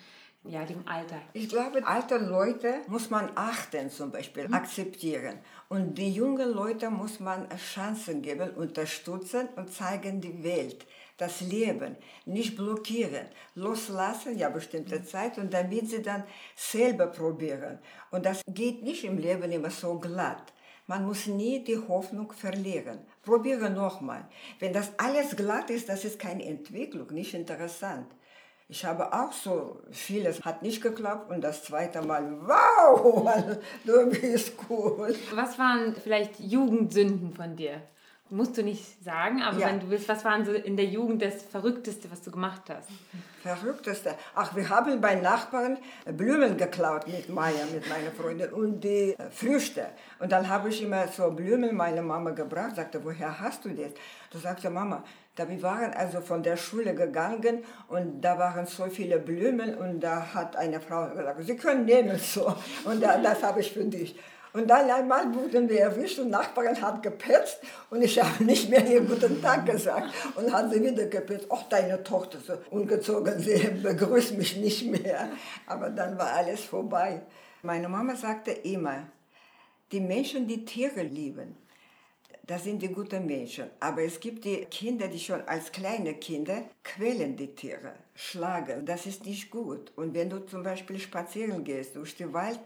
ja, 0.50 0.66
dem 0.66 0.88
Alter. 0.88 1.22
Ich 1.34 1.50
glaube, 1.50 1.86
alte 1.86 2.18
Leute 2.18 2.82
muss 2.88 3.10
man 3.10 3.32
achten, 3.36 3.90
zum 3.90 4.12
Beispiel, 4.12 4.48
akzeptieren. 4.54 5.40
Und 5.70 5.98
die 5.98 6.12
jungen 6.12 6.52
Leute 6.54 6.90
muss 6.90 7.20
man 7.20 7.48
Chancen 7.58 8.22
geben, 8.22 8.52
unterstützen 8.52 9.50
und 9.56 9.74
zeigen 9.74 10.22
die 10.22 10.44
Welt, 10.44 10.86
das 11.18 11.42
Leben, 11.42 11.96
nicht 12.26 12.56
blockieren, 12.56 13.28
loslassen, 13.56 14.38
ja, 14.38 14.50
bestimmte 14.50 15.04
Zeit 15.04 15.38
und 15.38 15.54
damit 15.54 15.90
sie 15.90 16.02
dann 16.02 16.24
selber 16.56 17.08
probieren. 17.08 17.80
Und 18.12 18.26
das 18.26 18.42
geht 18.48 18.84
nicht 18.84 19.04
im 19.04 19.18
Leben 19.18 19.52
immer 19.52 19.72
so 19.72 20.00
glatt. 20.00 20.54
Man 20.86 21.06
muss 21.06 21.28
nie 21.28 21.64
die 21.64 21.78
Hoffnung 21.78 22.32
verlieren. 22.32 23.00
Probiere 23.22 23.70
nochmal. 23.70 24.26
Wenn 24.60 24.72
das 24.72 24.92
alles 24.98 25.36
glatt 25.36 25.70
ist, 25.70 25.90
das 25.90 26.06
ist 26.06 26.18
keine 26.18 26.46
Entwicklung, 26.46 27.08
nicht 27.14 27.34
interessant. 27.34 28.08
Ich 28.70 28.84
habe 28.84 29.14
auch 29.14 29.32
so 29.32 29.80
vieles, 29.92 30.44
hat 30.44 30.62
nicht 30.62 30.82
geklappt 30.82 31.32
und 31.32 31.40
das 31.42 31.64
zweite 31.64 32.02
Mal, 32.02 32.38
wow, 32.42 33.58
du 33.86 34.10
bist 34.10 34.54
cool. 34.70 35.16
Was 35.34 35.58
waren 35.58 35.96
vielleicht 35.96 36.40
Jugendsünden 36.42 37.34
von 37.34 37.56
dir? 37.56 37.82
Musst 38.30 38.58
du 38.58 38.64
nicht 38.64 39.04
sagen, 39.04 39.42
aber 39.42 39.58
Ja. 39.58 39.68
wenn 39.68 39.80
du 39.80 39.90
willst, 39.90 40.10
was 40.10 40.26
waren 40.26 40.44
so 40.46 40.52
in 40.52 40.76
der 40.76 40.86
Jugend 40.86 41.22
das 41.22 41.44
Verrückteste, 41.44 42.12
was 42.12 42.22
du 42.22 42.32
gemacht 42.32 42.64
hast? 42.70 42.90
Verrückteste. 43.42 44.16
Ach, 44.36 44.54
wir 44.56 44.68
haben 44.70 45.00
bei 45.00 45.16
Nachbarn 45.16 45.78
Blumen 46.06 46.58
geklaut 46.58 47.08
mit 47.08 47.30
Maya, 47.30 47.66
mit 47.74 47.88
meiner 47.88 48.12
Freundin 48.12 48.52
und 48.52 48.82
die 48.82 49.16
äh, 49.18 49.30
Früchte. 49.32 49.86
Und 50.20 50.32
dann 50.34 50.50
habe 50.50 50.68
ich 50.70 50.82
immer 50.84 51.08
so 51.08 51.32
Blumen 51.32 51.76
meiner 51.76 52.02
Mama 52.02 52.32
gebracht, 52.32 52.76
sagte, 52.76 53.04
woher 53.06 53.40
hast 53.40 53.64
du 53.64 53.70
das? 53.70 53.92
Da 54.32 54.40
sagte 54.40 54.70
Mama, 54.70 55.04
da 55.36 55.48
wir 55.48 55.62
waren 55.62 55.94
also 55.94 56.20
von 56.20 56.44
der 56.44 56.58
Schule 56.58 56.94
gegangen 56.96 57.64
und 57.88 58.22
da 58.22 58.38
waren 58.38 58.66
so 58.66 58.88
viele 58.88 59.20
Blumen 59.20 59.76
und 59.76 60.02
da 60.02 60.34
hat 60.34 60.56
eine 60.58 60.82
Frau 60.82 61.08
gesagt, 61.10 61.44
Sie 61.44 61.56
können 61.56 61.86
nehmen 61.86 62.18
so 62.18 62.54
und 62.86 63.02
da, 63.02 63.18
das 63.20 63.42
habe 63.44 63.62
ich 63.62 63.72
für 63.72 63.86
dich. 63.86 64.20
Und 64.54 64.68
dann 64.68 64.90
einmal 64.90 65.34
wurden 65.34 65.70
wir 65.70 65.82
erwischt 65.82 66.20
und 66.20 66.30
Nachbarin 66.30 66.82
hat 66.82 67.04
gepetzt 67.04 67.60
und 67.90 68.02
ich 68.02 68.22
habe 68.22 68.44
nicht 68.44 68.70
mehr 68.70 68.86
ihr 68.86 69.02
guten 69.02 69.42
Tag 69.42 69.66
gesagt. 69.66 70.14
Und 70.36 70.52
hat 70.52 70.72
sie 70.72 70.84
wieder 70.84 71.06
gepetzt, 71.06 71.48
ach 71.50 71.64
deine 71.70 72.04
Tochter 72.04 72.40
so 72.40 72.54
ungezogen, 72.72 73.40
sie 73.40 73.58
begrüßt 73.84 74.38
mich 74.38 74.58
nicht 74.58 74.90
mehr. 74.90 75.30
Aber 75.66 75.90
dann 75.90 76.18
war 76.18 76.34
alles 76.34 76.64
vorbei. 76.64 77.22
Meine 77.62 77.90
Mama 77.90 78.16
sagte 78.16 78.52
immer, 78.52 79.08
die 79.92 80.00
Menschen, 80.00 80.48
die 80.48 80.66
Tiere 80.66 81.02
lieben, 81.02 81.56
das 82.48 82.64
sind 82.64 82.82
die 82.82 82.88
guten 82.88 83.26
Menschen. 83.26 83.70
Aber 83.82 84.04
es 84.04 84.22
gibt 84.22 84.46
die 84.46 84.64
Kinder, 84.66 85.10
die 85.10 85.20
schon 85.20 85.42
als 85.42 85.70
kleine 85.70 86.14
Kinder 86.14 86.64
quälen 86.82 87.36
die 87.36 87.54
Tiere, 87.54 87.94
schlagen. 88.16 88.86
Das 88.86 89.06
ist 89.06 89.26
nicht 89.26 89.52
gut. 89.52 89.92
Und 89.98 90.14
wenn 90.14 90.30
du 90.30 90.40
zum 90.40 90.64
Beispiel 90.64 90.98
spazieren 90.98 91.66
gehst 91.66 91.98
durch 91.98 92.16
den 92.16 92.32
Wald, 92.32 92.60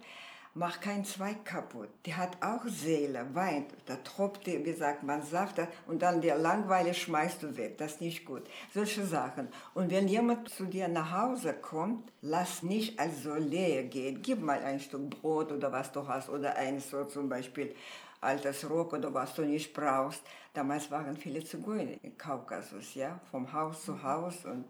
mach 0.53 0.79
keinen 0.81 1.05
Zweig 1.05 1.45
kaputt. 1.45 1.89
Die 2.05 2.15
hat 2.15 2.37
auch 2.41 2.65
Seele, 2.65 3.25
weint. 3.33 3.71
Da 3.85 3.95
tropft 3.97 4.45
die, 4.45 4.65
wie 4.65 4.73
sagt 4.73 5.03
man, 5.03 5.23
Saft 5.23 5.59
und 5.87 6.01
dann 6.01 6.21
der 6.21 6.37
Langweile 6.37 6.93
schmeißt 6.93 7.43
du 7.43 7.57
weg. 7.57 7.77
Das 7.77 7.93
ist 7.93 8.01
nicht 8.01 8.25
gut. 8.25 8.43
Solche 8.73 9.05
Sachen. 9.05 9.47
Und 9.73 9.91
wenn 9.91 10.07
jemand 10.07 10.49
zu 10.49 10.65
dir 10.65 10.87
nach 10.87 11.11
Hause 11.11 11.53
kommt, 11.53 12.11
lass 12.21 12.63
nicht 12.63 12.99
als 12.99 13.23
so 13.23 13.33
leer 13.35 13.83
gehen. 13.83 14.21
Gib 14.21 14.41
mal 14.41 14.61
ein 14.61 14.79
Stück 14.79 15.09
Brot 15.09 15.51
oder 15.51 15.71
was 15.71 15.91
du 15.91 16.07
hast 16.07 16.29
oder 16.29 16.55
ein 16.55 16.79
so 16.79 17.05
zum 17.05 17.29
Beispiel 17.29 17.73
altes 18.19 18.69
Rock 18.69 18.93
oder 18.93 19.13
was 19.13 19.33
du 19.33 19.43
nicht 19.43 19.73
brauchst. 19.73 20.21
Damals 20.53 20.91
waren 20.91 21.17
viele 21.17 21.43
Zigeuner 21.43 21.93
im 22.03 22.17
Kaukasus, 22.17 22.93
ja, 22.93 23.19
vom 23.31 23.51
Haus 23.51 23.83
zu 23.85 24.03
Haus 24.03 24.45
und 24.45 24.65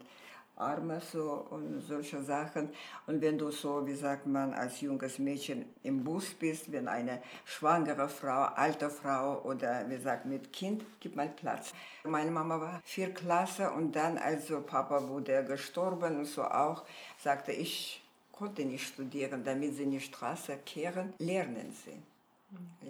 Arme 0.62 1.02
so 1.02 1.48
und 1.50 1.82
solche 1.82 2.22
Sachen. 2.22 2.70
Und 3.08 3.22
wenn 3.22 3.38
du 3.38 3.52
so, 3.52 3.86
wie 3.88 3.96
sagt 3.96 4.28
man, 4.28 4.54
als 4.54 4.82
junges 4.82 5.20
Mädchen 5.20 5.66
im 5.84 6.04
Bus 6.04 6.34
bist, 6.34 6.72
wenn 6.72 6.88
eine 6.88 7.22
schwangere 7.46 8.08
Frau, 8.08 8.44
alte 8.56 8.90
Frau 8.90 9.42
oder 9.42 9.90
wie 9.90 9.98
sagt 9.98 10.26
mit 10.26 10.54
Kind, 10.54 10.86
gib 11.00 11.16
mal 11.16 11.30
Platz. 11.30 11.74
Meine 12.04 12.32
Mama 12.32 12.60
war 12.60 12.82
vier 12.84 13.14
Klasse 13.14 13.72
und 13.72 13.96
dann, 13.96 14.18
also 14.18 14.62
Papa 14.62 15.08
wurde 15.08 15.44
gestorben 15.44 16.20
und 16.20 16.26
so 16.26 16.44
auch, 16.44 16.84
sagte 17.18 17.52
ich, 17.52 18.02
konnte 18.32 18.66
nicht 18.66 18.88
studieren, 18.88 19.44
damit 19.44 19.76
sie 19.76 19.84
in 19.84 19.92
die 19.92 20.00
Straße 20.00 20.58
kehren, 20.66 21.14
lernen 21.20 21.76
sie. 21.86 22.02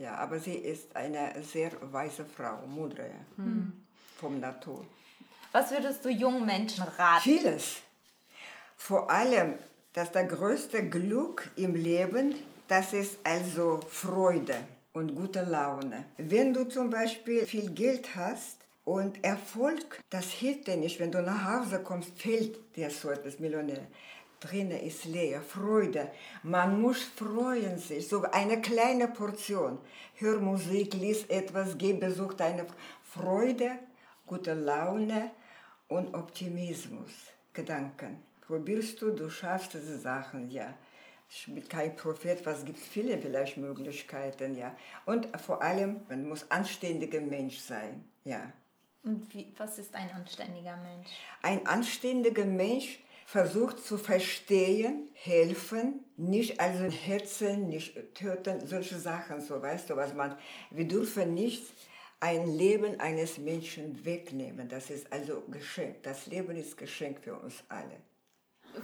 Ja, 0.02 0.16
aber 0.16 0.40
sie 0.40 0.56
ist 0.56 0.96
eine 0.96 1.34
sehr 1.44 1.72
weise 1.92 2.26
Frau, 2.26 2.66
Mudre, 2.68 3.12
vom 4.18 4.40
Natur. 4.40 4.86
Was 5.52 5.70
würdest 5.72 6.06
du 6.06 6.10
jungen 6.10 6.46
Menschen 6.46 6.84
raten? 6.98 7.24
Vieles. 7.24 7.82
Vor 8.78 9.12
allem, 9.12 9.56
dass 9.92 10.12
das 10.12 10.30
größte 10.30 10.88
Glück 10.88 11.52
im 11.58 11.76
Leben, 11.76 12.36
das 12.70 12.94
ist 12.94 13.18
also 13.26 13.82
Freude 13.90 14.56
und 14.94 15.14
gute 15.14 15.44
Laune. 15.44 16.06
Wenn 16.18 16.54
du 16.54 16.64
zum 16.70 16.90
Beispiel 16.90 17.46
viel 17.46 17.70
Geld 17.72 18.16
hast 18.16 18.60
und 18.86 19.22
Erfolg, 19.26 20.00
das 20.10 20.32
hilft 20.32 20.68
dir 20.68 20.78
nicht. 20.78 21.02
Wenn 21.02 21.12
du 21.12 21.22
nach 21.22 21.44
Hause 21.44 21.84
kommst, 21.84 22.18
fehlt 22.18 22.58
dir 22.78 22.90
so 22.90 23.10
etwas 23.10 23.40
Millionär. 23.40 23.86
Drinnen 24.40 24.80
ist 24.80 25.04
leer, 25.04 25.42
Freude. 25.42 26.12
Man 26.44 26.82
muss 26.82 27.04
freuen 27.04 27.78
sich, 27.78 28.08
so 28.08 28.24
eine 28.24 28.62
kleine 28.62 29.10
Portion. 29.10 29.80
Hör 30.16 30.40
Musik, 30.40 30.94
lies 30.94 31.26
etwas, 31.26 31.78
geh 31.78 31.92
Besuch 31.92 32.36
deine 32.36 32.66
Freude, 33.04 33.72
gute 34.26 34.54
Laune 34.54 35.32
und 35.92 36.16
Optimismus, 36.16 37.12
Gedanken. 37.54 38.24
Probierst 38.40 39.02
du, 39.02 39.12
du 39.12 39.30
schaffst 39.30 39.74
diese 39.74 40.00
Sachen, 40.00 40.50
ja. 40.50 40.74
Ich 41.30 41.46
bin 41.46 41.68
kein 41.68 41.96
Prophet, 41.96 42.46
was 42.46 42.64
gibt 42.66 42.80
viele 42.80 43.18
vielleicht 43.18 43.58
Möglichkeiten, 43.58 44.56
ja. 44.56 44.76
Und 45.06 45.28
vor 45.42 45.62
allem, 45.62 46.02
man 46.08 46.28
muss 46.28 46.50
anständiger 46.50 47.20
Mensch 47.20 47.60
sein, 47.60 48.06
ja. 48.24 48.52
Und 49.04 49.34
wie, 49.34 49.52
was 49.58 49.80
ist 49.80 49.94
ein 49.94 50.10
anständiger 50.12 50.78
Mensch? 50.78 51.10
Ein 51.42 51.68
anständiger 51.68 52.46
Mensch 52.46 53.00
versucht 53.26 53.80
zu 53.86 53.98
verstehen, 53.98 55.10
helfen, 55.14 56.06
nicht 56.16 56.60
also 56.62 56.86
hetzen, 56.86 57.68
nicht 57.68 58.16
töten, 58.16 58.66
solche 58.66 58.98
Sachen, 58.98 59.42
so 59.42 59.62
weißt 59.62 59.90
du, 59.90 59.98
was 59.98 60.14
man, 60.14 60.38
wir 60.70 60.88
dürfen 60.88 61.34
nicht 61.34 61.66
ein 62.22 62.56
Leben 62.56 63.00
eines 63.00 63.40
Menschen 63.40 64.06
wegnehmen. 64.06 64.70
Das 64.70 64.90
ist 64.90 65.12
also 65.12 65.44
Geschenk. 65.52 66.04
Das 66.04 66.28
Leben 66.28 66.56
ist 66.56 66.78
Geschenk 66.78 67.20
für 67.20 67.36
uns 67.36 67.64
alle. 67.68 67.98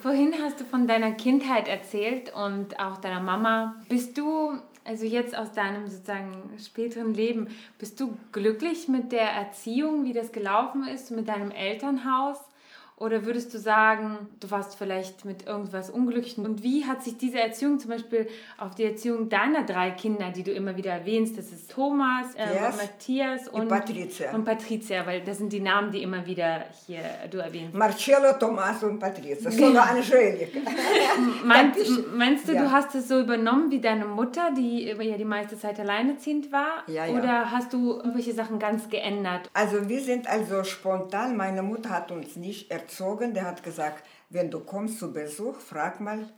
Vorhin 0.01 0.33
hast 0.41 0.59
du 0.59 0.65
von 0.65 0.87
deiner 0.87 1.13
Kindheit 1.13 1.67
erzählt 1.67 2.33
und 2.35 2.79
auch 2.79 2.97
deiner 2.97 3.21
Mama. 3.21 3.75
Bist 3.87 4.17
du, 4.17 4.59
also 4.83 5.05
jetzt 5.05 5.37
aus 5.37 5.53
deinem 5.53 5.87
sozusagen 5.87 6.51
späteren 6.59 7.13
Leben, 7.13 7.47
bist 7.77 7.99
du 7.99 8.17
glücklich 8.31 8.87
mit 8.89 9.11
der 9.11 9.29
Erziehung, 9.29 10.03
wie 10.03 10.13
das 10.13 10.31
gelaufen 10.31 10.85
ist, 10.87 11.11
mit 11.11 11.29
deinem 11.29 11.51
Elternhaus? 11.51 12.37
Oder 12.99 13.25
würdest 13.27 13.53
du 13.53 13.59
sagen, 13.59 14.17
du 14.39 14.49
warst 14.49 14.75
vielleicht 14.75 15.23
mit 15.23 15.45
irgendwas 15.45 15.91
unglücklich? 15.91 16.35
Und 16.39 16.63
wie 16.63 16.85
hat 16.85 17.03
sich 17.03 17.15
diese 17.15 17.39
Erziehung 17.39 17.79
zum 17.79 17.91
Beispiel 17.91 18.27
auf 18.57 18.73
die 18.73 18.85
Erziehung 18.85 19.29
deiner 19.29 19.63
drei 19.65 19.91
Kinder, 19.91 20.31
die 20.35 20.41
du 20.41 20.51
immer 20.51 20.75
wieder 20.77 20.93
erwähnst, 20.93 21.37
das 21.37 21.51
ist 21.51 21.69
Thomas, 21.69 22.33
äh, 22.33 22.55
Yes. 22.55 22.75
Matthias 22.77 23.47
und 23.49 23.67
Patricia. 23.67 24.33
und 24.33 24.45
Patricia, 24.45 25.05
weil 25.05 25.21
das 25.21 25.37
sind 25.37 25.53
die 25.53 25.59
Namen, 25.59 25.91
die 25.91 26.01
immer 26.01 26.25
wieder 26.25 26.65
hier 26.87 27.01
du 27.29 27.37
erwähnst. 27.37 27.75
Marcello, 27.75 28.33
Tommaso 28.39 28.87
und 28.87 28.97
Patrizia. 28.97 29.51
Sogar 29.51 29.91
Angelika. 29.91 30.59
Meinst, 31.45 31.79
meinst 32.15 32.47
du, 32.47 32.53
Ja. 32.53 32.63
du 32.63 32.71
hast 32.71 32.95
es 32.95 33.07
so 33.07 33.19
übernommen 33.19 33.69
wie 33.69 33.79
deine 33.79 34.05
Mutter, 34.05 34.49
die 34.57 34.85
ja 34.85 35.17
die 35.17 35.25
meiste 35.25 35.57
Zeit 35.57 35.79
alleinerziehend 35.79 36.51
war? 36.51 36.83
Ja, 36.87 37.05
ja. 37.05 37.13
Oder 37.19 37.51
hast 37.51 37.73
du 37.73 37.93
irgendwelche 37.97 38.33
Sachen 38.33 38.57
ganz 38.59 38.89
geändert? 38.89 39.49
Also 39.53 39.87
wir 39.87 40.01
sind 40.01 40.27
also 40.27 40.63
spontan, 40.63 41.37
meine 41.37 41.61
Mutter 41.61 41.89
hat 41.91 42.11
uns 42.11 42.35
nicht 42.35 42.71
erzogen, 42.87 43.33
der 43.33 43.45
hat 43.45 43.63
gesagt, 43.63 44.03
wenn 44.29 44.49
du 44.49 44.61
kommst 44.61 44.99
zu 44.99 45.11
Besuch, 45.11 45.59
frag 45.59 45.99
mal, 45.99 46.29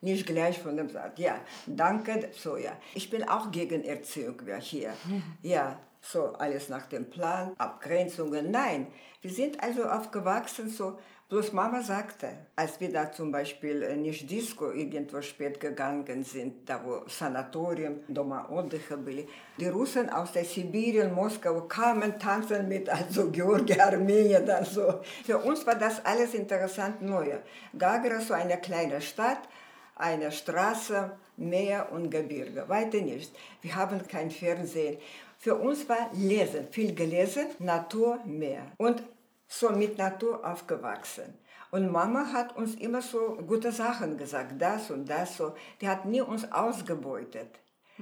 nicht 0.00 0.26
gleich 0.26 0.58
von 0.58 0.76
dem 0.76 0.88
sagt, 0.88 1.18
ja, 1.18 1.38
danke, 1.66 2.30
so 2.32 2.56
ja. 2.56 2.72
Ich 2.94 3.10
bin 3.10 3.28
auch 3.28 3.50
gegen 3.50 3.84
Erziehung 3.84 4.40
hier, 4.60 4.94
ja. 5.42 5.78
so 6.00 6.32
alles 6.32 6.70
nach 6.70 6.86
dem 6.86 7.10
Plan, 7.10 7.52
Abgrenzungen. 7.58 8.50
Nein, 8.50 8.86
wir 9.20 9.30
sind 9.30 9.62
also 9.62 9.84
aufgewachsen 9.84 10.70
so. 10.70 10.98
Bloß 11.29 11.53
Mama 11.53 11.81
sagte, 11.81 12.27
als 12.55 12.79
wir 12.79 12.91
da 12.93 13.11
zum 13.11 13.31
Beispiel 13.31 13.81
äh, 13.81 13.95
nicht 13.95 14.29
Disco 14.29 14.69
irgendwo 14.69 15.21
spät 15.23 15.59
gegangen 15.59 16.23
sind, 16.23 16.69
da 16.69 16.79
wo 16.85 17.01
Sanatorium, 17.09 18.01
Doma 18.07 18.47
Отдыха 18.47 18.95
были, 18.95 19.27
die 19.57 19.67
Russen 19.67 20.11
aus 20.11 20.33
der 20.33 20.45
Sibirien, 20.45 21.11
Moskau 21.11 21.61
kamen 21.61 22.19
tanzen 22.19 22.67
mit 22.67 22.87
also 22.89 23.31
Georgi, 23.31 23.73
Armenien, 23.79 24.45
dann 24.45 24.65
so. 24.65 25.01
Für 25.25 25.39
uns 25.39 25.65
war 25.65 25.73
das 25.73 26.05
alles 26.05 26.35
interessant 26.35 27.01
neu. 27.01 27.39
Gagra, 27.75 28.19
so 28.19 28.35
eine 28.35 28.57
kleine 28.57 29.01
Stadt, 29.01 29.49
eine 29.95 30.31
Straße, 30.31 31.11
Meer 31.37 31.91
und 31.91 32.11
Gebirge, 32.11 32.69
weiter 32.69 33.01
nichts. 33.01 33.33
Wir 33.61 33.75
haben 33.75 34.07
kein 34.07 34.29
Fernsehen. 34.29 34.97
Für 35.39 35.55
uns 35.55 35.89
war 35.89 36.11
Lesen, 36.13 36.67
viel 36.71 36.93
gelesen, 36.93 37.47
Natur, 37.57 38.19
Meer. 38.25 38.71
Und 38.77 39.03
so 39.50 39.70
mit 39.70 39.98
Natur 39.98 40.46
aufgewachsen. 40.46 41.34
Und 41.72 41.90
Mama 41.90 42.32
hat 42.32 42.56
uns 42.56 42.76
immer 42.76 43.02
so 43.02 43.36
gute 43.46 43.72
Sachen 43.72 44.16
gesagt, 44.16 44.54
das 44.58 44.90
und 44.90 45.10
das 45.10 45.36
so. 45.36 45.54
Die 45.80 45.88
hat 45.88 46.04
nie 46.04 46.20
uns 46.20 46.50
ausgebeutet. 46.50 47.48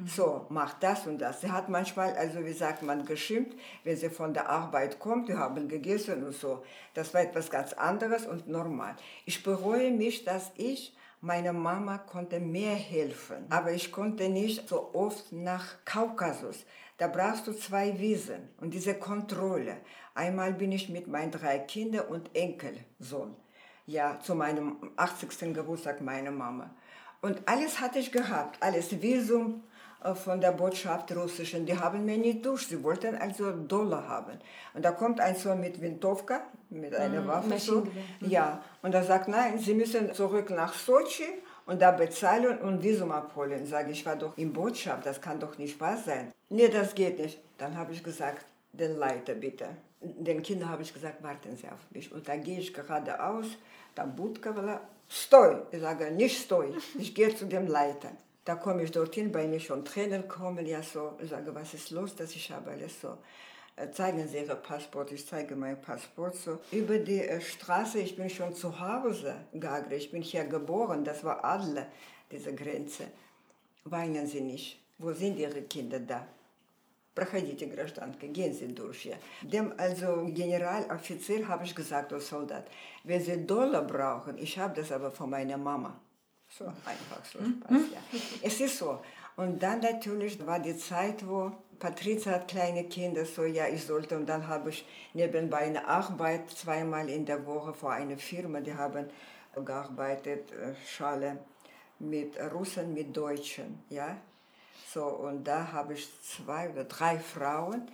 So, 0.07 0.47
mach 0.49 0.75
das 0.75 1.07
und 1.07 1.19
das. 1.19 1.41
Sie 1.41 1.51
hat 1.51 1.69
manchmal, 1.69 2.15
also 2.17 2.45
wie 2.45 2.53
sagt 2.53 2.83
man, 2.83 3.05
geschimpft, 3.05 3.59
wenn 3.83 3.97
sie 3.97 4.11
von 4.11 4.33
der 4.33 4.49
Arbeit 4.49 5.01
kommt, 5.01 5.27
wir 5.27 5.39
haben 5.39 5.69
gegessen 5.69 6.23
und 6.25 6.35
so. 6.35 6.63
Das 6.95 7.13
war 7.15 7.23
etwas 7.23 7.51
ganz 7.51 7.73
anderes 7.73 8.27
und 8.27 8.47
normal. 8.47 8.95
Ich 9.25 9.43
bereue 9.43 9.91
mich, 9.91 10.25
dass 10.25 10.53
ich 10.57 10.95
meiner 11.21 11.53
Mama 11.53 11.99
konnte 11.99 12.39
mehr 12.39 12.77
helfen, 12.77 13.47
aber 13.51 13.73
ich 13.73 13.91
konnte 13.91 14.29
nicht 14.29 14.69
so 14.69 14.95
oft 14.95 15.33
nach 15.33 15.85
Kaukasus. 15.85 16.65
Da 16.99 17.09
brauchst 17.09 17.47
du 17.47 17.53
zwei 17.53 17.99
Wiesen 17.99 18.49
und 18.61 18.75
diese 18.75 18.95
Kontrolle. 18.95 19.79
Einmal 20.19 20.53
bin 20.53 20.73
ich 20.73 20.89
mit 20.89 21.07
meinen 21.07 21.31
drei 21.31 21.59
Kindern 21.61 22.07
und 22.09 22.25
Enkelsohn, 22.35 23.37
ja, 23.87 24.19
zu 24.21 24.35
meinem 24.35 24.77
80. 24.97 25.55
Geburtstag 25.55 26.01
meiner 26.01 26.33
Mama. 26.33 26.71
Und 27.21 27.37
alles 27.47 27.81
hatte 27.81 28.01
ich 28.01 28.11
gehabt, 28.11 28.61
alles 28.61 29.01
Visum 29.01 29.63
äh, 30.03 30.15
von 30.15 30.41
der 30.41 30.53
Botschaft 30.53 31.15
russischen, 31.15 31.67
die 31.67 31.79
haben 31.79 32.05
mir 32.05 32.19
nicht 32.19 32.45
durch, 32.45 32.67
sie 32.67 32.83
wollten 32.83 33.15
also 33.17 33.53
Dollar 33.53 34.09
haben. 34.09 34.39
Und 34.75 34.85
da 34.85 34.91
kommt 34.91 35.21
ein 35.21 35.37
so 35.37 35.55
mit 35.55 35.81
Windowka, 35.81 36.41
mit 36.71 36.95
einer 36.97 37.21
Mhm, 37.23 37.27
Waffe 37.29 37.59
so, 37.59 37.75
Maschinengewehr. 37.81 38.29
ja, 38.37 38.63
und 38.83 38.95
er 38.95 39.05
sagt, 39.05 39.29
nein, 39.29 39.59
sie 39.59 39.75
müssen 39.75 40.13
zurück 40.15 40.51
nach 40.51 40.75
Sochi 40.75 41.29
und 41.67 41.81
da 41.81 41.93
bezahlen 41.93 42.59
und 42.59 42.83
Visum 42.83 43.13
abholen. 43.13 43.67
Sage 43.67 43.93
ich, 43.93 44.05
war 44.05 44.17
doch 44.17 44.37
in 44.37 44.53
Botschaft, 44.53 45.07
das 45.07 45.21
kann 45.21 45.39
doch 45.39 45.59
nicht 45.59 45.81
wahr 45.81 45.97
sein. 45.97 46.33
Nee, 46.49 46.69
das 46.69 46.95
geht 46.97 47.19
nicht. 47.21 47.39
Dann 47.59 47.77
habe 47.77 47.93
ich 47.93 48.03
gesagt, 48.03 48.45
den 48.73 48.97
Leiter 48.97 49.35
bitte. 49.35 49.67
Den 50.01 50.43
Kindern 50.43 50.69
habe 50.69 50.83
ich 50.83 50.95
gesagt, 50.95 51.23
warten 51.23 51.57
Sie 51.57 51.69
auf 51.69 51.91
mich. 51.91 52.13
Und 52.13 52.29
da 52.29 52.37
gehe 52.37 52.61
ich 52.61 52.73
geradeaus, 52.73 53.47
dann 53.95 54.15
Budka, 54.15 54.81
stoi. 55.09 55.57
Ich 55.73 55.81
sage, 55.81 56.11
nicht 56.13 56.45
stoi, 56.45 56.73
ich 56.99 57.15
gehe 57.15 57.35
zu 57.35 57.47
dem 57.47 57.67
Leiter. 57.67 58.11
Da 58.45 58.55
komme 58.55 58.85
ich 58.85 58.93
dorthin, 58.93 59.31
bei 59.31 59.47
mir 59.47 59.61
schon 59.61 59.85
Tränen 59.85 60.27
kommen, 60.27 60.65
ja 60.65 60.83
so. 60.83 61.19
Ich 61.21 61.31
sage, 61.31 61.55
was 61.55 61.75
ist 61.75 61.91
los, 61.91 62.15
dass 62.17 62.35
ich 62.35 62.51
habe 62.51 62.71
alles 62.71 63.01
so. 63.01 63.19
Äh, 63.77 63.91
Zeigen 63.91 64.27
Sie 64.27 64.39
Ihr 64.39 64.55
Passport, 64.55 65.13
ich 65.13 65.27
zeige 65.27 65.55
mein 65.55 65.81
Passport 65.81 66.35
so. 66.37 66.59
Über 66.73 66.99
die 66.99 67.21
äh, 67.21 67.41
Straße, 67.41 67.99
ich 67.99 68.17
bin 68.17 68.31
schon 68.31 68.55
zu 68.55 68.81
Hause, 68.81 69.35
Gagre, 69.59 69.97
ich 69.97 70.11
bin 70.11 70.23
hier 70.23 70.45
geboren, 70.45 71.05
das 71.05 71.23
war 71.25 71.45
Adler, 71.45 71.89
diese 72.31 72.55
Grenze. 72.55 73.09
Weinen 73.85 74.27
Sie 74.27 74.41
nicht, 74.41 74.81
wo 74.99 75.13
sind 75.13 75.39
Ihre 75.39 75.63
Kinder 75.63 76.01
da? 76.01 76.27
Проходите, 77.18 77.68
гражданка, 77.68 78.26
gehen 78.28 78.54
Sie 78.54 78.74
durch 78.74 79.02
hier. 79.02 79.18
Dem 79.44 79.72
also 79.78 80.26
Generaloffizier 80.26 81.48
habe 81.48 81.63
ich 81.63 81.76
gesagt, 81.76 82.12
oh 82.12 82.20
Soldat, 82.20 82.68
wenn 83.04 83.22
Sie 83.22 83.46
Dollar 83.46 83.84
brauchen, 83.84 84.38
ich 84.39 84.58
habe 84.58 84.74
das 84.82 84.92
aber 84.92 85.12
von 85.12 85.30
meiner 85.30 85.58
Mama. 85.58 86.00
So 86.50 86.66
einfach, 86.66 87.24
so 87.24 87.39
Spaß, 87.39 87.82
ja. 87.94 88.20
Es 88.42 88.60
ist 88.60 88.78
so. 88.80 89.00
Und 89.36 89.62
dann 89.62 89.80
natürlich 89.80 90.44
war 90.46 90.60
die 90.60 90.78
Zeit, 90.78 91.28
wo 91.28 91.52
Patrizia 91.80 92.34
hat 92.34 92.48
kleine 92.48 92.86
Kinder, 92.86 93.26
so 93.26 93.44
ja, 93.46 93.68
ich 93.68 93.84
sollte, 93.86 94.16
und 94.16 94.28
dann 94.28 94.48
habe 94.48 94.70
ich 94.70 94.86
nebenbei 95.13 95.60
eine 95.60 95.88
Arbeit 95.88 96.50
zweimal 96.50 97.10
in 97.10 97.26
der 97.26 97.46
Woche 97.46 97.74
für 97.74 97.89
eine 97.89 98.18
Firma, 98.18 98.60
die 98.60 98.74
haben 98.74 99.10
gearbeitet, 99.56 100.52
äh, 100.52 100.74
Schale 100.88 101.39
mit 102.00 102.39
Russen, 102.54 102.94
mit 102.94 103.16
Deutschen, 103.16 103.84
ja. 103.89 104.18
So, 104.93 105.05
und 105.05 105.45
da 105.45 105.73
habe 105.73 105.95
ich 105.95 106.09
zwei 106.23 106.71
oder 106.71 106.85
drei 106.85 107.19
Frauen, 107.19 107.91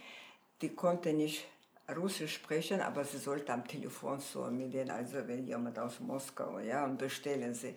die 0.62 0.74
konnten 0.74 1.16
nicht 1.16 1.46
Russisch 1.94 2.34
sprechen, 2.34 2.80
aber 2.80 3.04
sie 3.04 3.18
sollten 3.18 3.50
am 3.50 3.66
Telefon 3.66 4.20
so 4.20 4.44
mit 4.44 4.72
denen, 4.72 4.90
also 4.90 5.26
wenn 5.26 5.46
jemand 5.46 5.78
aus 5.78 6.00
Moskau, 6.00 6.58
ja, 6.60 6.84
und 6.84 6.98
bestellen 6.98 7.54
sie 7.54 7.74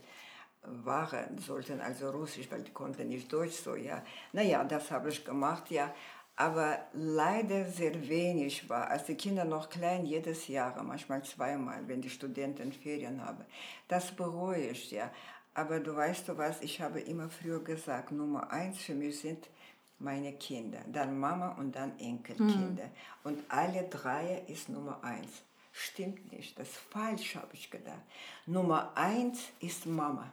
Waren, 0.63 1.37
sollten 1.37 1.79
also 1.81 2.09
Russisch, 2.09 2.49
weil 2.51 2.61
die 2.61 2.73
konnten 2.73 3.07
nicht 3.07 3.31
Deutsch 3.31 3.53
so, 3.55 3.75
ja. 3.75 4.03
Naja, 4.33 4.63
das 4.65 4.91
habe 4.91 5.09
ich 5.09 5.23
gemacht, 5.23 5.71
ja. 5.71 5.93
Aber 6.35 6.77
leider 6.93 7.65
sehr 7.65 8.07
wenig 8.07 8.69
war, 8.69 8.89
als 8.89 9.05
die 9.05 9.15
Kinder 9.15 9.45
noch 9.45 9.69
klein, 9.69 10.05
jedes 10.05 10.47
Jahr, 10.47 10.81
manchmal 10.83 11.23
zweimal, 11.23 11.87
wenn 11.87 12.01
die 12.01 12.09
Studenten 12.09 12.71
Ferien 12.73 13.25
haben. 13.25 13.45
Das 13.87 14.11
bereue 14.11 14.67
ich, 14.67 14.91
ja. 14.91 15.09
Aber 15.57 15.79
du 15.79 15.95
weißt 15.95 16.27
du 16.27 16.37
was, 16.37 16.61
ich 16.61 16.79
habe 16.81 16.99
immer 16.99 17.29
früher 17.29 17.59
gesagt, 17.63 18.11
Nummer 18.11 18.51
eins 18.51 18.77
für 18.77 18.93
mich 18.93 19.19
sind 19.19 19.49
meine 19.97 20.33
Kinder, 20.33 20.77
dann 20.85 21.19
Mama 21.19 21.55
und 21.57 21.75
dann 21.75 21.97
Enkelkinder. 21.97 22.91
Und 23.23 23.39
alle 23.49 23.81
drei 23.89 24.43
ist 24.45 24.69
Nummer 24.69 24.99
eins. 25.01 25.41
Stimmt 25.71 26.31
nicht, 26.31 26.59
das 26.59 26.67
ist 26.69 26.77
falsch, 26.91 27.35
habe 27.35 27.47
ich 27.53 27.71
gedacht. 27.71 28.03
Nummer 28.45 28.91
eins 28.93 29.39
ist 29.59 29.87
Mama. 29.87 30.31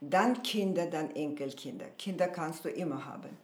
Dann 0.00 0.40
Kinder, 0.44 0.86
dann 0.86 1.10
Enkelkinder. 1.16 1.86
Kinder 1.98 2.28
kannst 2.28 2.64
du 2.64 2.68
immer 2.68 3.04
haben. 3.04 3.36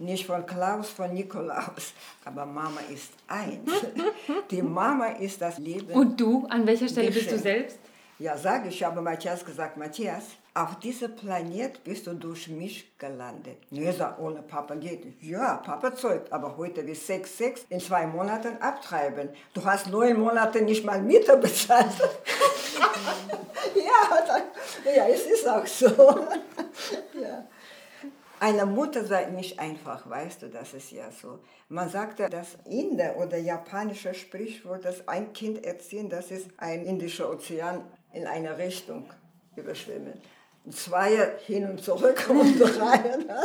Nicht 0.00 0.26
von 0.26 0.44
Klaus, 0.46 0.90
von 0.90 1.14
Nikolaus, 1.14 1.94
aber 2.24 2.44
Mama 2.44 2.80
ist 2.92 3.12
eins. 3.28 3.70
Die 4.50 4.62
Mama 4.62 5.10
ist 5.10 5.40
das 5.40 5.58
Leben. 5.58 5.92
Und 5.92 6.20
du, 6.20 6.44
an 6.46 6.66
welcher 6.66 6.88
Stelle 6.88 7.12
bist 7.12 7.30
du 7.30 7.38
selbst? 7.38 7.78
Ja, 8.18 8.36
sage 8.36 8.68
ich, 8.68 8.82
habe 8.82 9.00
Matthias 9.00 9.44
gesagt, 9.44 9.76
Matthias, 9.76 10.24
auf 10.56 10.78
diesem 10.78 11.14
Planet 11.14 11.84
bist 11.84 12.06
du 12.06 12.14
durch 12.14 12.48
mich 12.48 12.96
gelandet. 12.96 13.58
Nee, 13.70 13.92
sag, 13.92 14.18
ohne 14.18 14.40
Papa 14.40 14.74
geht 14.74 15.04
nicht. 15.04 15.22
Ja, 15.22 15.56
Papa 15.56 15.94
zeugt, 15.94 16.32
aber 16.32 16.56
heute 16.56 16.86
wie 16.86 16.94
6, 16.94 17.36
6 17.36 17.66
in 17.68 17.78
zwei 17.78 18.06
Monaten 18.06 18.56
abtreiben. 18.62 19.28
Du 19.52 19.62
hast 19.62 19.88
neun 19.88 20.18
Monate 20.18 20.62
nicht 20.62 20.82
mal 20.82 21.02
Miete 21.02 21.36
bezahlt. 21.36 21.90
ja, 23.74 24.94
ja, 24.96 25.08
es 25.08 25.26
ist 25.26 25.46
auch 25.46 25.66
so. 25.66 25.88
ja. 27.20 27.46
Eine 28.40 28.64
Mutter 28.64 29.04
sei 29.04 29.26
nicht 29.26 29.58
einfach, 29.58 30.08
weißt 30.08 30.42
du, 30.42 30.48
das 30.48 30.72
ist 30.72 30.90
ja 30.90 31.10
so. 31.10 31.40
Man 31.68 31.90
sagt 31.90 32.18
ja, 32.18 32.30
das 32.30 32.56
Inder 32.64 33.16
oder 33.18 33.36
japanische 33.36 34.14
Sprichwort, 34.14 34.86
dass 34.86 35.06
ein 35.06 35.34
Kind 35.34 35.66
erziehen, 35.66 36.08
das 36.08 36.30
ist 36.30 36.48
ein 36.56 36.86
indischer 36.86 37.30
Ozean 37.30 37.84
in 38.14 38.26
eine 38.26 38.56
Richtung 38.56 39.10
überschwimmen. 39.54 40.14
Zwei 40.70 41.32
hin 41.46 41.68
und 41.70 41.82
zurück 41.82 42.26
und 42.28 42.58
drei. 42.58 42.96
ne? 42.98 43.44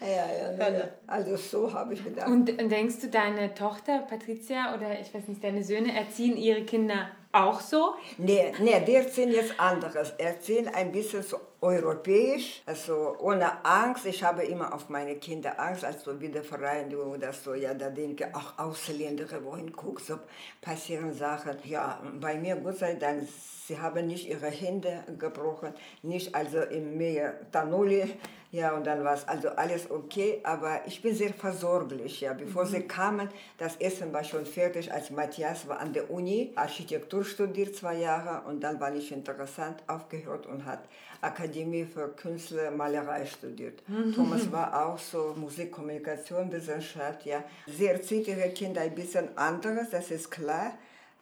ja, 0.00 0.58
ja, 0.58 0.68
ja. 0.70 0.88
Also 1.06 1.36
so 1.36 1.72
habe 1.72 1.94
ich 1.94 2.04
gedacht. 2.04 2.28
Und 2.28 2.46
denkst 2.46 3.00
du, 3.00 3.08
deine 3.08 3.54
Tochter 3.54 4.00
Patricia 4.08 4.74
oder 4.74 5.00
ich 5.00 5.12
weiß 5.12 5.28
nicht, 5.28 5.42
deine 5.42 5.64
Söhne 5.64 5.96
erziehen 5.96 6.36
ihre 6.36 6.62
Kinder 6.62 7.08
auch 7.32 7.60
so? 7.60 7.94
Nee, 8.18 8.52
nee, 8.60 8.80
die 8.86 8.94
erzählen 8.94 9.32
jetzt 9.32 9.58
anderes. 9.58 10.10
Erzählen 10.18 10.68
ein 10.68 10.92
bisschen 10.92 11.22
so 11.22 11.38
europäisch, 11.60 12.62
also 12.66 13.16
ohne 13.18 13.64
Angst. 13.64 14.06
Ich 14.06 14.22
habe 14.22 14.44
immer 14.44 14.72
auf 14.74 14.88
meine 14.88 15.16
Kinder 15.16 15.58
Angst, 15.58 15.84
also 15.84 16.20
Wiedervereinigung 16.20 17.12
oder 17.12 17.32
so. 17.32 17.54
Ja, 17.54 17.74
da 17.74 17.90
denke 17.90 18.24
ich, 18.24 18.34
ach, 18.34 18.58
Ausländer, 18.58 19.26
wohin 19.42 19.72
guckst 19.72 20.10
du, 20.10 20.18
passieren 20.60 21.12
Sachen. 21.12 21.56
Ja, 21.64 22.00
bei 22.20 22.36
mir, 22.36 22.56
Gott 22.56 22.78
sei 22.78 22.94
Dank, 22.94 23.28
sie 23.66 23.78
haben 23.78 24.06
nicht 24.06 24.28
ihre 24.28 24.48
Hände 24.48 25.04
gebrochen, 25.18 25.74
nicht 26.02 26.34
also 26.34 26.60
im 26.62 26.96
Meer 26.96 27.50
Tanuli. 27.52 28.14
Ja, 28.52 28.72
und 28.72 28.84
dann 28.84 29.04
war 29.04 29.14
es 29.14 29.28
also 29.28 29.50
alles 29.50 29.88
okay, 29.92 30.40
aber 30.42 30.80
ich 30.84 31.00
bin 31.00 31.14
sehr 31.14 31.32
versorglich. 31.32 32.20
Ja. 32.20 32.32
Bevor 32.32 32.66
sie 32.66 32.82
kamen, 32.82 33.28
das 33.58 33.76
Essen 33.76 34.12
war 34.12 34.24
schon 34.24 34.44
fertig, 34.44 34.92
als 34.92 35.10
Matthias 35.10 35.68
war 35.68 35.78
an 35.78 35.92
der 35.92 36.10
Uni, 36.10 36.50
Architektur 36.56 37.24
studiert 37.24 37.76
zwei 37.76 37.98
Jahre 37.98 38.48
und 38.48 38.60
dann 38.60 38.80
war 38.80 38.90
nicht 38.90 39.12
interessant, 39.12 39.84
aufgehört 39.86 40.46
und 40.46 40.64
hat 40.64 40.80
Akademie 41.20 41.84
für 41.84 42.08
Künstler, 42.08 42.70
Malerei 42.70 43.26
studiert. 43.26 43.82
Thomas 44.14 44.50
war 44.50 44.86
auch 44.86 44.98
so 44.98 45.34
Musik, 45.36 45.72
Kommunikation, 45.72 46.50
Wissenschaft, 46.50 47.26
ja. 47.26 47.44
Sie 47.66 47.86
erzieht 47.86 48.26
ihre 48.28 48.48
Kinder 48.50 48.80
ein 48.80 48.94
bisschen 48.94 49.36
anderes, 49.36 49.90
das 49.90 50.10
ist 50.10 50.30
klar. 50.30 50.72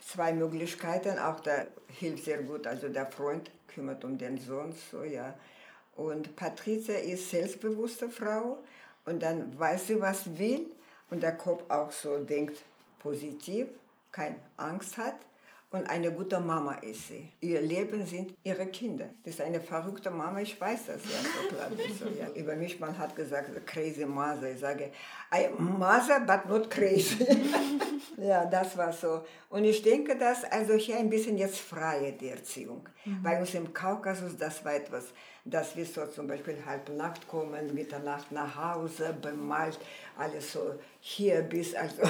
Zwei 0.07 0.33
Möglichkeiten, 0.33 1.19
auch 1.19 1.41
da 1.41 1.67
hilft 1.89 2.25
sehr 2.25 2.43
gut, 2.43 2.67
also 2.67 2.89
der 2.89 3.07
Freund 3.07 3.51
kümmert 3.67 4.05
um 4.05 4.17
den 4.17 4.39
Sohn, 4.39 4.73
so 4.91 5.03
ja. 5.03 5.35
Und 5.97 6.37
Patricia 6.37 6.95
ist 6.95 7.31
selbstbewusste 7.31 8.09
Frau 8.09 8.59
und 9.05 9.21
dann 9.21 9.59
weiß 9.59 9.89
sie, 9.89 10.01
was 10.01 10.39
will, 10.39 10.67
und 11.11 11.23
der 11.23 11.37
Kopf 11.37 11.65
auch 11.69 11.91
so 11.91 12.19
denkt 12.19 12.63
positiv, 13.01 13.67
keine 14.13 14.37
Angst 14.57 14.97
hat 14.99 15.17
und 15.71 15.89
eine 15.91 16.11
gute 16.11 16.41
Mama 16.41 16.75
ist 16.77 17.09
sie. 17.09 17.29
Ihr 17.41 17.61
Leben 17.61 18.07
sind 18.07 18.35
ihre 18.43 18.67
Kinder. 18.67 19.11
Das 19.23 19.35
ist 19.35 19.41
eine 19.43 19.61
verrückte 19.61 20.11
Mama, 20.11 20.41
ich 20.41 20.59
weiß 20.59 20.87
das 20.87 21.03
ja 21.05 21.19
so. 21.69 22.05
So, 22.07 22.11
ja. 22.19 22.29
Über 22.35 22.57
mich, 22.57 22.81
man 22.81 22.97
hat 22.97 23.15
gesagt, 23.15 23.67
crazy 23.67 24.07
mother. 24.07 24.51
Ich 24.53 24.61
sage, 24.61 24.91
I 25.35 25.49
mother, 25.59 26.21
but 26.21 26.47
not 26.49 26.71
crazy. 26.71 27.27
ja, 28.17 28.47
das 28.47 28.79
war 28.79 28.93
so. 28.93 29.25
Und 29.51 29.65
ich 29.65 29.83
denke, 29.83 30.17
dass 30.17 30.45
also 30.45 30.73
hier 30.75 30.97
ein 30.97 31.11
bisschen 31.11 31.37
jetzt 31.37 31.59
freie 31.59 32.13
die 32.13 32.29
Erziehung. 32.29 32.89
Mhm. 33.05 33.23
Bei 33.23 33.39
uns 33.41 33.55
im 33.55 33.73
Kaukasus, 33.73 34.37
das 34.37 34.65
war 34.65 34.75
etwas, 34.75 35.13
dass 35.45 35.77
wir 35.77 35.85
so 35.87 36.07
zum 36.07 36.27
Beispiel 36.27 36.57
halb 36.67 36.89
Nacht 36.91 37.27
kommen, 37.29 37.75
Mitternacht 37.75 38.31
nach 38.33 38.57
Hause, 38.57 39.15
bemalt, 39.21 39.79
alles 40.17 40.53
so 40.53 40.75
hier 41.01 41.43
bis 41.43 41.75
also. 41.75 42.03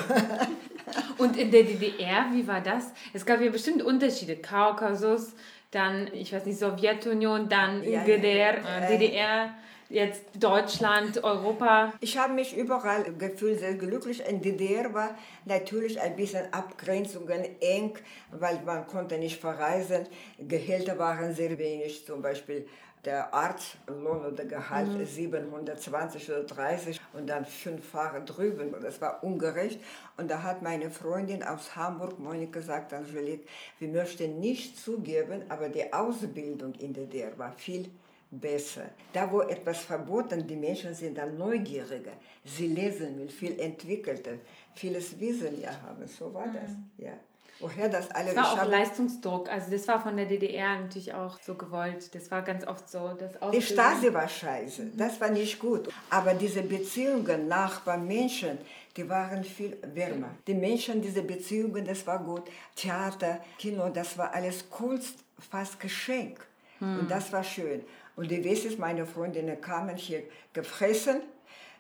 Und 1.18 1.37
in 1.37 1.51
der 1.51 1.62
DDR, 1.62 2.27
wie 2.33 2.46
war 2.46 2.61
das? 2.61 2.92
Es 3.12 3.24
gab 3.24 3.40
ja 3.40 3.51
bestimmt 3.51 3.83
Unterschiede. 3.83 4.37
Kaukasus, 4.37 5.35
dann, 5.70 6.09
ich 6.12 6.33
weiß 6.33 6.46
nicht, 6.46 6.59
Sowjetunion, 6.59 7.48
dann 7.48 7.83
ja, 7.83 8.03
GDR, 8.03 8.59
ja, 8.59 8.81
ja. 8.81 8.87
DDR 8.87 9.55
jetzt 9.88 10.22
Deutschland, 10.38 11.22
Europa? 11.22 11.92
Ich 12.01 12.18
habe 12.18 12.35
mich 12.35 12.57
überall 12.57 13.05
gefühlt 13.14 13.61
sehr 13.61 13.74
glücklich. 13.74 14.27
In 14.27 14.40
DDR 14.40 14.92
war 14.92 15.16
natürlich 15.44 16.01
ein 16.01 16.16
bisschen 16.16 16.53
Abgrenzungen 16.53 17.44
eng, 17.61 17.98
weil 18.31 18.61
man 18.64 18.87
konnte 18.87 19.18
nicht 19.18 19.40
verreisen. 19.40 20.07
Gehälter 20.38 20.98
waren 20.98 21.35
sehr 21.35 21.59
wenig, 21.59 22.05
zum 22.07 22.22
Beispiel 22.22 22.66
der 23.05 23.33
Arztlohn 23.33 24.27
oder 24.27 24.44
Gehalt 24.44 24.88
mhm. 24.88 25.07
720 25.07 26.31
oder 26.31 26.42
30 26.42 27.01
und 27.12 27.29
dann 27.29 27.46
fünffache 27.46 28.20
drüben. 28.22 28.74
Das 28.83 29.01
war 29.01 29.22
ungerecht. 29.22 29.81
Und 30.16 30.31
da 30.31 30.42
hat 30.42 30.62
meine 30.62 30.90
Freundin 30.90 31.42
aus 31.42 31.77
Hamburg, 31.77 32.18
Monika, 32.18 32.59
gesagt, 32.59 32.92
Angelique, 32.92 33.46
wir 33.79 33.88
möchten 33.88 34.40
nicht 34.40 34.79
zugeben, 34.79 35.42
aber 35.48 35.68
die 35.68 35.92
Ausbildung 35.92 36.74
in 36.74 36.92
der 36.92 37.05
DDR 37.05 37.38
war 37.38 37.53
viel 37.53 37.88
besser. 38.31 38.91
Da, 39.12 39.31
wo 39.31 39.41
etwas 39.43 39.79
verboten, 39.79 40.47
die 40.47 40.57
Menschen 40.57 40.95
sind 40.95 41.17
dann 41.17 41.37
neugieriger. 41.37 42.12
Sie 42.45 42.69
lesen 42.69 43.19
will, 43.19 43.29
viel 43.29 43.59
entwickelter, 43.59 44.33
vieles 44.75 45.19
Wissen 45.19 45.61
ja 45.61 45.71
haben. 45.83 46.07
So 46.07 46.33
war 46.33 46.47
das. 46.47 46.71
Mhm. 46.71 46.91
Ja. 46.99 47.12
Woher 47.61 47.88
das 47.88 48.09
alle 48.12 48.35
Das 48.35 48.37
war 48.37 48.62
auch 48.62 48.69
Leistungsdruck. 48.69 49.49
Also 49.49 49.71
das 49.73 49.88
war 49.88 50.01
von 50.01 50.17
der 50.17 50.27
DDR 50.27 50.79
natürlich 50.81 51.12
auch 51.12 51.41
so 51.43 51.57
gewollt. 51.57 52.14
Das 52.14 52.31
war 52.31 52.43
ganz 52.43 52.64
oft 52.64 52.88
so. 52.88 53.17
Das 53.19 53.33
die 53.51 53.62
Stasi 53.62 54.14
war 54.14 54.29
scheiße. 54.29 54.93
Das 54.97 55.21
war 55.21 55.31
nicht 55.31 55.59
gut. 55.59 55.88
Aber 56.09 56.35
diese 56.35 56.62
Beziehungen 56.62 57.49
Nachbarn, 57.49 58.07
Menschen, 58.07 58.59
die 58.97 59.09
waren 59.09 59.43
viel 59.43 59.77
wärmer. 59.93 60.31
Die 60.47 60.55
Menschen, 60.55 61.03
diese 61.03 61.23
Beziehungen, 61.23 61.85
das 61.85 62.07
war 62.07 62.23
gut. 62.23 62.43
Theater, 62.77 63.41
Kino, 63.59 63.88
das 63.88 64.17
war 64.17 64.33
alles 64.33 64.71
Kunst, 64.71 65.25
fast 65.51 65.81
Geschenk. 65.81 66.47
Hm. 66.79 67.01
Und 67.01 67.11
das 67.11 67.33
war 67.33 67.43
schön. 67.43 67.83
Und 68.18 68.33
die 68.33 68.42
Wessis, 68.42 68.78
meine 68.78 69.07
Freundinnen 69.07 69.61
kamen 69.61 69.96
hier 69.96 70.24
gefressen 70.52 71.20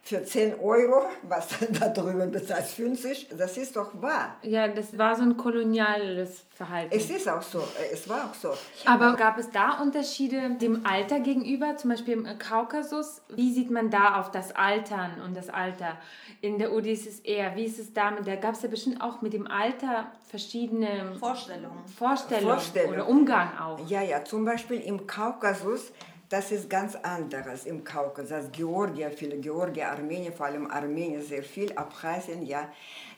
für 0.02 0.24
10 0.24 0.60
Euro, 0.60 1.06
was 1.24 1.48
da 1.80 1.88
drüben 1.88 2.30
bezahlt 2.30 2.64
50, 2.64 3.30
das 3.36 3.56
ist 3.56 3.74
doch 3.74 4.00
wahr. 4.00 4.36
Ja, 4.42 4.68
das 4.68 4.96
war 4.96 5.16
so 5.16 5.22
ein 5.22 5.36
koloniales 5.36 6.44
Verhalten. 6.50 6.94
Es 6.96 7.10
ist 7.10 7.28
auch 7.28 7.42
so, 7.42 7.60
es 7.92 8.08
war 8.08 8.26
auch 8.26 8.34
so. 8.34 8.52
Aber 8.84 9.16
gab 9.16 9.36
es 9.38 9.50
da 9.50 9.80
Unterschiede 9.82 10.50
dem 10.60 10.86
Alter 10.86 11.18
gegenüber, 11.18 11.76
zum 11.76 11.90
Beispiel 11.90 12.14
im 12.14 12.38
Kaukasus? 12.38 13.20
Wie 13.34 13.52
sieht 13.52 13.72
man 13.72 13.90
da 13.90 14.20
auf 14.20 14.30
das 14.30 14.54
Altern 14.54 15.20
und 15.26 15.36
das 15.36 15.50
Alter? 15.50 15.98
In 16.40 16.58
der 16.58 16.72
UdSSR, 16.72 17.56
wie 17.56 17.64
ist 17.64 17.80
es 17.80 17.92
damit? 17.92 18.28
Da 18.28 18.36
gab 18.36 18.54
es 18.54 18.62
ja 18.62 18.68
bestimmt 18.68 19.02
auch 19.02 19.22
mit 19.22 19.32
dem 19.32 19.48
Alter 19.48 20.12
verschiedene 20.28 21.16
Vorstellungen. 21.18 21.84
Vorstellungen, 21.88 22.54
Vorstellungen. 22.54 22.94
oder 22.94 23.08
Umgang 23.08 23.58
auch. 23.58 23.80
Ja, 23.88 24.02
ja, 24.02 24.24
zum 24.24 24.44
Beispiel 24.44 24.80
im 24.80 25.04
Kaukasus 25.08 25.90
das 26.28 26.52
ist 26.52 26.68
ganz 26.68 26.94
anderes 26.94 27.64
im 27.64 27.84
Kaukasus. 27.84 28.50
Georgien, 28.52 29.12
viele 29.12 29.38
Georgien, 29.38 29.86
Armenien, 29.86 30.32
vor 30.32 30.46
allem 30.46 30.70
Armenien 30.70 31.22
sehr 31.22 31.42
viel, 31.42 31.72
Abkhazien, 31.72 32.44
ja. 32.44 32.70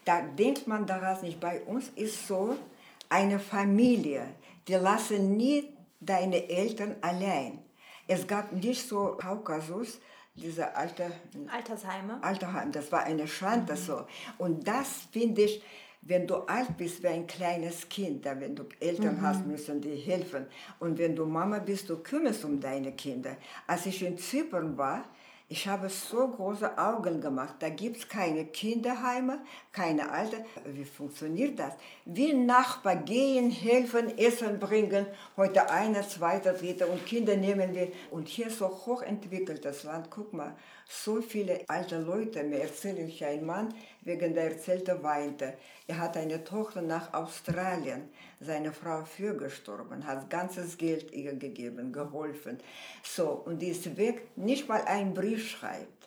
Da 0.04 0.22
denkt 0.22 0.66
man 0.66 0.86
daran 0.86 1.20
nicht. 1.22 1.40
Bei 1.40 1.60
uns 1.62 1.88
ist 1.96 2.26
so 2.26 2.56
eine 3.08 3.38
Familie, 3.38 4.26
die 4.68 4.74
lassen 4.74 5.36
nie 5.36 5.76
deine 6.00 6.48
Eltern 6.48 6.96
allein. 7.00 7.58
Es 8.06 8.26
gab 8.26 8.52
nicht 8.52 8.88
so 8.88 9.16
Kaukasus, 9.20 10.00
diese 10.34 10.74
alte 10.74 11.10
Altersheime. 11.52 12.22
Altersheim, 12.22 12.72
das 12.72 12.90
war 12.90 13.02
eine 13.02 13.26
Schande 13.26 13.74
mhm. 13.74 13.78
so. 13.78 14.06
Und 14.38 14.66
das 14.66 14.88
finde 15.12 15.42
ich, 15.42 15.62
wenn 16.02 16.26
du 16.26 16.36
alt 16.36 16.76
bist 16.76 17.02
wie 17.02 17.08
ein 17.08 17.26
kleines 17.26 17.88
Kind, 17.88 18.24
wenn 18.24 18.56
du 18.56 18.64
Eltern 18.80 19.16
mhm. 19.16 19.22
hast, 19.22 19.46
müssen 19.46 19.80
die 19.80 19.96
helfen. 19.96 20.46
Und 20.78 20.98
wenn 20.98 21.14
du 21.14 21.26
Mama 21.26 21.58
bist, 21.58 21.90
du 21.90 21.98
kümmerst 21.98 22.44
um 22.44 22.58
deine 22.58 22.92
Kinder. 22.92 23.36
Als 23.66 23.86
ich 23.86 24.02
in 24.02 24.16
Zypern 24.16 24.76
war, 24.78 25.04
ich 25.52 25.66
habe 25.66 25.88
so 25.88 26.28
große 26.28 26.78
Augen 26.78 27.20
gemacht. 27.20 27.56
Da 27.58 27.70
gibt 27.70 27.96
es 27.96 28.08
keine 28.08 28.44
Kinderheime, 28.46 29.40
keine 29.72 30.12
Alte. 30.12 30.44
Wie 30.64 30.84
funktioniert 30.84 31.58
das? 31.58 31.74
Wir 32.04 32.34
Nachbar 32.34 32.94
gehen, 32.94 33.50
helfen, 33.50 34.16
Essen 34.16 34.60
bringen. 34.60 35.06
Heute 35.36 35.68
einer, 35.68 36.08
zweiter, 36.08 36.52
dritter 36.52 36.88
und 36.88 37.04
Kinder 37.04 37.36
nehmen 37.36 37.74
wir. 37.74 37.88
Und 38.12 38.28
hier 38.28 38.48
so 38.48 38.68
hochentwickeltes 38.68 39.82
Land. 39.82 40.06
Guck 40.08 40.32
mal, 40.32 40.54
so 40.90 41.22
viele 41.22 41.60
alte 41.68 41.98
Leute. 42.00 42.42
Mir 42.42 42.60
erzählt 42.62 42.98
ich 42.98 43.24
ein 43.24 43.46
Mann, 43.46 43.72
wegen 44.02 44.34
der 44.34 44.52
erzählte 44.52 45.02
weinte. 45.02 45.54
Er 45.86 45.98
hat 45.98 46.16
eine 46.16 46.42
Tochter 46.42 46.82
nach 46.82 47.14
Australien. 47.14 48.08
Seine 48.40 48.72
Frau 48.72 49.04
für 49.04 49.36
gestorben, 49.36 50.06
hat 50.06 50.28
ganzes 50.30 50.76
Geld 50.76 51.12
ihr 51.12 51.34
gegeben, 51.34 51.92
geholfen. 51.92 52.58
So, 53.04 53.28
und 53.28 53.60
die 53.60 53.68
ist 53.68 53.96
weg, 53.96 54.26
nicht 54.36 54.68
mal 54.68 54.82
einen 54.82 55.14
Brief 55.14 55.48
schreibt. 55.48 55.99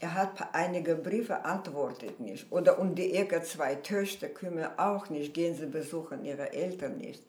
Er 0.00 0.14
hat 0.14 0.54
einige 0.54 0.94
Briefe 0.94 1.44
antwortet 1.44 2.20
nicht. 2.20 2.50
Oder 2.52 2.78
um 2.78 2.94
die 2.94 3.14
Ecke 3.14 3.42
zwei 3.42 3.74
Töchter 3.74 4.28
kümmern 4.28 4.70
auch 4.76 5.10
nicht, 5.10 5.34
gehen 5.34 5.56
sie 5.56 5.66
besuchen 5.66 6.24
ihre 6.24 6.52
Eltern 6.52 6.98
nicht. 6.98 7.22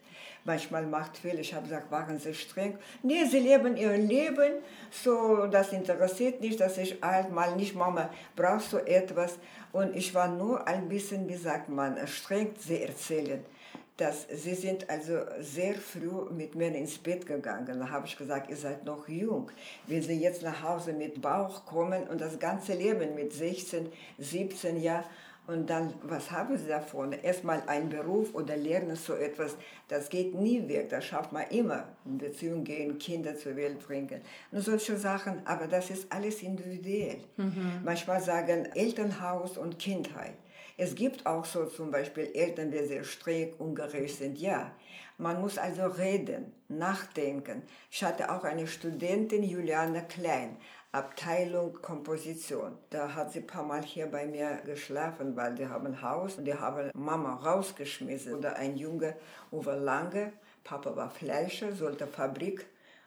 Manchmal 0.45 0.85
macht 0.85 1.17
Fehler, 1.17 1.39
ich 1.39 1.53
habe 1.53 1.67
gesagt, 1.67 1.91
waren 1.91 2.19
sie 2.19 2.33
streng. 2.33 2.77
Nee, 3.03 3.25
sie 3.25 3.39
leben 3.39 3.75
ihr 3.75 3.97
Leben, 3.97 4.53
so, 4.91 5.47
das 5.47 5.73
interessiert 5.73 6.41
nicht, 6.41 6.59
dass 6.59 6.77
ich 6.77 7.03
alt 7.03 7.31
mal 7.31 7.55
nicht, 7.55 7.75
Mama, 7.75 8.09
brauchst 8.35 8.71
du 8.71 8.77
etwas? 8.77 9.37
Und 9.71 9.95
ich 9.95 10.13
war 10.13 10.27
nur 10.27 10.65
ein 10.67 10.87
bisschen, 10.87 11.27
wie 11.27 11.35
sagt 11.35 11.69
man, 11.69 12.07
streng, 12.07 12.53
sie 12.57 12.81
erzählen 12.81 13.43
dass 13.99 14.27
sie 14.31 14.55
sind 14.55 14.89
also 14.89 15.19
sehr 15.41 15.75
früh 15.75 16.29
mit 16.31 16.55
mir 16.55 16.73
ins 16.73 16.97
Bett 16.97 17.25
gegangen. 17.25 17.79
Da 17.79 17.89
habe 17.89 18.07
ich 18.07 18.17
gesagt, 18.17 18.49
ihr 18.49 18.55
seid 18.55 18.85
noch 18.85 19.07
jung. 19.09 19.51
Wenn 19.87 20.01
sie 20.01 20.13
jetzt 20.13 20.41
nach 20.41 20.63
Hause 20.63 20.93
mit 20.93 21.21
Bauch 21.21 21.65
kommen 21.65 22.03
und 22.07 22.21
das 22.21 22.39
ganze 22.39 22.73
Leben 22.73 23.13
mit 23.15 23.33
16, 23.33 23.91
17 24.17 24.81
Jahren 24.81 25.03
und 25.47 25.69
dann, 25.69 25.93
was 26.03 26.31
haben 26.31 26.57
sie 26.57 26.67
davon? 26.67 27.11
Erstmal 27.11 27.63
einen 27.67 27.89
Beruf 27.89 28.35
oder 28.35 28.55
lernen 28.55 28.95
so 28.95 29.15
etwas, 29.15 29.55
das 29.87 30.07
geht 30.09 30.35
nie 30.35 30.67
weg, 30.67 30.89
das 30.89 31.05
schafft 31.05 31.33
man 31.33 31.47
immer. 31.49 31.85
In 32.05 32.19
Beziehung 32.19 32.63
gehen, 32.63 32.99
Kinder 32.99 33.35
zur 33.35 33.55
Welt 33.55 33.79
bringen. 33.85 34.21
Und 34.51 34.61
solche 34.61 34.95
Sachen, 34.95 35.41
aber 35.45 35.67
das 35.67 35.89
ist 35.89 36.11
alles 36.11 36.43
individuell. 36.43 37.17
Mhm. 37.35 37.81
Manchmal 37.83 38.21
sagen 38.21 38.67
Elternhaus 38.75 39.57
und 39.57 39.79
Kindheit. 39.79 40.35
Es 40.81 40.95
gibt 40.95 41.25
auch 41.25 41.43
so 41.43 41.65
zum 41.65 41.91
Beispiel 41.91 42.31
Eltern, 42.33 42.71
die 42.71 42.85
sehr 42.85 43.03
streng, 43.03 43.53
ungerecht 43.57 44.17
sind, 44.17 44.37
ja. 44.37 44.71
Man 45.17 45.41
muss 45.41 45.57
also 45.57 45.85
reden, 45.87 46.53
nachdenken. 46.69 47.63
Ich 47.91 48.01
hatte 48.01 48.31
auch 48.31 48.45
eine 48.45 48.65
Studentin, 48.65 49.43
Juliane 49.43 50.05
Klein, 50.07 50.55
Abteilung 50.93 51.73
Komposition. 51.81 52.77
Da 52.91 53.13
hat 53.13 53.33
sie 53.33 53.39
ein 53.39 53.47
paar 53.47 53.63
Mal 53.63 53.83
hier 53.83 54.07
bei 54.07 54.25
mir 54.25 54.61
geschlafen, 54.65 55.35
weil 55.35 55.55
die 55.55 55.67
haben 55.67 55.87
ein 55.87 56.01
Haus 56.01 56.37
und 56.37 56.45
die 56.45 56.53
haben 56.53 56.91
Mama 56.93 57.35
rausgeschmissen. 57.35 58.35
Oder 58.35 58.55
ein 58.55 58.77
Junge, 58.77 59.17
Uwe 59.51 59.75
Lange, 59.75 60.31
Papa 60.63 60.95
war 60.95 61.09
Fleischer, 61.09 61.73
sollte 61.73 62.07
Fabrik 62.07 62.65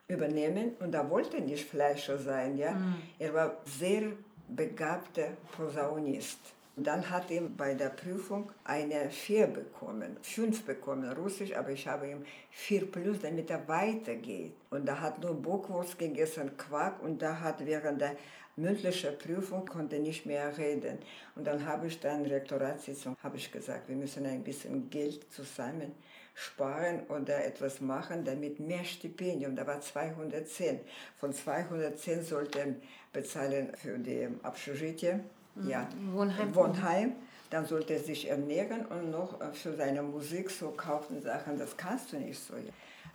übernehmen 0.08 0.76
und 0.80 0.94
er 0.94 1.08
wollte 1.08 1.40
nicht 1.40 1.66
Fleischer 1.70 2.18
sein. 2.18 2.58
Ja? 2.58 2.72
Mhm. 2.72 2.96
Er 3.18 3.32
war 3.32 3.56
sehr 3.64 4.12
begabter 4.46 5.28
Posaunist. 5.56 6.38
Dann 6.76 7.10
hat 7.10 7.30
er 7.30 7.42
bei 7.42 7.74
der 7.74 7.90
Prüfung 7.90 8.50
eine 8.64 9.10
4 9.10 9.46
bekommen, 9.48 10.16
5 10.22 10.64
bekommen, 10.64 11.12
Russisch, 11.12 11.54
aber 11.54 11.70
ich 11.70 11.86
habe 11.86 12.08
ihm 12.08 12.24
4 12.50 12.90
plus, 12.90 13.20
damit 13.20 13.50
er 13.50 13.68
weitergeht. 13.68 14.54
Und 14.70 14.88
er 14.88 15.00
hat 15.00 15.22
nur 15.22 15.34
Bockwurst 15.34 15.98
gegessen, 15.98 16.56
Quark, 16.56 17.02
und 17.02 17.20
da 17.20 17.38
hat 17.40 17.66
während 17.66 18.00
der 18.00 18.16
mündlichen 18.56 19.18
Prüfung 19.18 19.66
konnte 19.66 19.98
nicht 19.98 20.24
mehr 20.24 20.56
reden. 20.56 20.98
Und 21.34 21.46
dann 21.46 21.66
habe 21.66 21.88
ich 21.88 22.00
dann 22.00 22.24
Rektoratssitzung, 22.24 23.16
habe 23.22 23.36
ich 23.36 23.52
gesagt, 23.52 23.88
wir 23.88 23.96
müssen 23.96 24.24
ein 24.24 24.42
bisschen 24.42 24.88
Geld 24.88 25.30
zusammen 25.30 25.92
sparen 26.34 27.04
oder 27.08 27.44
etwas 27.44 27.82
machen, 27.82 28.24
damit 28.24 28.58
mehr 28.58 28.84
Stipendium, 28.84 29.54
da 29.54 29.66
war 29.66 29.82
210. 29.82 30.80
Von 31.18 31.34
210 31.34 32.22
sollten 32.22 32.80
bezahlen 33.12 33.72
für 33.76 33.98
die 33.98 34.28
Abschusstitel 34.42 35.20
Ja. 35.56 35.88
Wohnheim. 36.12 36.54
Wohnheim. 36.54 37.16
Dann 37.50 37.66
sollte 37.66 37.94
er 37.94 38.00
sich 38.00 38.28
ernähren 38.28 38.86
und 38.86 39.10
noch 39.10 39.40
äh, 39.40 39.52
für 39.52 39.74
seine 39.74 40.02
Musik 40.02 40.50
so 40.50 40.70
kaufen 40.70 41.20
Sachen. 41.20 41.58
Das 41.58 41.76
kannst 41.76 42.12
du 42.12 42.16
nicht 42.16 42.38
so. 42.40 42.54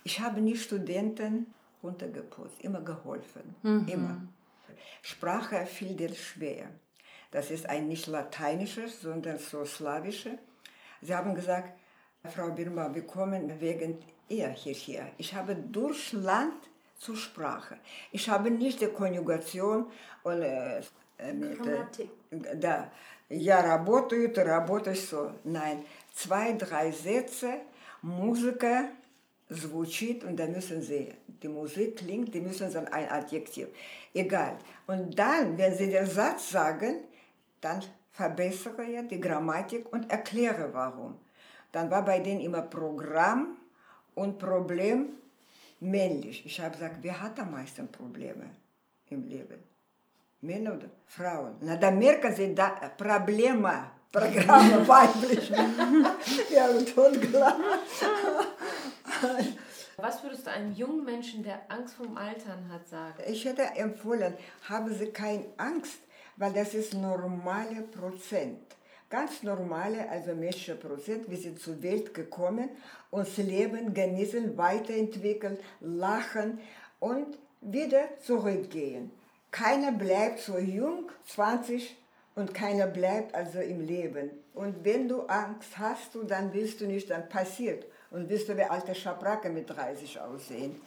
Ich 0.04 0.20
habe 0.20 0.42
nie 0.42 0.56
Studenten 0.56 1.48
runtergeputzt, 1.82 2.62
immer 2.62 2.82
geholfen. 2.82 3.56
Immer. 3.64 4.22
Sprache 5.02 5.66
fiel 5.66 5.96
dir 5.96 6.14
schwer. 6.14 6.68
Das 7.32 7.52
ist 7.52 7.68
ein 7.68 7.88
nicht 7.88 8.08
lateinisches, 8.08 9.02
sondern 9.02 9.38
so 9.38 9.66
slawische. 9.66 10.38
Sie 11.02 11.14
haben 11.14 11.36
gesagt, 11.36 11.74
Frau 12.24 12.50
Birma, 12.52 12.94
wir 12.94 13.06
kommen 13.06 13.60
wegen 13.60 14.00
ihr 14.30 14.50
hierher. 14.50 15.10
Ich 15.18 15.34
habe 15.34 15.56
durch 15.56 16.14
Land 16.14 16.70
zur 16.98 17.16
Sprache. 17.16 17.78
Ich 18.12 18.30
habe 18.30 18.50
nicht 18.52 18.82
die 18.82 18.88
Konjugation 18.88 19.88
und 20.24 20.44
äh, 21.19 21.33
mit, 21.33 21.59
Grammatik. 21.59 22.11
äh, 22.31 22.57
да, 22.57 22.91
я 23.29 23.63
работаю, 23.63 24.31
ты 24.31 24.45
работаешь 24.45 25.09
so. 25.09 25.33
Nein, 25.45 25.85
zwei, 26.15 26.53
drei 26.53 26.93
Sätze, 26.93 27.61
Musiker 28.03 28.91
звучит 29.49 30.25
und 30.25 30.37
dann 30.37 30.53
müssen 30.53 30.83
sie, 30.83 31.15
die 31.27 31.49
Musik 31.49 31.97
klingt, 31.97 32.35
die 32.35 32.41
müssen 32.41 32.73
dann 32.73 32.89
ein 32.89 33.09
Adjektiv. 33.09 33.69
Egal. 34.15 34.57
Und 34.87 35.19
dann, 35.19 35.59
wenn 35.59 35.75
sie 35.75 35.91
den 35.91 36.07
Satz 36.07 36.51
sagen, 36.51 37.05
dann 37.61 37.83
verbessere 38.13 38.85
ich 38.85 39.09
die 39.09 39.21
Grammatik 39.21 39.93
und 39.93 40.11
erkläre 40.11 40.73
warum. 40.73 41.19
Dann 41.71 41.91
war 41.91 42.05
bei 42.05 42.19
denen 42.21 42.41
immer 42.41 42.63
Programm 42.63 43.57
und 44.15 44.39
Problem 44.39 45.11
männlich. 45.81 46.45
Ich 46.45 46.61
habe 46.61 46.73
gesagt, 46.73 46.97
wer 47.01 47.21
hat 47.21 47.39
am 47.39 47.53
meisten 47.53 47.89
Probleme 47.89 48.51
im 49.09 49.27
Leben? 49.27 49.59
Männer 50.42 50.76
oder 50.76 50.90
Frauen? 51.06 51.56
Na, 51.62 51.76
da 51.76 51.92
merken 51.92 52.36
sie 52.36 52.54
da 52.54 52.70
Probleme. 52.98 53.92
Programme 54.12 54.88
weiblich. 54.88 55.50
ja, 56.50 56.68
und 56.68 57.22
klar. 57.22 57.58
Was 59.98 60.24
würdest 60.24 60.46
du 60.46 60.52
einem 60.52 60.74
jungen 60.74 61.04
Menschen, 61.04 61.44
der 61.44 61.60
Angst 61.70 61.96
vorm 61.96 62.16
Altern 62.18 62.72
hat, 62.72 62.88
sagen? 62.88 63.24
Ich 63.28 63.44
hätte 63.46 63.64
empfohlen, 63.76 64.34
haben 64.70 64.94
Sie 64.94 65.08
keine 65.08 65.46
Angst, 65.58 66.00
weil 66.36 66.54
das 66.54 66.74
ist 66.74 66.94
normale 66.94 67.82
Prozent. 67.82 68.60
Ganz 69.10 69.42
normale, 69.42 70.08
also 70.10 70.36
menschliche 70.36 70.76
Prozent. 70.76 71.30
Wir 71.30 71.38
sind 71.38 71.60
zur 71.60 71.82
Welt 71.82 72.14
gekommen, 72.14 72.70
uns 73.10 73.38
Leben 73.38 73.94
genießen, 73.94 74.58
weiterentwickeln, 74.58 75.58
lachen 75.80 76.60
und 77.00 77.38
wieder 77.62 78.20
zurückgehen. 78.22 79.12
Keiner 79.58 79.92
bleibt 79.92 80.40
so 80.40 80.60
jung, 80.60 81.10
20, 81.26 81.96
und 82.36 82.54
keiner 82.54 82.86
bleibt 82.86 83.34
also 83.34 83.60
im 83.60 83.82
Leben. 83.82 84.30
Und 84.54 84.86
wenn 84.86 85.08
du 85.08 85.22
Angst 85.22 85.80
hast, 85.80 86.14
du, 86.14 86.24
dann 86.24 86.54
willst 86.54 86.80
du 86.80 86.86
nicht, 86.86 87.10
dann 87.10 87.28
passiert. 87.28 87.86
Und 88.12 88.30
wirst 88.30 88.48
du 88.48 88.56
wie 88.56 88.62
alte 88.62 88.94
Schabracke 88.94 89.50
mit 89.50 89.68
30 89.68 90.20
aussehen. 90.20 90.80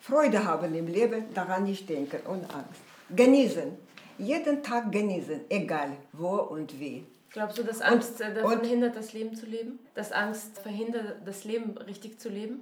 Freude 0.00 0.44
haben 0.44 0.74
im 0.74 0.86
Leben, 0.86 1.32
daran 1.32 1.64
nicht 1.64 1.88
denken 1.88 2.20
und 2.26 2.44
Angst. 2.54 2.82
Genießen. 3.16 3.76
Jeden 4.18 4.62
Tag 4.62 4.92
genießen, 4.92 5.40
egal 5.48 5.92
wo 6.12 6.36
und 6.36 6.78
wie. 6.78 7.06
Glaubst 7.30 7.56
du, 7.56 7.62
dass 7.62 7.80
Angst 7.80 8.20
äh, 8.20 8.34
davon 8.34 8.58
und- 8.58 8.66
hindert, 8.66 8.94
das 8.94 9.14
Leben 9.14 9.34
zu 9.36 9.46
leben? 9.46 9.78
Dass 9.94 10.12
Angst 10.12 10.58
verhindert, 10.58 11.16
das 11.24 11.44
Leben 11.44 11.78
richtig 11.78 12.20
zu 12.20 12.28
leben? 12.28 12.60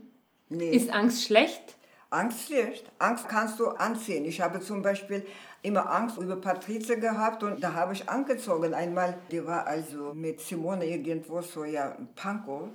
Nee. 0.48 0.70
Ist 0.70 0.90
Angst 0.90 1.24
schlecht? 1.24 1.74
Angst 2.16 2.46
schlecht. 2.46 2.90
Angst 2.98 3.28
kannst 3.28 3.60
du 3.60 3.68
anziehen. 3.68 4.24
Ich 4.24 4.40
habe 4.40 4.60
zum 4.60 4.80
Beispiel 4.80 5.26
immer 5.60 5.90
Angst 5.90 6.16
über 6.16 6.36
Patrizia 6.36 6.96
gehabt 6.96 7.42
und 7.42 7.62
da 7.62 7.74
habe 7.74 7.92
ich 7.92 8.08
angezogen. 8.08 8.72
Einmal, 8.72 9.18
die 9.30 9.46
war 9.46 9.66
also 9.66 10.14
mit 10.14 10.40
Simone 10.40 10.86
irgendwo 10.86 11.42
so, 11.42 11.64
ja, 11.64 11.94
Pankow. 12.14 12.68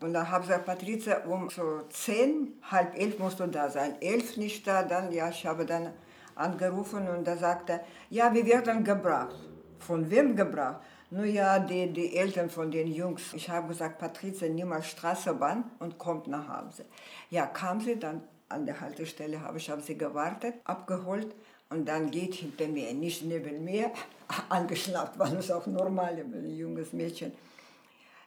Und 0.00 0.14
dann 0.14 0.28
habe 0.28 0.42
ich 0.42 0.48
gesagt, 0.48 0.66
Patrizia, 0.66 1.24
um 1.26 1.48
so 1.50 1.82
zehn, 1.90 2.54
halb 2.68 2.98
elf 2.98 3.18
musst 3.18 3.38
du 3.38 3.46
da 3.46 3.70
sein. 3.70 3.94
Elf 4.00 4.36
nicht 4.36 4.66
da, 4.66 4.82
dann, 4.82 5.12
ja, 5.12 5.28
ich 5.28 5.46
habe 5.46 5.64
dann 5.64 5.92
angerufen 6.34 7.06
und 7.08 7.24
da 7.26 7.36
sagte 7.36 7.74
er, 7.74 7.80
ja, 8.08 8.34
wir 8.34 8.44
werden 8.44 8.82
gebracht. 8.82 9.36
Von 9.78 10.10
wem 10.10 10.34
gebracht? 10.34 10.80
Nur 11.10 11.26
ja, 11.26 11.58
die, 11.58 11.92
die 11.92 12.16
Eltern 12.16 12.50
von 12.50 12.70
den 12.70 12.88
Jungs. 12.88 13.34
Ich 13.34 13.48
habe 13.50 13.68
gesagt, 13.68 13.98
Patrizia, 13.98 14.48
nimm 14.48 14.68
mal 14.68 14.82
Straßenbahn 14.82 15.64
und 15.78 15.98
kommt 15.98 16.26
nach 16.26 16.48
Hause. 16.48 16.86
Ja, 17.30 17.46
kam 17.46 17.80
sie 17.80 17.96
dann 17.96 18.22
an 18.50 18.66
der 18.66 18.80
Haltestelle, 18.80 19.40
habe 19.40 19.58
ich 19.58 19.72
auf 19.72 19.82
sie 19.82 19.96
gewartet, 19.96 20.54
abgeholt 20.64 21.34
und 21.70 21.86
dann 21.86 22.10
geht 22.10 22.34
hinter 22.34 22.66
mir, 22.68 22.92
nicht 22.92 23.24
neben 23.24 23.64
mir, 23.64 23.90
angeschnappt, 24.48 25.18
war 25.18 25.30
das 25.30 25.50
auch 25.50 25.66
normal, 25.66 26.18
ein 26.18 26.56
junges 26.56 26.92
Mädchen. 26.92 27.32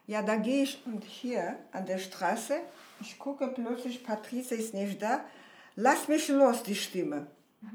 Ja, 0.07 0.21
da 0.21 0.35
gehe 0.35 0.63
ich 0.63 0.81
und 0.85 1.03
hier 1.03 1.57
an 1.71 1.85
der 1.85 1.97
Straße, 1.97 2.55
ich 3.01 3.17
gucke 3.19 3.47
plötzlich, 3.47 4.03
Patrizia 4.03 4.57
ist 4.57 4.73
nicht 4.73 5.01
da. 5.01 5.21
Lass 5.75 6.07
mich 6.07 6.27
los, 6.27 6.63
die 6.63 6.75
Stimme. 6.75 7.27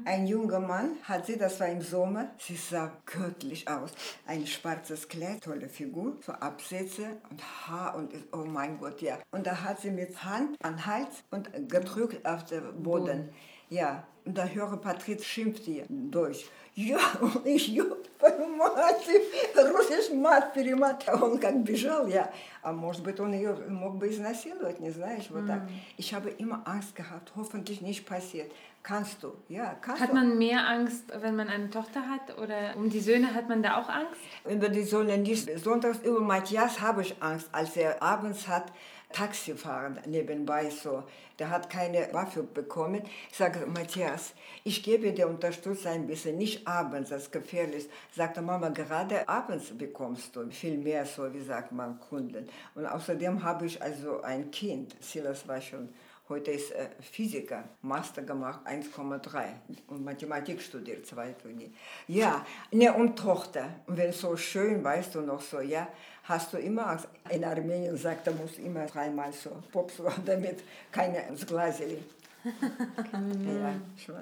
Ein 0.05 0.27
junger 0.27 0.59
Mann 0.59 0.91
hat 1.03 1.25
sie, 1.25 1.37
das 1.37 1.59
war 1.59 1.67
im 1.67 1.81
Sommer, 1.81 2.31
sie 2.37 2.55
sah 2.55 2.91
göttlich 3.05 3.67
aus. 3.67 3.91
Ein 4.25 4.45
schwarzes 4.47 5.07
Kleid, 5.07 5.43
tolle 5.43 5.69
Figur, 5.69 6.17
so 6.25 6.31
Absätze 6.31 7.17
und 7.29 7.41
Haar 7.67 7.95
und 7.95 8.13
oh 8.31 8.45
mein 8.45 8.79
Gott, 8.79 9.01
ja. 9.01 9.17
Und 9.31 9.45
da 9.45 9.63
hat 9.63 9.81
sie 9.81 9.91
mit 9.91 10.23
Hand 10.23 10.55
an 10.63 10.85
Hals 10.85 11.23
und 11.31 11.49
gedrückt 11.69 12.25
auf 12.25 12.45
den 12.45 12.81
Boden. 12.81 13.29
Ja, 13.69 14.07
und 14.25 14.37
da 14.37 14.45
höre 14.45 14.77
Patrizia 14.77 15.23
schimpft 15.23 15.67
ihr 15.67 15.85
durch. 15.89 16.49
Я, 16.78 16.98
он 17.20 17.44
еще, 17.44 17.84
понимаете, 18.18 19.22
русский 19.54 20.14
мат, 20.14 20.52
перемат. 20.52 21.04
А 21.06 21.16
он 21.16 21.38
как 21.38 21.62
бежал, 21.62 22.08
я, 22.08 22.32
а 22.62 22.72
может 22.72 23.04
быть, 23.04 23.20
он 23.20 23.32
ее 23.32 23.54
мог 23.68 23.96
бы 23.96 24.08
изнасиловать, 24.08 24.80
не 24.80 24.90
знаешь, 24.90 25.26
вот 25.30 25.46
так. 25.46 25.62
Ich 25.96 26.12
habe 26.12 26.30
immer 26.30 26.62
Angst 26.66 26.96
gehabt, 26.96 27.32
hoffentlich 27.36 27.80
nicht 27.80 28.04
passiert. 28.06 28.50
Kannst 28.82 29.22
du, 29.22 29.32
ja, 29.48 29.76
kannst 29.80 30.02
Hat 30.02 30.10
du. 30.10 30.14
man 30.14 30.36
mehr 30.36 30.68
Angst, 30.68 31.04
wenn 31.18 31.36
man 31.36 31.48
eine 31.48 31.70
Tochter 31.70 32.02
hat? 32.06 32.36
Oder 32.38 32.76
um 32.76 32.90
die 32.90 33.00
Söhne 33.00 33.32
hat 33.32 33.48
man 33.48 33.62
da 33.62 33.80
auch 33.80 33.88
Angst? 33.88 34.20
Über 34.44 34.68
die 34.68 34.82
Sonne 34.82 35.16
nicht. 35.16 35.48
Sonntags 35.58 36.00
über 36.04 36.20
Matthias 36.20 36.82
habe 36.82 37.00
ich 37.00 37.14
Angst, 37.22 37.48
als 37.52 37.76
er 37.76 38.02
abends 38.02 38.46
hat 38.46 38.72
Taxi 39.11 39.55
fahren 39.55 39.99
nebenbei 40.05 40.69
so. 40.69 41.03
Der 41.39 41.49
hat 41.49 41.69
keine 41.69 42.13
Waffe 42.13 42.43
bekommen. 42.43 43.01
Ich 43.31 43.37
sage, 43.37 43.65
Matthias, 43.65 44.33
ich 44.63 44.83
gebe 44.83 45.11
dir 45.11 45.27
Unterstützung 45.27 45.91
ein 45.91 46.07
bisschen, 46.07 46.37
nicht 46.37 46.67
abends, 46.67 47.09
das 47.09 47.23
ist 47.23 47.31
gefährlich. 47.31 47.89
Sagte 48.15 48.41
Mama, 48.41 48.69
gerade 48.69 49.27
abends 49.27 49.75
bekommst 49.77 50.35
du 50.35 50.49
viel 50.51 50.77
mehr, 50.77 51.05
so 51.05 51.33
wie 51.33 51.41
sagt 51.41 51.71
man, 51.71 51.99
Kunden. 51.99 52.47
Und 52.75 52.85
außerdem 52.85 53.43
habe 53.43 53.65
ich 53.65 53.81
also 53.81 54.21
ein 54.21 54.51
Kind. 54.51 54.95
Silas 54.99 55.47
war 55.47 55.61
schon 55.61 55.89
Heute 56.29 56.51
ist 56.51 56.71
äh, 56.73 56.89
Physiker, 57.01 57.63
Master 57.81 58.21
gemacht, 58.21 58.59
1,3 58.63 59.45
und 59.87 60.05
Mathematik 60.05 60.61
studiert, 60.61 61.07
zweite 61.07 61.47
Uni. 61.47 61.73
Ja, 62.07 62.45
ne, 62.71 62.93
und 62.93 63.17
Tochter. 63.17 63.67
Und 63.87 63.97
wenn 63.97 64.11
so 64.13 64.37
schön, 64.37 64.83
weißt 64.83 65.15
du 65.15 65.21
noch 65.21 65.41
so, 65.41 65.59
ja, 65.59 65.87
hast 66.29 66.53
du 66.53 66.57
immer. 66.57 66.97
In 67.29 67.43
Armenien 67.43 67.97
sagt 67.97 68.27
er, 68.27 68.33
muss 68.33 68.57
immer 68.57 68.85
dreimal 68.85 69.33
so 69.33 69.49
Pops, 69.71 69.95
damit 70.25 70.59
keine 70.91 71.23
Glaseli. 71.45 71.97
ja. 72.45 73.73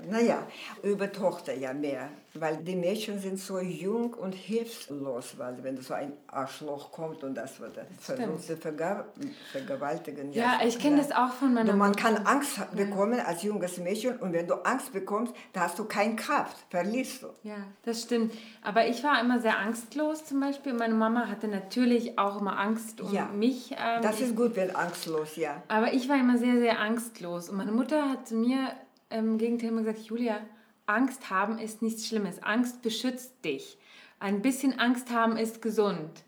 Naja, 0.10 0.48
über 0.82 1.12
Tochter 1.12 1.54
ja 1.54 1.72
mehr, 1.72 2.10
weil 2.42 2.58
die 2.58 2.76
Mädchen 2.76 3.20
sind 3.20 3.40
so 3.40 3.60
jung 3.60 4.14
und 4.14 4.34
hilflos, 4.34 5.36
weil 5.38 5.64
wenn 5.64 5.78
so 5.82 5.94
ein 5.94 6.14
Arschloch 6.28 6.92
kommt 6.92 7.24
und 7.24 7.36
das 7.36 7.60
wird 7.60 7.78
versucht 8.00 8.44
zu 8.44 8.54
verga- 8.56 9.06
vergewaltigen. 9.52 10.32
Ja, 10.34 10.60
ich 10.66 10.80
kenne 10.80 10.98
das 10.98 11.12
auch 11.12 11.32
von 11.34 11.54
meiner 11.54 11.72
Und 11.74 11.78
man 11.80 11.90
Mutter. 11.90 12.02
kann 12.04 12.18
Angst 12.28 12.60
bekommen 12.76 13.20
als 13.20 13.44
junges 13.44 13.78
Mädchen 13.78 14.18
und 14.18 14.34
wenn 14.34 14.48
du 14.48 14.56
Angst 14.66 14.94
bekommst, 14.94 15.34
da 15.54 15.62
hast 15.62 15.80
du 15.80 15.86
keine 15.86 16.16
Kraft, 16.16 16.58
verlierst 16.70 17.24
du. 17.24 17.28
Ja, 17.44 17.58
das 17.84 18.04
stimmt. 18.04 18.34
Aber 18.62 18.88
ich 18.88 19.04
war 19.04 19.20
immer 19.22 19.40
sehr 19.40 19.58
angstlos 19.58 20.26
zum 20.26 20.40
Beispiel. 20.40 20.74
Meine 20.74 20.94
Mama 20.94 21.28
hatte 21.28 21.48
natürlich 21.48 22.18
auch 22.20 22.40
immer 22.42 22.58
Angst 22.60 23.02
um 23.02 23.12
Ja. 23.14 23.26
mich. 23.28 23.72
Ähm, 23.72 24.02
Das 24.02 24.22
ist 24.22 24.36
gut, 24.36 24.56
wenn 24.56 24.76
angstlos, 24.76 25.36
ja. 25.36 25.62
aber 25.68 25.94
ich 25.94 26.08
war 26.10 26.18
immer 26.18 26.38
sehr, 26.38 26.58
sehr 26.60 26.80
angstlos. 26.80 27.50
Und 27.50 27.58
meine 27.58 27.72
Mutter 27.72 28.10
hat 28.10 28.28
zu 28.28 28.36
mir 28.36 28.70
im 29.10 29.38
Gegenteil 29.38 29.70
immer 29.70 29.82
gesagt, 29.84 30.00
Julia, 30.02 30.40
Angst 30.88 31.30
haben 31.30 31.60
ist 31.60 31.82
nichts 31.82 32.08
Schlimmes. 32.08 32.42
Angst 32.42 32.82
beschützt 32.82 33.46
dich. 33.46 33.78
Ein 34.20 34.42
bisschen 34.42 34.80
Angst 34.80 35.12
haben 35.12 35.38
ist 35.38 35.62
gesund. 35.62 36.24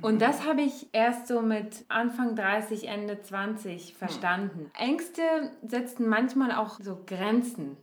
Und 0.00 0.22
das 0.22 0.46
habe 0.46 0.62
ich 0.62 0.88
erst 0.92 1.26
so 1.26 1.42
mit 1.42 1.84
Anfang 1.88 2.36
30, 2.36 2.86
Ende 2.88 3.20
20 3.20 3.94
verstanden. 3.94 4.70
Ängste 4.78 5.22
setzen 5.66 6.08
manchmal 6.08 6.52
auch 6.52 6.78
so 6.80 7.02
Grenzen. 7.04 7.76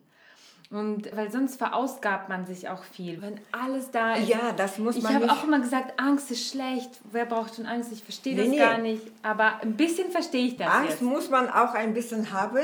Und 0.71 1.09
weil 1.15 1.31
sonst 1.31 1.57
verausgabt 1.57 2.29
man 2.29 2.45
sich 2.45 2.69
auch 2.69 2.83
viel. 2.83 3.19
Wenn 3.23 3.39
alles 3.51 3.89
da 3.89 4.13
ist. 4.13 4.27
Ja, 4.29 4.51
das 4.55 4.77
muss 4.77 4.97
ich 4.97 5.01
man 5.03 5.15
habe 5.15 5.25
nicht- 5.25 5.33
auch 5.35 5.43
immer 5.43 5.59
gesagt, 5.59 5.99
Angst 5.99 6.29
ist 6.29 6.47
schlecht. 6.51 6.91
Wer 7.11 7.25
braucht 7.25 7.55
schon 7.55 7.65
Angst? 7.65 7.91
Ich 7.91 8.03
verstehe 8.03 8.35
Nee, 8.35 8.41
das 8.41 8.49
nee. 8.51 8.57
gar 8.57 8.77
nicht. 8.77 9.01
Aber 9.23 9.61
ein 9.63 9.75
bisschen 9.75 10.11
verstehe 10.11 10.45
ich 10.45 10.57
das 10.57 10.67
Angst 10.67 10.89
jetzt. 10.91 11.01
muss 11.01 11.27
man 11.31 11.49
auch 11.49 11.73
ein 11.73 11.95
bisschen 11.95 12.31
haben, 12.31 12.59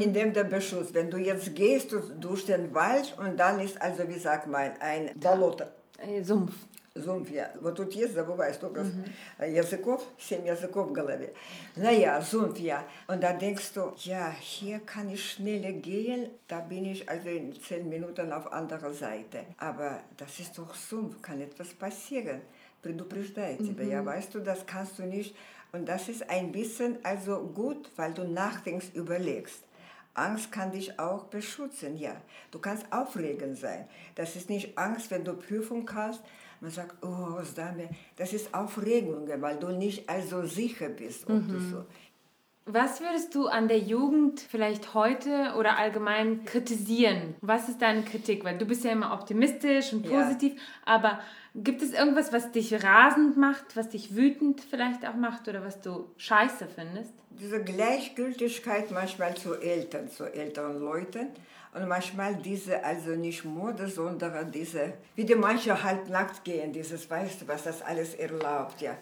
indem 0.00 0.34
der 0.34 0.44
Beschutz. 0.44 0.92
Wenn 0.92 1.10
du 1.10 1.16
jetzt 1.16 1.54
gehst 1.54 1.92
du- 1.92 2.00
durch 2.20 2.44
den 2.44 2.74
Wald 2.74 3.16
und 3.18 3.38
dann 3.40 3.58
ist 3.60 3.80
also, 3.80 4.06
wie 4.06 4.18
sagt 4.18 4.48
man, 4.48 4.72
ein 4.80 5.10
Bolot, 5.14 5.62
Äh, 5.98 6.22
Sumpf 6.22 6.52
Зумфия. 6.95 7.51
Вот 7.61 7.77
тут 7.77 7.93
есть, 7.93 8.13
забываешь 8.13 8.57
только 8.57 8.81
mm 8.81 9.49
языков, 9.49 10.05
семь 10.19 10.45
языков 10.45 10.89
в 10.89 10.91
голове. 10.91 11.33
Naja, 11.75 12.21
Зумфия. 12.21 12.83
Und 13.07 13.21
da 13.21 13.33
denkst 13.33 13.71
du, 13.73 13.93
ja, 13.99 14.29
hier 14.39 14.79
kann 14.79 15.09
ich 15.09 15.31
schneller 15.31 15.71
gehen, 15.71 16.29
da 16.47 16.59
bin 16.59 16.85
ich 16.85 17.07
also 17.09 17.29
in 17.29 17.53
zehn 17.61 17.87
Minuten 17.87 18.31
auf 18.33 18.51
anderer 18.51 18.93
Seite. 18.93 19.45
Aber 19.57 20.01
das 20.17 20.39
ist 20.39 20.57
doch 20.57 20.75
Sumpf, 20.75 21.21
kann 21.21 21.39
etwas 21.41 21.73
passieren. 21.73 22.41
Предупреждает 22.81 23.59
тебя, 23.59 23.83
ja, 23.83 24.05
weißt 24.05 24.35
du, 24.35 24.39
das 24.39 24.65
kannst 24.65 24.99
du 24.99 25.03
nicht. 25.03 25.35
Und 25.71 25.87
das 25.87 26.09
ist 26.09 26.29
ein 26.29 26.51
bisschen 26.51 26.97
also 27.03 27.39
gut, 27.55 27.89
weil 27.95 28.13
du 28.13 28.25
nachdenkst, 28.25 28.87
überlegst. 28.93 29.63
Angst 30.13 30.51
kann 30.51 30.71
dich 30.71 30.99
auch 30.99 31.25
beschützen, 31.25 31.97
ja. 31.97 32.15
Du 32.51 32.59
kannst 32.59 32.85
aufregend 32.91 33.57
sein. 33.57 33.87
Das 34.15 34.35
ist 34.35 34.49
nicht 34.49 34.77
Angst, 34.77 35.09
wenn 35.09 35.23
du 35.23 35.33
Prüfung 35.33 35.89
hast. 35.93 36.21
man 36.60 36.70
sagt, 36.70 37.04
oh, 37.04 37.40
das 38.16 38.32
ist 38.32 38.54
Aufregung, 38.54 39.28
weil 39.40 39.56
du 39.58 39.68
nicht 39.68 40.08
also 40.08 40.44
sicher 40.46 40.88
bist. 40.88 41.28
Mhm. 41.28 41.70
so. 41.70 41.84
Was 42.68 43.00
würdest 43.00 43.32
du 43.36 43.46
an 43.46 43.68
der 43.68 43.78
Jugend 43.78 44.40
vielleicht 44.40 44.92
heute 44.92 45.54
oder 45.56 45.78
allgemein 45.78 46.44
kritisieren? 46.44 47.36
Was 47.40 47.68
ist 47.68 47.80
deine 47.80 48.02
Kritik? 48.02 48.44
Weil 48.44 48.58
du 48.58 48.66
bist 48.66 48.82
ja 48.82 48.90
immer 48.90 49.12
optimistisch 49.12 49.92
und 49.92 50.02
positiv, 50.02 50.54
ja. 50.54 50.60
aber 50.84 51.20
gibt 51.54 51.80
es 51.80 51.92
irgendwas, 51.92 52.32
was 52.32 52.50
dich 52.50 52.82
rasend 52.82 53.36
macht, 53.36 53.76
was 53.76 53.90
dich 53.90 54.16
wütend 54.16 54.60
vielleicht 54.60 55.06
auch 55.06 55.14
macht 55.14 55.46
oder 55.46 55.64
was 55.64 55.80
du 55.80 56.10
scheiße 56.16 56.66
findest? 56.74 57.12
Diese 57.30 57.62
Gleichgültigkeit 57.62 58.90
manchmal 58.90 59.36
zu 59.36 59.54
Eltern, 59.54 60.08
zu 60.08 60.24
älteren 60.24 60.80
Leuten 60.80 61.28
und 61.76 61.88
manchmal 61.88 62.36
diese, 62.36 62.82
also 62.82 63.10
nicht 63.10 63.44
Mode, 63.44 63.86
sondern 63.86 64.50
diese, 64.50 64.94
wie 65.14 65.24
die 65.24 65.34
manche 65.34 65.82
halt 65.82 66.08
nackt 66.08 66.42
gehen, 66.42 66.72
dieses, 66.72 67.08
weißt 67.10 67.42
du, 67.42 67.48
was 67.48 67.64
das 67.64 67.82
alles 67.82 68.14
erlaubt, 68.14 68.80
ja 68.80 68.96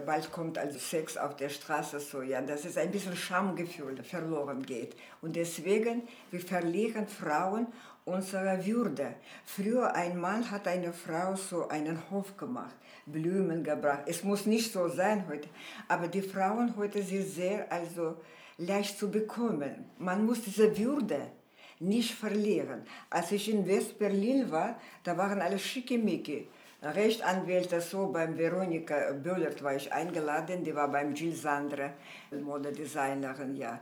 bald 0.00 0.32
kommt 0.32 0.58
also 0.58 0.78
Sex 0.78 1.16
auf 1.16 1.36
der 1.36 1.48
Straße 1.48 2.00
so, 2.00 2.22
ja, 2.22 2.40
dass 2.40 2.64
es 2.64 2.76
ein 2.78 2.90
bisschen 2.90 3.16
Schamgefühl 3.16 4.02
verloren 4.02 4.64
geht. 4.64 4.96
Und 5.20 5.36
deswegen, 5.36 6.02
wir 6.30 6.40
verlieren 6.40 7.06
Frauen 7.06 7.66
unsere 8.04 8.64
Würde. 8.64 9.14
Früher 9.44 9.94
ein 9.94 10.18
Mann 10.18 10.50
hat 10.50 10.68
eine 10.68 10.92
Frau 10.92 11.36
so 11.36 11.68
einen 11.68 11.98
Hof 12.10 12.36
gemacht, 12.36 12.74
Blumen 13.06 13.64
gebracht. 13.64 14.04
Es 14.06 14.22
muss 14.22 14.46
nicht 14.46 14.72
so 14.72 14.88
sein 14.88 15.26
heute, 15.28 15.48
aber 15.88 16.08
die 16.08 16.22
Frauen 16.22 16.74
heute 16.76 17.02
sind 17.02 17.26
sehr 17.26 17.70
also 17.70 18.16
leicht 18.58 18.98
zu 18.98 19.10
bekommen. 19.10 19.90
Man 19.98 20.24
muss 20.24 20.42
diese 20.42 20.76
Würde 20.78 21.30
nicht 21.80 22.14
verlieren. 22.14 22.82
Als 23.10 23.32
ich 23.32 23.50
in 23.50 23.66
West-Berlin 23.66 24.50
war, 24.50 24.76
da 25.02 25.16
waren 25.16 25.40
alle 25.40 25.58
schickimicki. 25.58 26.48
Rechtsanwälte, 26.82 27.80
so 27.80 28.08
beim 28.08 28.36
Veronika 28.36 28.94
Böllert 29.22 29.62
war 29.62 29.74
ich 29.74 29.90
eingeladen, 29.92 30.62
die 30.62 30.74
war 30.74 30.88
beim 30.88 31.14
Jill 31.14 31.34
Sandra, 31.34 31.90
Modedesignerin, 32.30 33.56
ja. 33.56 33.80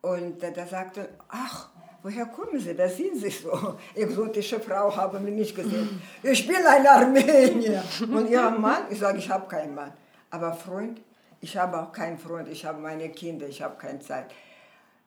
Und 0.00 0.42
da 0.42 0.66
sagte, 0.66 1.10
ach, 1.28 1.68
woher 2.02 2.26
kommen 2.26 2.58
Sie, 2.58 2.74
da 2.74 2.88
sind 2.88 3.16
Sie 3.16 3.30
so. 3.30 3.76
Exotische 3.94 4.60
Frau 4.60 4.96
haben 4.96 5.26
wir 5.26 5.32
nicht 5.32 5.54
gesehen. 5.54 6.00
Ich 6.22 6.46
bin 6.46 6.64
ein 6.64 6.86
Armenier. 6.86 7.82
Und 8.00 8.30
Ihr 8.30 8.50
Mann? 8.50 8.84
Ich 8.88 8.98
sage, 8.98 9.18
ich 9.18 9.28
habe 9.28 9.46
keinen 9.46 9.74
Mann. 9.74 9.92
Aber 10.30 10.54
Freund? 10.54 11.02
Ich 11.40 11.56
habe 11.56 11.80
auch 11.80 11.92
keinen 11.92 12.18
Freund, 12.18 12.48
ich 12.48 12.64
habe 12.64 12.80
meine 12.80 13.10
Kinder, 13.10 13.46
ich 13.46 13.62
habe 13.62 13.76
keine 13.76 14.00
Zeit. 14.00 14.26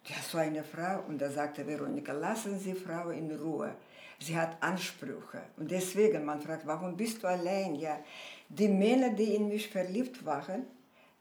Ja, 0.06 0.16
so 0.30 0.38
eine 0.38 0.64
Frau. 0.64 1.04
Und 1.08 1.20
da 1.20 1.30
sagte 1.30 1.66
Veronika, 1.66 2.14
lassen 2.14 2.60
Sie 2.60 2.74
Frau 2.74 3.10
in 3.10 3.32
Ruhe 3.32 3.76
sie 4.22 4.38
hat 4.38 4.58
Ansprüche. 4.62 5.42
Und 5.58 5.72
deswegen, 5.72 6.24
man 6.24 6.42
fragt, 6.42 6.66
warum 6.66 6.96
bist 6.96 7.24
du 7.24 7.28
allein? 7.28 7.76
Ja, 7.76 8.00
die 8.50 8.68
Männer, 8.68 9.10
die 9.10 9.36
in 9.36 9.48
mich 9.48 9.70
verliebt 9.70 10.26
waren, 10.26 10.64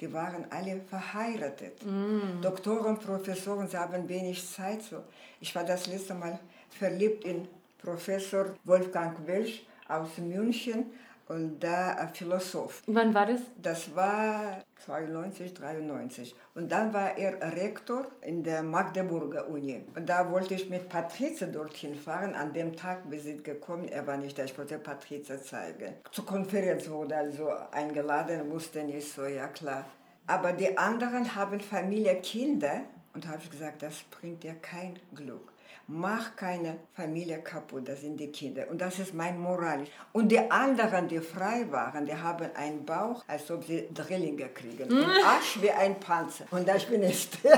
die 0.00 0.12
waren 0.12 0.46
alle 0.50 0.80
verheiratet. 0.80 1.84
Mm. 1.84 2.40
Doktoren, 2.40 2.98
Professoren, 2.98 3.68
sie 3.68 3.76
haben 3.76 4.08
wenig 4.08 4.46
Zeit. 4.48 4.82
So. 4.82 5.02
Ich 5.40 5.54
war 5.54 5.64
das 5.64 5.86
letzte 5.86 6.14
Mal 6.14 6.38
verliebt 6.70 7.24
in 7.24 7.48
Professor 7.78 8.54
Wolfgang 8.64 9.26
Welsch 9.26 9.62
aus 9.88 10.16
München 10.18 10.86
und 11.30 11.60
da 11.60 11.94
ein 11.94 12.12
Philosoph. 12.12 12.82
Wann 12.88 13.14
war 13.14 13.24
das? 13.24 13.40
Das 13.62 13.94
war 13.94 14.64
92, 14.84 15.54
93. 15.54 16.34
Und 16.56 16.72
dann 16.72 16.92
war 16.92 17.16
er 17.16 17.40
Rektor 17.54 18.06
in 18.22 18.42
der 18.42 18.64
Magdeburger 18.64 19.48
Uni. 19.48 19.80
Und 19.94 20.08
da 20.08 20.28
wollte 20.32 20.54
ich 20.54 20.68
mit 20.68 20.88
Patrizia 20.88 21.46
dorthin 21.46 21.94
fahren. 21.94 22.34
An 22.34 22.52
dem 22.52 22.74
Tag, 22.74 23.08
wir 23.08 23.20
sind 23.20 23.44
gekommen, 23.44 23.86
er 23.86 24.04
war 24.08 24.16
nicht 24.16 24.36
da, 24.36 24.42
ich 24.42 24.58
wollte 24.58 24.78
Patrizia 24.78 25.40
zeigen. 25.40 25.94
Zur 26.10 26.26
Konferenz 26.26 26.90
wurde 26.90 27.16
also 27.16 27.48
eingeladen, 27.70 28.50
wusste 28.50 28.82
nicht 28.82 29.12
so, 29.12 29.24
ja 29.24 29.46
klar. 29.46 29.84
Aber 30.26 30.52
die 30.52 30.76
anderen 30.76 31.36
haben 31.36 31.60
Familie, 31.60 32.16
Kinder. 32.16 32.80
Und 33.14 33.24
da 33.24 33.30
habe 33.30 33.40
ich 33.42 33.50
gesagt, 33.50 33.82
das 33.82 34.02
bringt 34.10 34.42
dir 34.42 34.54
kein 34.54 34.98
Glück 35.14 35.49
mach 35.90 36.36
keine 36.36 36.78
Familie 36.94 37.38
kaputt, 37.38 37.88
das 37.88 38.00
sind 38.00 38.18
die 38.18 38.30
Kinder. 38.30 38.68
Und 38.70 38.80
das 38.80 38.98
ist 39.00 39.12
mein 39.12 39.38
Moral. 39.38 39.84
Und 40.12 40.28
die 40.28 40.38
anderen, 40.38 41.08
die 41.08 41.18
frei 41.18 41.66
waren, 41.70 42.06
die 42.06 42.14
haben 42.14 42.48
einen 42.54 42.84
Bauch, 42.84 43.24
als 43.26 43.50
ob 43.50 43.64
sie 43.64 43.88
Drillinge 43.92 44.48
kriegen. 44.50 44.84
Und 44.84 45.04
hm. 45.04 45.26
Arsch 45.26 45.60
wie 45.60 45.70
ein 45.70 45.98
Panzer. 45.98 46.44
Und 46.52 46.68
da 46.68 46.76
ich 46.76 46.86
bin 46.86 47.02
Ästhetin. 47.02 47.56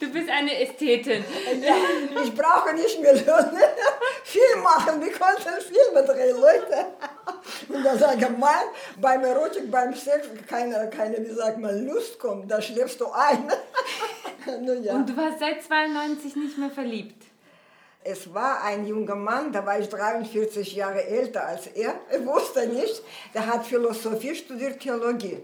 du 0.00 0.12
bist 0.12 0.30
eine 0.30 0.60
Ästhetin. 0.60 1.24
Ja, 1.60 1.74
ich 2.22 2.32
brauche 2.34 2.72
nicht 2.72 3.00
mehr 3.00 3.14
Löhne. 3.14 3.62
Viel 4.22 4.62
machen, 4.62 5.00
wir 5.00 5.12
konnten 5.12 5.60
Filme 5.60 6.06
drehen, 6.06 6.40
Leute. 6.40 6.86
Und 7.68 7.84
da 7.84 7.96
sage 7.96 8.28
ich 8.30 8.38
mal, 8.38 8.62
beim 9.00 9.24
Erotik, 9.24 9.70
beim 9.70 9.94
Sex, 9.94 10.28
keine, 10.46 10.88
keine, 10.90 11.18
wie 11.18 11.34
sagt 11.34 11.58
man, 11.58 11.86
Lust 11.86 12.18
kommt, 12.18 12.50
da 12.50 12.60
schläfst 12.62 13.00
du 13.00 13.10
ein. 13.10 13.50
ja. 14.82 14.94
Und 14.94 15.08
du 15.08 15.16
warst 15.16 15.40
seit 15.40 15.62
92 15.62 16.36
nicht 16.36 16.58
mehr 16.58 16.70
verliebt? 16.70 17.24
Es 18.04 18.32
war 18.32 18.62
ein 18.62 18.86
junger 18.86 19.16
Mann, 19.16 19.52
da 19.52 19.66
war 19.66 19.78
ich 19.78 19.88
43 19.88 20.74
Jahre 20.74 21.04
älter 21.04 21.46
als 21.46 21.66
er. 21.66 21.94
Er 22.10 22.24
wusste 22.24 22.66
nicht, 22.68 23.02
der 23.34 23.46
hat 23.46 23.66
Philosophie 23.66 24.34
studiert, 24.34 24.80
Theologie. 24.80 25.38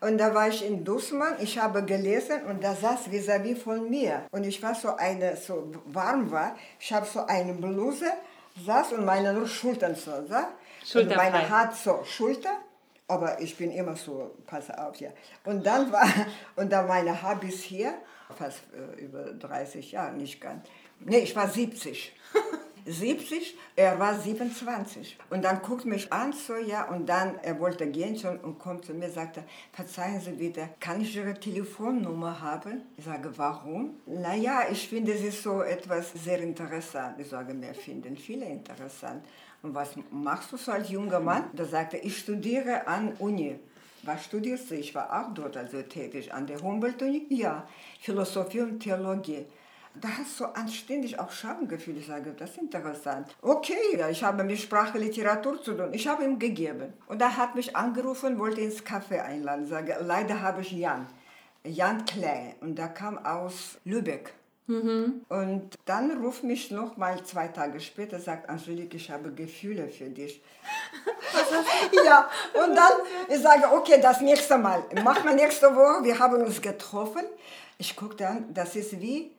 Und 0.00 0.18
da 0.18 0.32
war 0.32 0.48
ich 0.48 0.64
in 0.64 0.84
Dussmann, 0.84 1.34
ich 1.40 1.58
habe 1.58 1.84
gelesen 1.84 2.44
und 2.48 2.62
da 2.62 2.74
saß 2.74 3.10
vis-à-vis 3.10 3.58
-vis 3.58 3.62
von 3.62 3.90
mir. 3.90 4.22
Und 4.30 4.44
ich 4.44 4.62
war 4.62 4.74
so 4.74 4.94
eine, 4.96 5.36
so 5.36 5.72
warm 5.86 6.30
war, 6.30 6.56
ich 6.78 6.92
habe 6.92 7.04
so 7.04 7.26
eine 7.26 7.52
Bluse, 7.52 8.10
saß 8.64 8.92
und 8.92 9.04
meine 9.04 9.32
nur 9.32 9.48
Schultern 9.48 9.94
so, 9.96 10.12
sah. 10.28 10.48
Und 10.94 11.14
meine 11.16 11.50
Haut 11.50 11.74
so, 11.74 12.04
Schulter, 12.04 12.56
aber 13.08 13.40
ich 13.40 13.56
bin 13.56 13.72
immer 13.72 13.96
so, 13.96 14.36
pass 14.46 14.70
auf, 14.70 14.96
ja. 14.96 15.10
Und 15.44 15.64
dann 15.64 15.90
war, 15.90 16.06
und 16.56 16.70
dann 16.70 16.86
meine 16.86 17.18
bis 17.40 17.62
hier 17.62 17.94
fast 18.36 18.60
äh, 18.74 19.00
über 19.00 19.32
30 19.32 19.92
Jahre, 19.92 20.14
nicht 20.14 20.40
ganz. 20.40 20.66
Nee, 21.00 21.20
ich 21.20 21.34
war 21.34 21.48
70. 21.48 22.12
70, 22.84 23.56
er 23.76 23.98
war 23.98 24.18
27. 24.18 25.18
Und 25.30 25.44
dann 25.44 25.62
guckt 25.62 25.84
mich 25.84 26.12
an, 26.12 26.32
so, 26.32 26.56
ja, 26.56 26.84
und 26.88 27.06
dann, 27.08 27.38
er 27.42 27.58
wollte 27.60 27.86
gehen 27.86 28.18
schon 28.18 28.38
und 28.40 28.58
kommt 28.58 28.84
zu 28.84 28.94
mir, 28.94 29.10
sagte, 29.10 29.44
verzeihen 29.72 30.20
Sie 30.20 30.32
bitte, 30.32 30.70
kann 30.80 31.00
ich 31.00 31.16
Ihre 31.16 31.34
Telefonnummer 31.34 32.40
haben? 32.40 32.82
Ich 32.96 33.04
sage, 33.04 33.30
warum? 33.36 34.00
Naja, 34.06 34.62
ich 34.70 34.88
finde, 34.88 35.12
es 35.12 35.22
ist 35.22 35.42
so 35.42 35.62
etwas 35.62 36.12
sehr 36.12 36.40
interessant. 36.40 37.18
Ich 37.18 37.28
sage, 37.28 37.58
wir 37.60 37.74
finden 37.74 38.16
viele 38.16 38.46
interessant. 38.46 39.24
Und 39.62 39.74
was 39.74 39.90
machst 40.10 40.52
du 40.52 40.56
so 40.56 40.72
als 40.72 40.90
junger 40.90 41.20
Mann? 41.20 41.44
Da 41.52 41.64
sagte 41.64 41.96
ich 41.96 42.18
studiere 42.18 42.86
an 42.86 43.14
Uni. 43.18 43.58
Was 44.02 44.24
studierst 44.24 44.70
du? 44.70 44.76
Ich 44.76 44.94
war 44.94 45.12
auch 45.12 45.34
dort 45.34 45.56
also 45.56 45.82
tätig, 45.82 46.32
an 46.32 46.46
der 46.46 46.60
Humboldt-Uni. 46.60 47.26
Ja, 47.30 47.66
Philosophie 48.00 48.60
und 48.60 48.78
Theologie. 48.80 49.46
Da 50.00 50.08
hast 50.16 50.38
du 50.38 50.44
anständig 50.44 51.18
auch 51.18 51.32
Schamgefühl. 51.32 51.96
Ich 51.96 52.06
sage, 52.06 52.32
das 52.38 52.50
ist 52.50 52.58
interessant. 52.58 53.34
Okay, 53.42 53.96
ja, 53.98 54.08
ich 54.08 54.22
habe 54.22 54.44
mit 54.44 54.60
Sprache, 54.60 54.98
Literatur 54.98 55.60
zu 55.60 55.74
tun. 55.74 55.92
Ich 55.92 56.06
habe 56.06 56.24
ihm 56.24 56.38
gegeben. 56.38 56.92
Und 57.08 57.20
er 57.20 57.36
hat 57.36 57.56
mich 57.56 57.74
angerufen, 57.74 58.38
wollte 58.38 58.60
ins 58.60 58.84
Café 58.84 59.22
einladen. 59.22 59.64
Ich 59.64 59.70
sage, 59.70 59.96
leider 60.00 60.40
habe 60.40 60.60
ich 60.60 60.70
Jan. 60.70 61.06
Jan 61.64 62.04
Klein. 62.04 62.54
Und 62.60 62.78
der 62.78 62.88
kam 62.88 63.18
aus 63.18 63.78
Lübeck. 63.84 64.34
Mhm. 64.68 65.22
Und 65.30 65.78
dann 65.86 66.22
ruft 66.22 66.44
mich 66.44 66.70
noch 66.70 66.98
mal 66.98 67.24
zwei 67.24 67.48
Tage 67.48 67.80
später, 67.80 68.20
sagt 68.20 68.50
Angelique, 68.50 68.94
ich 68.94 69.10
habe 69.10 69.32
Gefühle 69.32 69.88
für 69.88 70.10
dich. 70.10 70.42
ja, 72.04 72.30
und 72.52 72.76
dann 72.76 72.92
ich 73.28 73.40
sage, 73.42 73.72
okay, 73.72 73.98
das 74.00 74.20
nächste 74.20 74.58
Mal, 74.58 74.84
machen 75.02 75.24
wir 75.24 75.34
nächste 75.34 75.74
Woche, 75.74 76.04
wir 76.04 76.18
haben 76.18 76.42
uns 76.42 76.60
getroffen. 76.60 77.24
Ich 77.78 77.96
gucke 77.96 78.16
dann, 78.16 78.52
das 78.52 78.76
ist 78.76 79.00
wie 79.00 79.32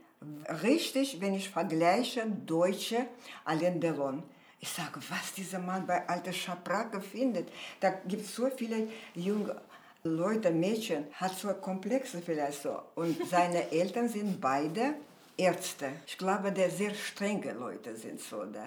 richtig, 0.63 1.21
wenn 1.21 1.35
ich 1.35 1.51
vergleiche 1.51 2.25
Deutsche 2.25 3.05
Alain 3.45 3.79
Delon. 3.79 4.23
Ich 4.59 4.69
sage, 4.69 4.99
was 5.09 5.33
dieser 5.37 5.59
Mann 5.59 5.85
bei 5.85 6.09
Alte 6.09 6.33
Schabracke 6.33 7.01
findet. 7.01 7.49
Da 7.79 7.91
gibt 7.91 8.23
es 8.23 8.35
so 8.35 8.49
viele 8.49 8.87
junge 9.13 9.55
Leute, 10.03 10.49
Mädchen, 10.49 11.05
hat 11.13 11.37
so 11.37 11.49
Komplexe 11.49 12.19
vielleicht 12.25 12.63
so. 12.63 12.81
Und 12.95 13.15
seine 13.29 13.71
Eltern 13.71 14.09
sind 14.09 14.41
beide 14.41 14.95
Ärzte. 15.39 15.87
Ich 16.05 16.17
glaube, 16.17 16.51
der 16.51 16.69
sehr 16.69 16.93
strenge 16.93 17.53
Leute 17.53 17.95
sind 17.95 18.19
so 18.19 18.43
da. 18.45 18.65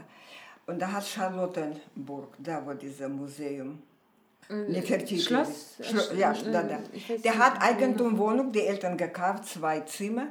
Und 0.67 0.79
da 0.81 0.93
hat 0.93 1.05
Charlottenburg, 1.07 2.35
da 2.39 2.63
wo 2.67 2.73
dieses 2.73 3.09
Museum 3.09 3.83
Äh, 4.49 4.55
Nefertiti. 4.55 5.21
Schloss? 5.21 5.77
Schlo- 5.81 6.15
ja, 6.15 6.33
Äh, 6.33 6.53
da, 6.53 6.63
da. 6.63 6.79
ich 6.93 7.09
weiß 7.09 7.23
Der 7.23 7.39
hat 7.39 7.55
wie 7.57 7.61
Eigentum, 7.63 8.19
Wohnung, 8.19 8.53
die 8.53 8.63
Eltern 8.67 8.97
gekauft, 8.97 9.45
zwei 9.47 9.81
Zimmer. 9.81 10.27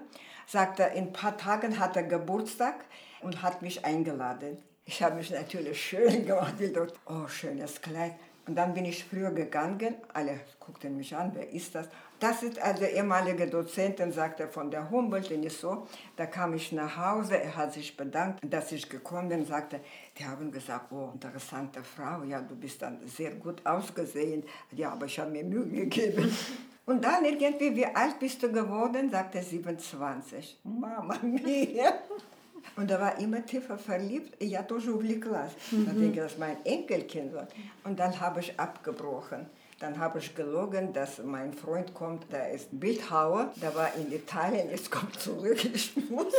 Sagte, 0.47 0.83
in 0.95 1.05
ein 1.07 1.13
paar 1.13 1.37
Tagen 1.37 1.79
hat 1.79 1.95
er 1.95 2.03
Geburtstag 2.03 2.75
und 3.21 3.41
hat 3.41 3.61
mich 3.61 3.85
eingeladen. 3.85 4.57
Ich 4.85 5.01
habe 5.03 5.15
mich 5.15 5.29
natürlich 5.31 5.79
schön 5.81 6.25
gemacht, 6.25 6.55
dort, 6.73 6.93
oh, 7.05 7.27
schönes 7.27 7.81
Kleid. 7.81 8.15
Und 8.47 8.55
dann 8.55 8.73
bin 8.73 8.85
ich 8.85 9.05
früher 9.05 9.31
gegangen, 9.31 9.95
alle 10.13 10.39
guckten 10.59 10.97
mich 10.97 11.15
an, 11.15 11.31
wer 11.35 11.47
ist 11.51 11.75
das? 11.75 11.87
Das 12.20 12.42
ist 12.42 12.59
also 12.59 12.84
ehemalige 12.84 13.46
Dozentin, 13.46 14.11
sagte 14.11 14.48
von 14.48 14.70
der 14.70 14.90
Humboldt, 14.90 15.30
und 15.30 15.44
ich 15.44 15.52
so. 15.57 15.86
Da 16.16 16.24
kam 16.24 16.54
ich 16.54 16.72
nach 16.72 16.96
Hause, 16.96 17.38
er 17.38 17.54
hat 17.54 17.74
sich 17.74 17.94
bedankt, 17.94 18.40
dass 18.42 18.72
ich 18.72 18.88
gekommen 18.88 19.28
bin, 19.28 19.44
sagte, 19.44 19.80
die 20.18 20.24
haben 20.24 20.50
gesagt, 20.50 20.90
oh, 20.92 21.11
interessante 21.12 21.82
Frau, 21.82 22.22
ja, 22.22 22.40
du 22.40 22.57
bist 22.57 22.80
dann 22.80 23.07
sehr 23.07 23.32
gut 23.32 23.61
ausgesehen. 23.66 24.44
Ja, 24.72 24.92
aber 24.92 25.07
ich 25.07 25.18
habe 25.18 25.30
mir 25.30 25.44
Mühe 25.44 25.66
gegeben. 25.66 26.34
Und 26.86 27.04
dann 27.04 27.24
irgendwie, 27.24 27.76
wie 27.76 27.86
alt 27.86 28.18
bist 28.18 28.42
du 28.42 28.50
geworden? 28.50 29.11
sagte 29.11 29.38
er, 29.38 29.44
27. 29.44 30.61
Mama 30.64 31.18
mia. 31.22 31.92
Und 32.76 32.90
er 32.90 33.00
war 33.00 33.18
immer 33.18 33.44
tiefer 33.44 33.76
verliebt. 33.76 34.40
Я 34.42 34.62
тоже 34.62 34.92
увлеклась. 34.92 35.52
Da 35.70 35.92
denke 35.92 36.11
ich, 36.11 36.16
das 36.16 36.32
ist 36.32 36.38
mein 36.38 36.64
Enkelkind. 36.64 37.32
wird. 37.32 37.52
Und 37.84 37.98
dann 37.98 38.18
habe 38.20 38.40
ich 38.40 38.59
abgebrochen. 38.59 39.46
Dann 39.82 39.97
habe 39.97 40.19
ich 40.19 40.36
gelogen, 40.36 40.93
dass 40.93 41.17
mein 41.23 41.53
Freund 41.55 41.95
kommt, 41.95 42.32
der 42.32 42.51
ist 42.51 42.67
Bildhauer, 42.71 43.51
der 43.59 43.73
war 43.73 43.89
in 43.95 44.13
Italien, 44.13 44.69
jetzt 44.69 44.91
kommt 44.91 45.19
zurück, 45.19 45.57
ich 45.65 45.95
muss. 46.07 46.32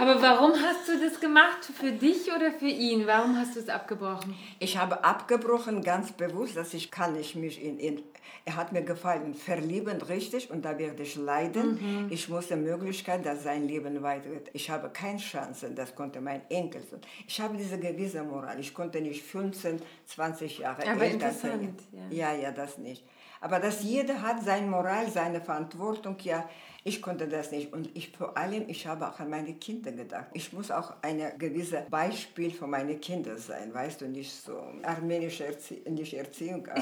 Aber 0.00 0.22
warum 0.22 0.52
hast 0.52 0.86
du 0.86 0.96
das 1.00 1.18
gemacht? 1.18 1.58
Für 1.74 1.90
dich 1.90 2.32
oder 2.32 2.52
für 2.52 2.68
ihn? 2.68 3.04
Warum 3.08 3.36
hast 3.36 3.56
du 3.56 3.60
es 3.60 3.68
abgebrochen? 3.68 4.36
Ich 4.60 4.78
habe 4.78 5.02
abgebrochen, 5.02 5.82
ganz 5.82 6.12
bewusst, 6.12 6.56
dass 6.56 6.72
ich 6.72 6.88
kann 6.92 7.14
nicht 7.14 7.34
mich 7.34 7.60
in 7.60 7.80
ihn. 7.80 8.04
Er 8.44 8.56
hat 8.56 8.72
mir 8.72 8.82
gefallen, 8.82 9.34
verlieben 9.34 10.00
richtig 10.02 10.50
und 10.50 10.64
da 10.64 10.78
werde 10.78 11.02
ich 11.02 11.16
leiden. 11.16 12.08
Ich 12.10 12.28
muss 12.28 12.48
die 12.48 12.56
Möglichkeit, 12.56 13.24
dass 13.26 13.42
sein 13.42 13.66
Leben 13.66 14.02
weitergeht. 14.02 14.50
Ich 14.52 14.70
habe 14.70 14.88
keine 14.90 15.18
Chance, 15.18 15.70
das 15.74 15.94
konnte 15.94 16.20
mein 16.20 16.42
Enkel 16.48 16.82
sein. 16.90 17.00
Ich 17.26 17.40
habe 17.40 17.56
diese 17.56 17.78
gewisse 17.78 18.22
Moral. 18.22 18.58
Ich 18.60 18.72
konnte 18.72 19.00
nicht 19.00 19.22
15, 19.22 19.80
20 20.06 20.58
Jahre 20.58 20.88
Aber 20.90 21.04
älter 21.04 21.30
sein. 21.32 21.76
ja. 22.10 22.32
Ja, 22.32 22.34
ja, 22.34 22.52
das 22.52 22.78
nicht. 22.78 23.04
Aber 23.40 23.60
dass 23.60 23.82
jeder 23.82 24.20
hat 24.22 24.42
seine 24.42 24.66
Moral, 24.66 25.08
seine 25.10 25.40
Verantwortung, 25.40 26.16
ja, 26.22 26.48
ich 26.87 27.01
konnte 27.01 27.27
das 27.27 27.51
nicht. 27.51 27.71
Und 27.73 27.89
ich 27.95 28.11
vor 28.17 28.37
allem, 28.37 28.65
ich 28.67 28.85
habe 28.87 29.07
auch 29.07 29.19
an 29.19 29.29
meine 29.29 29.53
Kinder 29.53 29.91
gedacht. 29.91 30.25
Ich 30.33 30.51
muss 30.51 30.69
auch 30.71 30.93
ein 31.01 31.21
gewisses 31.37 31.85
Beispiel 31.89 32.51
für 32.51 32.67
meine 32.67 32.95
Kinder 32.97 33.37
sein, 33.37 33.73
weißt 33.73 34.01
du, 34.01 34.07
nicht 34.07 34.31
so 34.33 34.61
armenische 34.83 35.45
Erzie 35.45 35.81
nicht 35.89 36.13
Erziehung, 36.13 36.65
äh, 36.67 36.81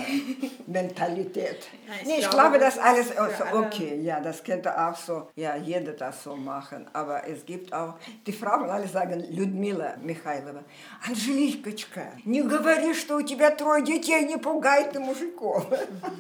Mentalität. 0.67 1.67
ich 2.01 2.07
nee, 2.07 2.13
ich 2.19 2.19
glaube, 2.29 2.35
glaube, 2.35 2.59
das 2.59 2.75
das 2.75 2.83
alles, 2.83 3.05
ist 3.07 3.13
für 3.13 3.21
also, 3.21 3.43
alle- 3.43 3.67
okay, 3.67 3.99
ja, 4.01 4.19
das 4.19 4.43
könnte 4.43 4.75
auch 4.79 4.95
so, 4.95 5.29
ja, 5.35 5.55
jeder 5.55 5.93
das 5.93 6.23
so 6.23 6.35
machen. 6.35 6.87
Aber 6.93 7.27
es 7.27 7.45
gibt 7.45 7.73
auch, 7.73 7.95
die 8.25 8.33
Frauen 8.33 8.69
alle 8.69 8.87
sagen, 8.87 9.23
Людмила 9.29 9.97
Михайлова, 10.01 10.63
Анжеликочка, 11.07 12.13
не 12.25 12.41
говори, 12.41 12.93
что 12.93 13.17
у 13.17 13.21
тебя 13.21 13.51
трое 13.51 13.83
детей, 13.83 14.25
не 14.25 14.37
пугай 14.37 14.89
ты 14.91 14.99
мужиков. 14.99 15.67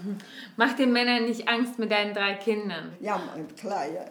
Mach 0.57 0.73
den 0.75 0.91
Männern 0.91 1.25
nicht 1.25 1.47
Angst 1.47 1.79
mit 1.79 1.91
deinen 1.91 2.13
drei 2.13 2.35
Kindern. 2.35 2.93
Ja, 2.99 3.17
Mann, 3.17 3.47
klar, 3.84 3.94
ja. 3.94 4.04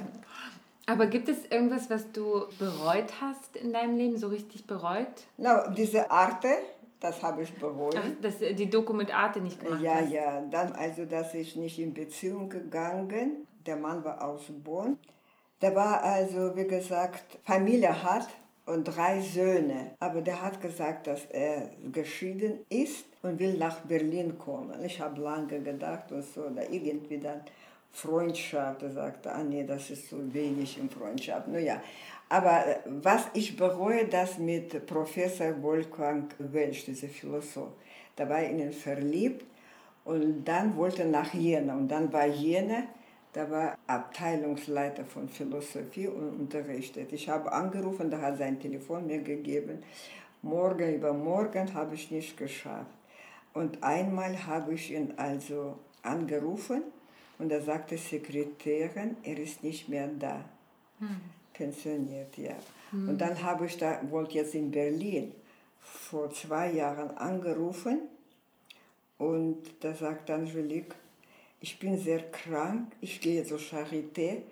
Aber 0.87 1.07
gibt 1.07 1.27
es 1.29 1.45
irgendwas, 1.49 1.89
was 1.89 2.11
du 2.11 2.45
bereut 2.59 3.11
hast 3.19 3.55
in 3.55 3.73
deinem 3.73 3.97
Leben, 3.97 4.17
so 4.17 4.27
richtig 4.27 4.65
bereut? 4.67 5.07
Na, 5.37 5.67
diese 5.69 6.11
Arte, 6.11 6.49
das 6.99 7.23
habe 7.23 7.41
ich 7.41 7.53
bereut. 7.55 7.95
Ach, 7.97 8.21
dass 8.21 8.37
du 8.37 8.53
die 8.53 8.69
Doku 8.69 8.93
mit 8.93 9.13
Arte 9.13 9.41
nicht 9.41 9.59
gemacht 9.59 9.81
Ja, 9.81 9.95
hast. 9.95 10.11
ja, 10.11 10.41
dann 10.51 10.73
also, 10.73 11.05
dass 11.05 11.33
ich 11.33 11.55
nicht 11.55 11.79
in 11.79 11.93
Beziehung 11.93 12.49
gegangen. 12.49 13.47
Der 13.65 13.77
Mann 13.77 14.03
war 14.03 14.23
aus 14.23 14.43
Bonn. 14.63 14.99
Der 15.61 15.75
war 15.75 16.03
also, 16.03 16.55
wie 16.55 16.67
gesagt, 16.67 17.39
Familie 17.43 18.03
hat 18.03 18.27
und 18.67 18.83
drei 18.83 19.21
Söhne. 19.21 19.91
Aber 19.99 20.21
der 20.21 20.39
hat 20.39 20.61
gesagt, 20.61 21.07
dass 21.07 21.25
er 21.31 21.71
geschieden 21.91 22.59
ist 22.69 23.05
und 23.23 23.39
will 23.39 23.57
nach 23.57 23.79
Berlin 23.81 24.37
kommen. 24.37 24.83
Ich 24.83 25.01
habe 25.01 25.19
lange 25.19 25.59
gedacht 25.61 26.11
und 26.11 26.23
so, 26.23 26.47
da 26.49 26.61
irgendwie 26.69 27.17
dann 27.17 27.41
Freundschaft. 27.95 28.83
Er 28.83 28.91
sagte, 28.91 29.31
ah 29.31 29.43
das 29.65 29.89
ist 29.89 30.09
zu 30.09 30.33
wenig 30.33 30.77
in 30.77 30.89
Freundschaft. 30.89 31.47
Nun 31.47 31.63
ja, 31.63 31.81
aber 32.27 32.67
äh, 32.67 32.79
was 32.85 33.27
ich 33.33 33.55
bereue, 33.55 34.05
das 34.05 34.37
mit 34.37 34.85
Professor 34.85 35.61
Wolfgang 35.61 36.33
Welsch, 36.37 36.85
dieser 36.85 37.07
Philosoph. 37.07 37.71
Da 38.15 38.27
war 38.27 38.43
ich 38.43 38.49
in 38.49 38.59
ihn 38.59 38.73
verliebt 38.73 39.45
und 40.03 40.43
dann 40.43 40.75
wollte 40.75 41.05
nach 41.05 41.33
Jena. 41.33 41.75
Und 41.75 41.87
dann 41.87 42.11
war 42.11 42.25
Jena, 42.25 42.83
da 43.31 43.49
war 43.49 43.77
Abteilungsleiter 43.87 45.05
von 45.05 45.29
Philosophie 45.29 46.07
und 46.07 46.39
unterrichtet. 46.39 47.13
Ich 47.13 47.29
habe 47.29 47.51
angerufen, 47.51 48.09
da 48.09 48.19
hat 48.19 48.37
sein 48.37 48.59
Telefon 48.59 49.07
mir 49.07 49.19
gegeben. 49.19 49.83
Morgen 50.41 50.95
übermorgen 50.95 51.73
habe 51.73 51.95
ich 51.95 52.11
nicht 52.11 52.37
geschafft. 52.37 52.91
Und 53.53 53.81
einmal 53.83 54.45
habe 54.45 54.73
ich 54.73 54.91
ihn 54.91 55.13
also 55.15 55.79
angerufen 56.01 56.83
und 57.37 57.49
da 57.49 57.61
sagte 57.61 57.97
Sekretärin, 57.97 59.17
er 59.23 59.37
ist 59.37 59.63
nicht 59.63 59.89
mehr 59.89 60.07
da. 60.07 60.45
Pensioniert, 61.53 62.37
ja. 62.37 62.55
Und 62.91 63.19
dann 63.19 63.41
habe 63.41 63.65
ich 63.65 63.77
da, 63.77 63.99
wollte 64.09 64.35
jetzt 64.35 64.55
in 64.55 64.71
Berlin 64.71 65.33
vor 65.79 66.31
zwei 66.31 66.71
Jahren 66.71 67.11
angerufen 67.17 68.01
und 69.17 69.61
da 69.81 69.93
sagt 69.93 70.29
Angelique, 70.29 70.95
ich 71.59 71.79
bin 71.79 71.97
sehr 71.97 72.31
krank, 72.31 72.91
ich 73.01 73.21
gehe 73.21 73.43
zur 73.43 73.59
Charité, 73.59 74.43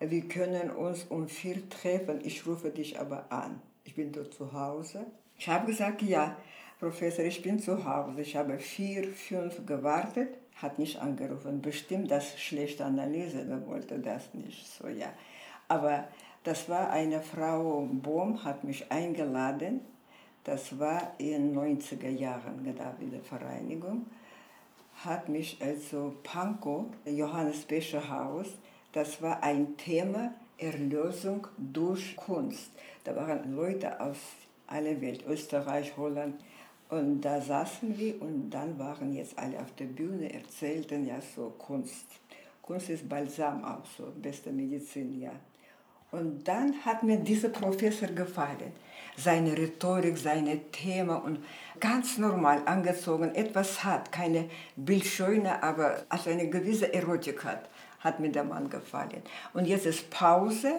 wir 0.00 0.28
können 0.28 0.70
uns 0.70 1.04
um 1.04 1.28
vier 1.28 1.68
treffen, 1.68 2.20
ich 2.24 2.46
rufe 2.46 2.70
dich 2.70 2.98
aber 2.98 3.30
an. 3.30 3.60
Ich 3.84 3.94
bin 3.94 4.12
dort 4.12 4.34
zu 4.34 4.52
Hause. 4.52 5.06
Ich 5.38 5.48
habe 5.48 5.66
gesagt, 5.66 6.02
ja, 6.02 6.36
Professor, 6.78 7.24
ich 7.24 7.42
bin 7.42 7.58
zu 7.58 7.84
Hause. 7.84 8.20
Ich 8.20 8.36
habe 8.36 8.58
vier, 8.58 9.04
fünf 9.12 9.64
gewartet, 9.66 10.38
hat 10.62 10.78
nicht 10.78 11.00
angerufen. 11.00 11.60
Bestimmt 11.60 12.10
das 12.10 12.38
schlechte 12.40 12.84
Analyse, 12.84 13.46
er 13.48 13.66
wollte 13.66 13.98
das 13.98 14.32
nicht. 14.32 14.66
So, 14.66 14.88
ja. 14.88 15.12
Aber 15.68 16.04
das 16.44 16.68
war 16.68 16.90
eine 16.90 17.20
Frau 17.20 17.88
Bohm, 17.90 18.44
hat 18.44 18.64
mich 18.64 18.90
eingeladen. 18.90 19.80
Das 20.44 20.78
war 20.78 21.12
in 21.18 21.56
90er 21.56 22.10
Jahren, 22.10 22.74
da 22.76 22.94
Wiedervereinigung. 22.98 24.06
Hat 25.04 25.28
mich 25.28 25.58
also 25.60 26.14
Pankow, 26.22 26.86
Johannes 27.04 27.62
Becher 27.64 28.08
Haus, 28.08 28.46
das 28.92 29.22
war 29.22 29.42
ein 29.42 29.76
Thema 29.76 30.34
Erlösung 30.58 31.46
durch 31.56 32.14
Kunst. 32.16 32.70
Da 33.04 33.16
waren 33.16 33.56
Leute 33.56 34.00
aus 34.00 34.18
aller 34.66 35.00
Welt, 35.00 35.24
Österreich, 35.26 35.96
Holland. 35.96 36.40
Und 36.92 37.22
da 37.22 37.40
saßen 37.40 37.96
wir 37.96 38.20
und 38.20 38.50
dann 38.50 38.78
waren 38.78 39.14
jetzt 39.14 39.38
alle 39.38 39.58
auf 39.58 39.74
der 39.78 39.86
Bühne, 39.86 40.30
erzählten 40.30 41.06
ja 41.06 41.14
so 41.34 41.54
Kunst. 41.56 42.04
Kunst 42.60 42.90
ist 42.90 43.08
Balsam 43.08 43.64
auch 43.64 43.86
so, 43.96 44.12
beste 44.20 44.52
Medizin, 44.52 45.18
ja. 45.18 45.32
Und 46.10 46.46
dann 46.46 46.74
hat 46.84 47.02
mir 47.02 47.16
dieser 47.16 47.48
Professor 47.48 48.08
gefallen. 48.08 48.72
Seine 49.16 49.56
Rhetorik, 49.56 50.18
seine 50.18 50.70
Themen 50.70 51.16
und 51.16 51.38
ganz 51.80 52.18
normal 52.18 52.60
angezogen, 52.66 53.34
etwas 53.34 53.82
hat, 53.82 54.12
keine 54.12 54.50
Bildschöne, 54.76 55.62
aber 55.62 56.02
also 56.10 56.28
eine 56.28 56.50
gewisse 56.50 56.92
Erotik 56.92 57.42
hat, 57.42 57.70
hat 58.00 58.20
mir 58.20 58.30
der 58.30 58.44
Mann 58.44 58.68
gefallen. 58.68 59.22
Und 59.54 59.64
jetzt 59.64 59.86
ist 59.86 60.10
Pause, 60.10 60.74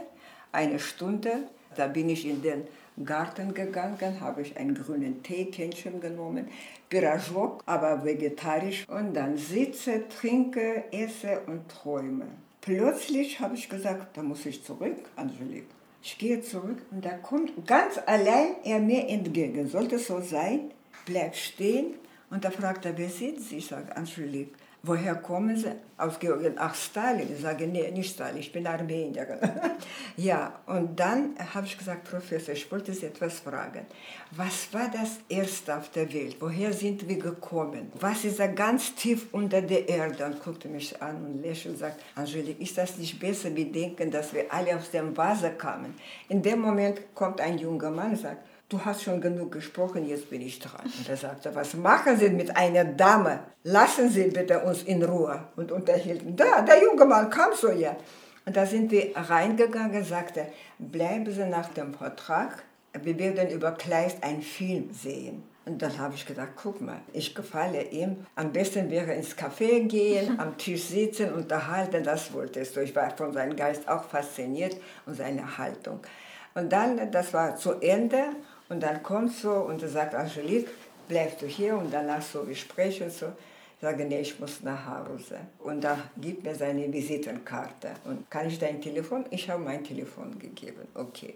eine 0.52 0.78
Stunde, 0.78 1.48
da 1.76 1.88
bin 1.88 2.08
ich 2.10 2.28
in 2.28 2.44
den 2.44 2.68
Garten 3.04 3.54
gegangen, 3.54 4.20
habe 4.20 4.42
ich 4.42 4.58
einen 4.58 4.76
grünen 4.76 5.24
Teekännchen 5.24 6.00
genommen, 6.00 6.48
Pirajok, 6.90 7.64
aber 7.66 8.04
vegetarisch 8.06 8.88
und 8.88 9.14
dann 9.14 9.38
sitze, 9.38 10.08
trinke, 10.08 10.84
esse 10.92 11.42
und 11.48 11.68
träume. 11.70 12.28
Plötzlich 12.62 13.40
habe 13.40 13.56
ich 13.56 13.68
gesagt, 13.68 14.16
da 14.16 14.24
muss 14.24 14.46
ich 14.46 14.64
zurück, 14.64 14.98
Angelique. 15.16 15.68
Ich 16.02 16.18
gehe 16.18 16.42
zurück 16.42 16.82
und 16.92 17.04
da 17.04 17.12
kommt 17.18 17.66
ganz 17.66 18.00
allein 18.06 18.56
er 18.64 18.80
mir 18.80 19.08
entgegen. 19.08 19.68
Sollte 19.68 19.98
so 20.00 20.22
sein, 20.22 20.72
bleibt 21.06 21.36
stehen 21.36 21.96
und 22.30 22.46
da 22.46 22.52
fragt 22.52 22.86
er, 22.86 22.98
wer 22.98 23.10
sind 23.10 23.42
Sie? 23.42 23.58
Ich 23.58 23.68
sage, 23.68 23.96
Angelique. 23.96 24.54
Woher 24.86 25.16
kommen 25.16 25.56
Sie? 25.56 25.72
Aus 25.98 26.20
Georgien. 26.20 26.56
Ach, 26.58 26.76
Stalin. 26.76 27.34
Ich 27.34 27.42
sage, 27.42 27.68
nee, 27.68 27.90
nicht 27.92 28.16
Stalin, 28.16 28.38
ich 28.42 28.52
bin 28.52 28.68
Armenier. 28.68 29.40
ja, 30.18 30.60
und 30.66 31.00
dann 31.00 31.36
habe 31.54 31.66
ich 31.66 31.78
gesagt, 31.78 32.04
Professor, 32.04 32.54
ich 32.54 32.70
wollte 32.70 32.92
Sie 32.92 33.06
etwas 33.06 33.40
fragen. 33.40 33.86
Was 34.32 34.74
war 34.74 34.92
das 34.92 35.20
Erste 35.30 35.78
auf 35.78 35.90
der 35.92 36.14
Welt? 36.14 36.36
Woher 36.42 36.74
sind 36.74 37.08
wir 37.08 37.18
gekommen? 37.18 37.94
Was 37.98 38.26
ist 38.26 38.40
da 38.40 38.48
ganz 38.48 38.94
tief 38.96 39.28
unter 39.32 39.62
der 39.62 39.88
Erde? 39.88 40.26
Und 40.26 40.44
guckte 40.44 40.68
mich 40.68 41.02
an 41.02 41.16
und 41.24 41.42
lächelte 41.42 41.70
und 41.70 41.78
sagt, 41.78 42.02
Angelique, 42.16 42.60
ist 42.60 42.78
das 42.78 42.98
nicht 42.98 43.18
besser, 43.18 43.56
wir 43.56 43.72
denken, 43.72 44.12
dass 44.12 44.34
wir 44.34 44.54
alle 44.54 44.76
aus 44.76 44.92
dem 44.92 45.16
Wasser 45.16 45.52
kamen? 45.52 45.94
In 46.28 46.42
dem 46.42 46.60
Moment 46.60 47.16
kommt 47.16 47.40
ein 47.40 47.58
junger 47.58 47.90
Mann 47.90 48.12
und 48.12 48.20
sagt, 48.20 48.44
du 48.74 48.84
hast 48.84 49.04
schon 49.04 49.22
genug 49.22 49.52
gesprochen, 49.52 50.08
jetzt 50.08 50.30
bin 50.30 50.42
ich 50.42 50.60
dran. 50.60 50.82
Und 50.84 51.08
er 51.08 51.18
sagte, 51.18 51.54
was 51.54 51.76
machen 51.76 52.18
Sie 52.18 52.30
mit 52.30 52.56
einer 52.58 52.84
Dame? 52.84 53.40
Lassen 53.64 54.10
Sie 54.10 54.26
bitte 54.26 54.60
uns 54.62 54.84
in 54.84 55.04
Ruhe. 55.04 55.44
Und 55.56 55.72
unterhielten. 55.72 56.36
Da, 56.36 56.62
der 56.62 56.82
junge 56.82 57.06
Mann 57.06 57.30
kam 57.30 57.54
so 57.54 57.72
ja. 57.72 57.96
Und 58.46 58.58
da 58.58 58.66
sind 58.66 58.92
wir 58.92 59.16
reingegangen, 59.16 60.04
sagte, 60.04 60.48
bleiben 60.80 61.32
Sie 61.32 61.46
nach 61.46 61.70
dem 61.70 61.94
Vertrag, 61.94 62.64
wir 63.02 63.18
werden 63.18 63.50
über 63.50 63.72
Kleist 63.72 64.24
einen 64.24 64.42
Film 64.42 64.92
sehen. 64.94 65.44
Und 65.66 65.82
dann 65.82 65.98
habe 65.98 66.16
ich 66.16 66.26
gedacht, 66.26 66.50
guck 66.62 66.82
mal, 66.82 67.00
ich 67.14 67.34
gefalle 67.34 67.84
ihm. 67.84 68.26
Am 68.36 68.52
besten 68.52 68.92
wäre 68.92 69.14
ins 69.14 69.38
Café 69.38 69.88
gehen, 69.88 70.38
am 70.40 70.58
Tisch 70.58 70.84
sitzen, 70.84 71.32
unterhalten, 71.34 72.04
das 72.04 72.34
wolltest 72.34 72.76
du. 72.76 72.82
Ich 72.82 72.94
war 72.94 73.16
von 73.16 73.32
seinem 73.32 73.56
Geist 73.56 73.88
auch 73.88 74.04
fasziniert 74.04 74.76
und 75.06 75.16
seiner 75.16 75.58
Haltung. 75.58 76.02
Und 76.56 76.72
dann, 76.72 77.12
das 77.12 77.34
war 77.34 77.56
zu 77.56 77.74
Ende 77.80 78.26
und 78.74 78.80
dann 78.82 79.04
kommt 79.04 79.32
so 79.32 79.52
und 79.52 79.80
sagt, 79.88 80.16
Angelique, 80.16 80.72
bleibst 81.08 81.44
du 81.44 81.46
hier 81.46 81.78
und 81.78 81.94
danach 81.94 82.24
so 82.24 82.44
Gespräche 82.44 83.04
und 83.04 83.14
so. 83.14 83.28
Ich 83.76 83.82
sage, 83.82 84.04
nee, 84.06 84.22
ich 84.22 84.40
muss 84.40 84.64
nach 84.64 84.88
Hause. 84.88 85.38
Und 85.60 85.84
dann 85.84 86.02
gibt 86.18 86.44
mir 86.44 86.56
seine 86.56 86.92
Visitenkarte. 86.92 87.90
Und 88.06 88.32
kann 88.32 88.48
ich 88.48 88.58
dein 88.58 88.82
Telefon? 88.82 89.26
Ich 89.30 89.48
habe 89.48 89.62
mein 89.62 89.84
Telefon 89.84 90.40
gegeben. 90.40 90.88
Okay. 90.96 91.36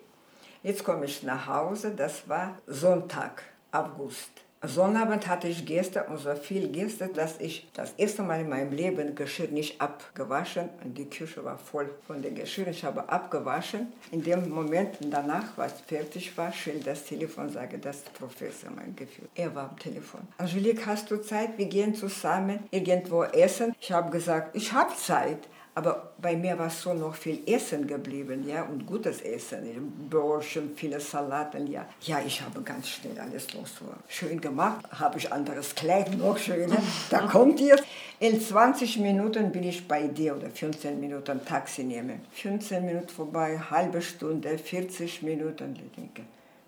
Jetzt 0.64 0.84
komme 0.84 1.06
ich 1.06 1.22
nach 1.22 1.46
Hause, 1.46 1.92
das 1.92 2.28
war 2.28 2.58
Sonntag, 2.66 3.44
August. 3.72 4.32
Sonnabend 4.64 5.28
hatte 5.28 5.48
ich 5.48 5.68
Gäste 5.68 6.06
und 6.06 6.18
so 6.18 6.34
viel 6.34 6.70
Gäste, 6.70 7.10
dass 7.10 7.40
ich 7.40 7.68
das 7.74 7.94
erste 7.98 8.24
Mal 8.24 8.42
in 8.42 8.50
meinem 8.50 8.72
Leben 8.72 9.14
Geschirr 9.14 9.50
nicht 9.50 9.80
abgewaschen 9.80 10.70
und 10.84 10.98
die 10.98 11.06
Küche 11.06 11.46
war 11.46 11.60
voll 11.60 11.90
von 12.08 12.24
den 12.24 12.34
Geschirr. 12.34 12.68
Ich 12.68 12.84
habe 12.84 13.08
abgewaschen. 13.08 13.94
In 14.12 14.24
dem 14.24 14.50
Moment 14.50 14.98
danach, 15.00 15.46
was 15.58 15.74
fertig 15.82 16.36
war, 16.38 16.52
schillt 16.52 16.88
das 16.88 17.04
Telefon, 17.04 17.50
sage 17.52 17.78
das 17.78 18.02
Professor 18.02 18.72
mein 18.76 18.96
Gefühl. 18.96 19.30
Er 19.36 19.54
war 19.54 19.70
am 19.70 19.78
Telefon. 19.78 20.22
Angelique, 20.40 20.88
hast 20.88 21.12
du 21.12 21.18
Zeit? 21.18 21.56
Wir 21.58 21.68
gehen 21.68 21.94
zusammen 21.94 22.60
irgendwo 22.72 23.24
essen. 23.24 23.76
Ich 23.80 23.92
habe 23.92 24.10
gesagt, 24.10 24.56
ich 24.56 24.74
habe 24.74 24.96
Zeit. 24.96 25.48
Aber 25.78 26.14
bei 26.20 26.36
mir 26.36 26.58
war 26.58 26.72
so 26.72 26.92
noch 26.96 27.14
viel 27.14 27.42
Essen 27.46 27.86
geblieben, 27.86 28.48
ja, 28.48 28.64
und 28.64 28.88
gutes 28.88 29.22
Essen, 29.22 30.08
Brötchen, 30.10 30.72
viele 30.76 31.00
Salaten, 31.00 31.68
ja. 31.68 31.86
Ja, 32.02 32.20
ich 32.26 32.42
habe 32.42 32.64
ganz 32.64 32.88
schnell 32.88 33.20
alles 33.20 33.54
noch 33.54 33.68
so 33.68 33.86
schön 34.08 34.42
gemacht, 34.42 34.84
habe 34.90 35.20
ich 35.20 35.32
anderes 35.32 35.76
Kleid, 35.76 36.18
noch 36.18 36.40
schöner, 36.40 36.78
da 37.12 37.28
kommt 37.32 37.60
ihr. 37.60 37.76
In 38.20 38.42
20 38.42 38.98
Minuten 38.98 39.52
bin 39.52 39.62
ich 39.62 39.88
bei 39.88 40.08
dir 40.08 40.36
oder 40.36 40.50
15 40.50 41.00
Minuten 41.00 41.46
Taxi 41.46 41.84
nehmen. 41.84 42.22
15 42.32 42.84
Minuten 42.84 43.10
vorbei, 43.10 43.60
halbe 43.70 44.02
Stunde, 44.02 44.58
40 44.58 45.22
Minuten, 45.22 45.76
ich 45.76 45.92
denke, 45.92 46.24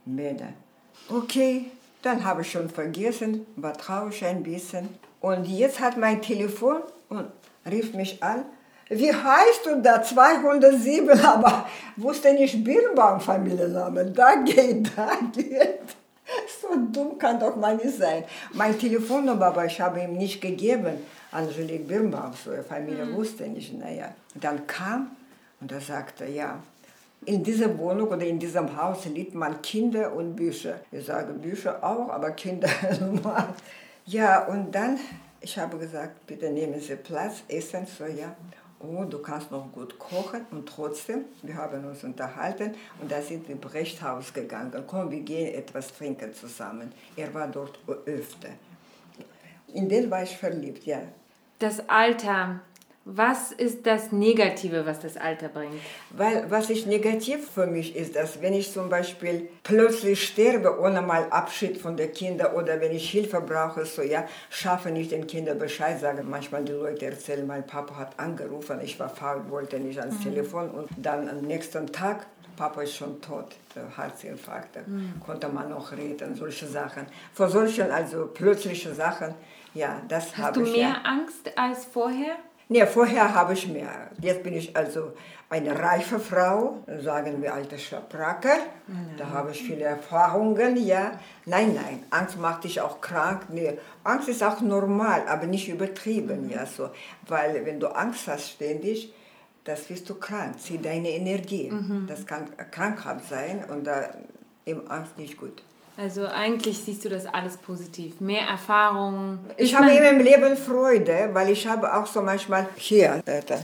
Männer. 0.05 0.53
Okay, 1.09 1.65
dann 2.03 2.23
habe 2.23 2.43
ich 2.43 2.51
schon 2.51 2.69
vergessen, 2.69 3.47
war 3.55 3.73
traurig 3.73 4.23
ein 4.23 4.43
bisschen. 4.43 4.87
Und 5.19 5.45
jetzt 5.45 5.79
hat 5.79 5.97
mein 5.97 6.21
Telefon 6.21 6.83
und 7.09 7.25
rief 7.65 7.95
mich 7.95 8.21
an, 8.21 8.45
wie 8.89 9.13
heißt 9.13 9.65
du 9.65 9.81
da? 9.81 10.01
207, 10.01 11.23
aber 11.23 11.67
wusste 11.95 12.33
nicht 12.33 12.63
Birnbaum 12.63 13.21
Familienname. 13.21 14.05
Da 14.05 14.35
geht, 14.35 14.91
da 14.95 15.11
geht. 15.31 15.79
So 16.61 16.75
dumm 16.91 17.17
kann 17.17 17.39
doch 17.39 17.55
mal 17.55 17.75
nicht 17.75 17.97
sein. 17.97 18.23
Mein 18.53 18.77
Telefonnummer, 18.77 19.47
aber 19.47 19.65
ich 19.65 19.79
habe 19.79 20.01
ihm 20.01 20.13
nicht 20.13 20.41
gegeben. 20.41 20.97
Angelique 21.31 21.87
Birnbaum, 21.87 22.33
so 22.33 22.51
eine 22.51 22.63
Familie 22.63 23.05
mhm. 23.05 23.15
wusste 23.15 23.43
nicht. 23.47 23.77
Naja. 23.77 24.13
dann 24.35 24.65
kam 24.65 25.11
und 25.61 25.71
er 25.71 25.81
sagte, 25.81 26.25
ja, 26.25 26.59
in 27.25 27.43
dieser 27.43 27.77
Wohnung 27.77 28.07
oder 28.07 28.25
in 28.25 28.39
diesem 28.39 28.75
Haus 28.75 29.05
liebt 29.05 29.35
man 29.35 29.61
Kinder 29.61 30.13
und 30.13 30.35
Bücher. 30.35 30.79
Ich 30.91 31.05
sage 31.05 31.33
Bücher 31.33 31.83
auch, 31.83 32.09
aber 32.09 32.31
Kinder 32.31 32.69
normal. 32.99 33.49
Ja, 34.05 34.45
und 34.47 34.73
dann, 34.73 34.99
ich 35.41 35.57
habe 35.59 35.77
gesagt, 35.77 36.25
bitte 36.25 36.49
nehmen 36.49 36.79
Sie 36.79 36.95
Platz, 36.95 37.43
essen, 37.47 37.85
so 37.85 38.05
ja 38.05 38.35
oh, 38.79 39.03
du 39.03 39.19
kannst 39.19 39.51
noch 39.51 39.71
gut 39.71 39.97
kochen 39.99 40.45
und 40.51 40.67
trotzdem, 40.67 41.25
wir 41.41 41.55
haben 41.55 41.85
uns 41.85 42.03
unterhalten 42.03 42.75
und 43.01 43.11
da 43.11 43.21
sind 43.21 43.47
wir 43.47 43.55
in 43.55 43.61
Brechthaus 43.61 44.33
gegangen. 44.33 44.71
Komm, 44.87 45.11
wir 45.11 45.21
gehen 45.21 45.53
etwas 45.53 45.93
trinken 45.93 46.33
zusammen. 46.33 46.91
Er 47.15 47.33
war 47.33 47.47
dort 47.47 47.79
öfter. 48.05 48.49
In 49.73 49.87
den 49.87 50.09
war 50.09 50.23
ich 50.23 50.35
verliebt, 50.35 50.85
ja. 50.85 51.01
Das 51.59 51.87
Alter, 51.89 52.61
was 53.05 53.51
ist 53.51 53.87
das 53.87 54.11
Negative, 54.11 54.85
was 54.85 54.99
das 54.99 55.17
Alter 55.17 55.47
bringt? 55.47 55.73
Weil 56.11 56.45
was 56.49 56.69
ist 56.69 56.85
negativ 56.85 57.49
für 57.49 57.65
mich 57.65 57.95
ist, 57.95 58.15
dass 58.15 58.41
wenn 58.41 58.53
ich 58.53 58.71
zum 58.71 58.89
Beispiel 58.89 59.49
plötzlich 59.63 60.27
sterbe, 60.27 60.79
ohne 60.79 61.01
mal 61.01 61.27
Abschied 61.29 61.77
von 61.77 61.97
den 61.97 62.11
Kindern 62.13 62.53
oder 62.53 62.79
wenn 62.81 62.91
ich 62.91 63.09
Hilfe 63.09 63.41
brauche, 63.41 63.85
so 63.85 64.01
ja, 64.01 64.25
schaffe 64.49 64.91
nicht 64.91 65.11
den 65.11 65.25
Kindern 65.25 65.57
Bescheid 65.57 65.99
sagen. 65.99 66.29
Manchmal 66.29 66.63
die 66.65 66.73
Leute 66.73 67.05
erzählen, 67.05 67.47
mein 67.47 67.65
Papa 67.65 67.95
hat 67.97 68.19
angerufen, 68.19 68.79
ich 68.83 68.99
war 68.99 69.09
faul, 69.09 69.43
wollte 69.49 69.79
nicht 69.79 69.99
ans 69.99 70.19
mhm. 70.19 70.23
Telefon 70.23 70.69
und 70.69 70.89
dann 70.97 71.27
am 71.29 71.41
nächsten 71.41 71.91
Tag 71.91 72.27
Papa 72.59 72.81
ist 72.81 72.95
schon 72.95 73.21
tot, 73.21 73.55
Herzinfarkt, 73.95 74.85
mhm. 74.85 75.13
konnte 75.25 75.47
man 75.47 75.69
noch 75.69 75.93
reden, 75.93 76.35
solche 76.35 76.67
Sachen. 76.67 77.05
Vor 77.33 77.47
solchen, 77.47 77.89
also 77.89 78.27
plötzliche 78.33 78.93
Sachen, 78.93 79.33
ja, 79.73 80.01
das 80.09 80.37
habe 80.37 80.59
ich. 80.59 80.67
Hast 80.67 80.73
du 80.73 80.77
mehr 80.77 80.89
ja. 80.89 81.01
Angst 81.05 81.57
als 81.57 81.85
vorher? 81.85 82.35
Nee, 82.71 82.85
vorher 82.85 83.33
habe 83.33 83.53
ich 83.53 83.67
mehr. 83.67 84.11
Jetzt 84.21 84.43
bin 84.43 84.53
ich 84.53 84.77
also 84.77 85.13
eine 85.49 85.77
reife 85.77 86.19
Frau, 86.19 86.83
sagen 87.01 87.41
wir 87.41 87.55
alte 87.55 87.79
Schabracke. 87.79 88.51
Mhm. 88.85 89.17
Da 89.17 89.29
habe 89.31 89.49
ich 89.51 89.63
viele 89.63 89.85
Erfahrungen, 89.85 90.77
ja. 90.77 91.19
Nein, 91.47 91.73
nein, 91.73 92.03
Angst 92.11 92.37
macht 92.37 92.65
dich 92.65 92.79
auch 92.79 93.01
krank. 93.01 93.47
Nee, 93.49 93.79
Angst 94.03 94.29
ist 94.29 94.43
auch 94.43 94.61
normal, 94.61 95.23
aber 95.27 95.47
nicht 95.47 95.67
übertrieben, 95.67 96.45
mhm. 96.45 96.51
ja, 96.51 96.67
so. 96.67 96.91
Weil 97.27 97.65
wenn 97.65 97.79
du 97.79 97.87
Angst 97.87 98.27
hast 98.27 98.51
ständig, 98.51 99.11
das 99.63 99.89
wirst 99.89 100.07
du 100.07 100.13
krank, 100.13 100.59
zieh 100.59 100.77
deine 100.77 101.09
Energie. 101.09 101.71
Mhm. 101.71 102.05
Das 102.07 102.27
kann 102.27 102.49
Krankheit 102.69 103.23
sein 103.27 103.63
und 103.67 103.85
da 103.85 104.09
eben 104.67 104.87
Angst 104.87 105.17
nicht 105.17 105.37
gut. 105.37 105.63
Also 106.01 106.25
eigentlich 106.27 106.77
siehst 106.77 107.03
du 107.03 107.09
das 107.09 107.25
alles 107.25 107.57
positiv. 107.57 108.21
Mehr 108.21 108.47
Erfahrung. 108.47 109.39
Ich, 109.57 109.71
ich 109.71 109.75
habe 109.75 109.91
immer 109.91 110.11
im 110.11 110.19
Leben 110.19 110.55
Freude, 110.55 111.29
weil 111.33 111.49
ich 111.49 111.67
habe 111.67 111.93
auch 111.93 112.07
so 112.07 112.21
manchmal 112.21 112.67
hier, 112.77 113.21
äh, 113.25 113.41
da. 113.45 113.59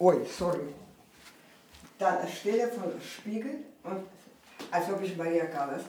Ui, 0.00 0.16
sorry. 0.36 0.58
Dann 2.00 2.18
anstelle 2.18 2.68
von 2.68 2.90
Spiegel 3.00 3.58
und 3.84 4.00
als 4.72 4.90
ob 4.90 5.00
ich 5.00 5.16
Maria 5.16 5.46
Callas. 5.46 5.82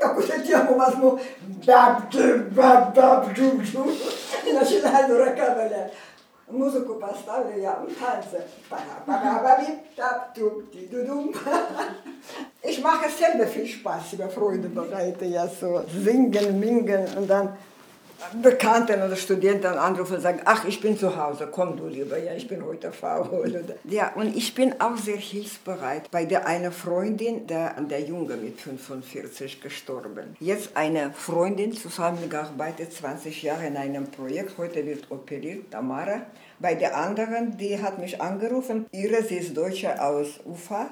tako 0.00 0.22
se 0.22 0.42
ti 0.42 0.52
ja 0.52 0.66
smo 0.92 1.18
bab, 1.66 2.12
bab, 2.56 2.94
bab, 2.94 3.36
džum, 3.36 3.62
džum. 3.64 3.88
Znači, 4.50 4.74
najdu 4.84 5.14
rakavelja. 5.18 5.88
Musiko 6.52 6.94
passt 6.94 7.28
alle, 7.28 7.60
ja 7.60 7.74
und 7.74 7.98
Tanze. 7.98 8.44
Ich 12.62 12.82
mache 12.82 13.08
selber 13.08 13.46
viel 13.46 13.66
Spaß 13.66 14.12
über 14.14 14.28
Freude 14.28 14.68
bereite, 14.68 15.24
ja 15.24 15.46
so 15.48 15.82
singen, 16.04 16.60
mingen 16.60 17.06
und 17.16 17.28
dann 17.28 17.56
Bekannten 18.41 19.01
oder 19.01 19.15
Studenten 19.15 19.67
anrufen 19.77 20.15
und 20.15 20.21
sagen, 20.21 20.41
ach, 20.45 20.65
ich 20.65 20.81
bin 20.81 20.97
zu 20.97 21.15
Hause, 21.15 21.47
komm 21.51 21.77
du 21.77 21.87
lieber, 21.87 22.17
ja, 22.17 22.33
ich 22.33 22.47
bin 22.47 22.65
heute 22.65 22.91
faul. 22.91 23.63
Ja, 23.83 24.13
und 24.15 24.35
ich 24.35 24.55
bin 24.55 24.79
auch 24.79 24.97
sehr 24.97 25.17
hilfsbereit. 25.17 26.09
Bei 26.11 26.25
der 26.25 26.47
einer 26.47 26.71
Freundin, 26.71 27.45
der, 27.45 27.79
der 27.81 28.01
Junge 28.01 28.35
mit 28.35 28.59
45 28.59 29.61
gestorben. 29.61 30.35
Jetzt 30.39 30.75
eine 30.75 31.11
Freundin 31.13 31.73
zusammengearbeitet, 31.73 32.93
20 32.93 33.43
Jahre 33.43 33.67
in 33.67 33.77
einem 33.77 34.07
Projekt, 34.07 34.57
heute 34.57 34.85
wird 34.85 35.11
operiert, 35.11 35.71
Tamara. 35.71 36.21
Bei 36.59 36.73
der 36.73 36.97
anderen, 36.97 37.57
die 37.57 37.81
hat 37.81 37.99
mich 37.99 38.21
angerufen, 38.21 38.85
ihre, 38.91 39.23
sie 39.23 39.37
ist 39.37 39.55
Deutsche 39.55 40.01
aus 40.01 40.39
Ufa. 40.45 40.89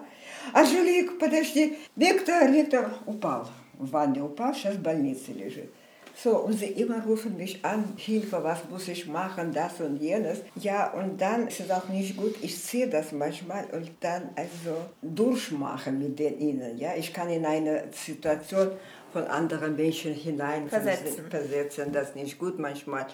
Angelique, 0.53 1.17
подожди, 1.17 1.77
Виктор, 1.95 2.51
Виктор, 2.51 2.91
упал. 3.05 3.49
В 3.79 3.89
ванне 3.89 4.21
упал, 4.21 4.53
сейчас 4.53 4.75
в 4.75 4.81
больнице 4.81 5.31
лежит. 5.31 5.71
So, 6.20 6.36
und 6.36 6.54
sie 6.54 6.66
immer 6.66 7.04
rufen 7.04 7.36
mich 7.36 7.64
an, 7.64 7.92
Hilfe, 7.96 8.42
was 8.42 8.68
muss 8.68 8.88
ich 8.88 9.06
machen, 9.06 9.52
das 9.52 9.80
und 9.80 9.98
jenes. 9.98 10.40
Ja, 10.56 10.92
und 10.92 11.20
dann 11.20 11.46
ist 11.46 11.60
es 11.60 11.70
auch 11.70 11.88
nicht 11.88 12.16
gut, 12.16 12.34
ich 12.42 12.58
sehe 12.58 12.88
das 12.88 13.12
manchmal 13.12 13.66
und 13.70 13.88
dann 14.00 14.30
also 14.34 14.76
durchmachen 15.00 16.00
mit 16.00 16.18
den 16.18 16.40
ihnen. 16.40 16.76
Ja, 16.76 16.90
ich 16.96 17.12
kann 17.12 17.30
in 17.30 17.46
eine 17.46 17.84
Situation 17.92 18.72
von 19.12 19.24
anderen 19.28 19.76
Menschen 19.76 20.12
hinein 20.12 20.68
versetzen. 20.68 21.24
versetzen. 21.30 21.92
Das 21.92 22.08
ist 22.08 22.16
nicht 22.16 22.36
gut 22.36 22.58
manchmal. 22.58 23.06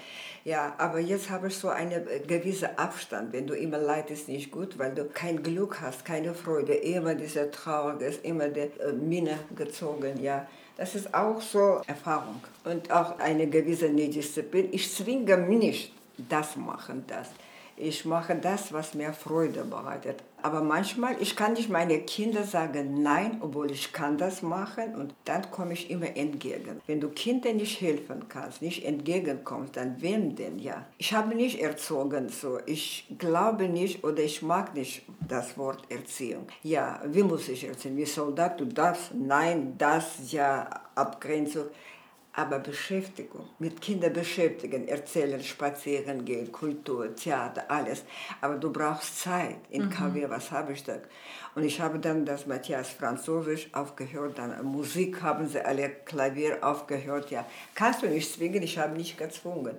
Ja, 0.44 0.74
aber 0.78 0.98
jetzt 0.98 1.28
habe 1.28 1.48
ich 1.48 1.56
so 1.56 1.68
einen 1.68 2.06
gewissen 2.26 2.70
Abstand. 2.76 3.34
Wenn 3.34 3.46
du 3.46 3.54
immer 3.54 3.78
leidest, 3.78 4.28
nicht 4.28 4.50
gut, 4.50 4.78
weil 4.78 4.94
du 4.94 5.04
kein 5.04 5.42
Glück 5.42 5.80
hast, 5.82 6.06
keine 6.06 6.32
Freude. 6.32 6.72
Immer 6.72 7.14
diese 7.14 7.50
Trauer 7.50 8.00
ist 8.00 8.24
immer 8.24 8.48
die 8.48 8.60
äh, 8.60 8.92
Mine 8.92 9.38
gezogen, 9.54 10.20
ja. 10.22 10.48
Das 10.76 10.94
ist 10.96 11.14
auch 11.14 11.40
so 11.40 11.82
Erfahrung 11.86 12.40
und 12.64 12.90
auch 12.90 13.18
eine 13.18 13.46
gewisse 13.46 13.88
Disziplin. 13.90 14.68
Ich 14.72 14.92
zwinge 14.92 15.36
mich 15.36 15.58
nicht, 15.58 15.92
das 16.28 16.56
machen, 16.56 17.04
das. 17.06 17.28
Ich 17.76 18.04
mache 18.04 18.36
das, 18.36 18.72
was 18.72 18.94
mir 18.94 19.12
Freude 19.12 19.64
bereitet. 19.64 20.22
Aber 20.42 20.62
manchmal, 20.62 21.16
ich 21.20 21.36
kann 21.36 21.54
nicht 21.54 21.70
meine 21.70 22.00
Kinder 22.00 22.44
sagen 22.44 23.02
nein, 23.02 23.38
obwohl 23.40 23.70
ich 23.70 23.94
kann 23.94 24.18
das 24.18 24.42
machen 24.42 24.94
und 24.94 25.14
dann 25.24 25.50
komme 25.50 25.72
ich 25.72 25.90
immer 25.90 26.16
entgegen. 26.16 26.82
Wenn 26.86 27.00
du 27.00 27.08
Kindern 27.08 27.56
nicht 27.56 27.80
helfen 27.80 28.28
kannst, 28.28 28.60
nicht 28.60 28.84
entgegenkommst, 28.84 29.74
dann 29.76 30.02
wem 30.02 30.36
denn 30.36 30.58
ja? 30.58 30.84
Ich 30.98 31.14
habe 31.14 31.34
nicht 31.34 31.62
erzogen 31.62 32.28
so. 32.28 32.58
Ich 32.66 33.06
glaube 33.18 33.68
nicht 33.70 34.04
oder 34.04 34.22
ich 34.22 34.42
mag 34.42 34.74
nicht 34.74 35.06
das 35.26 35.56
Wort 35.56 35.90
Erziehung. 35.90 36.46
Ja, 36.62 37.00
wie 37.06 37.22
muss 37.22 37.48
ich 37.48 37.64
erziehen? 37.64 37.96
Wie 37.96 38.04
Soldat, 38.04 38.60
du 38.60 38.66
darfst, 38.66 39.14
nein, 39.14 39.76
das, 39.78 40.30
ja, 40.30 40.68
Abgrenzung 40.94 41.68
aber 42.36 42.58
Beschäftigung, 42.58 43.48
mit 43.60 43.80
Kindern 43.80 44.12
beschäftigen, 44.12 44.88
erzählen, 44.88 45.42
spazieren 45.42 46.24
gehen, 46.24 46.50
Kultur, 46.50 47.14
Theater, 47.14 47.64
alles. 47.68 48.04
Aber 48.40 48.56
du 48.56 48.72
brauchst 48.72 49.20
Zeit. 49.20 49.58
In 49.70 49.84
mhm. 49.84 49.90
KW, 49.90 50.28
was 50.28 50.50
habe 50.50 50.72
ich 50.72 50.82
da? 50.82 50.96
Und 51.54 51.62
ich 51.62 51.80
habe 51.80 52.00
dann 52.00 52.26
das 52.26 52.46
Matthias 52.46 52.90
Französisch 52.90 53.68
aufgehört, 53.72 54.38
dann 54.38 54.64
Musik 54.64 55.22
haben 55.22 55.46
sie 55.48 55.64
alle 55.64 55.88
Klavier 55.88 56.58
aufgehört. 56.62 57.30
Ja, 57.30 57.46
kannst 57.76 58.02
du 58.02 58.08
nicht 58.08 58.32
zwingen, 58.32 58.62
ich 58.64 58.78
habe 58.78 58.96
nicht 58.96 59.16
gezwungen. 59.16 59.76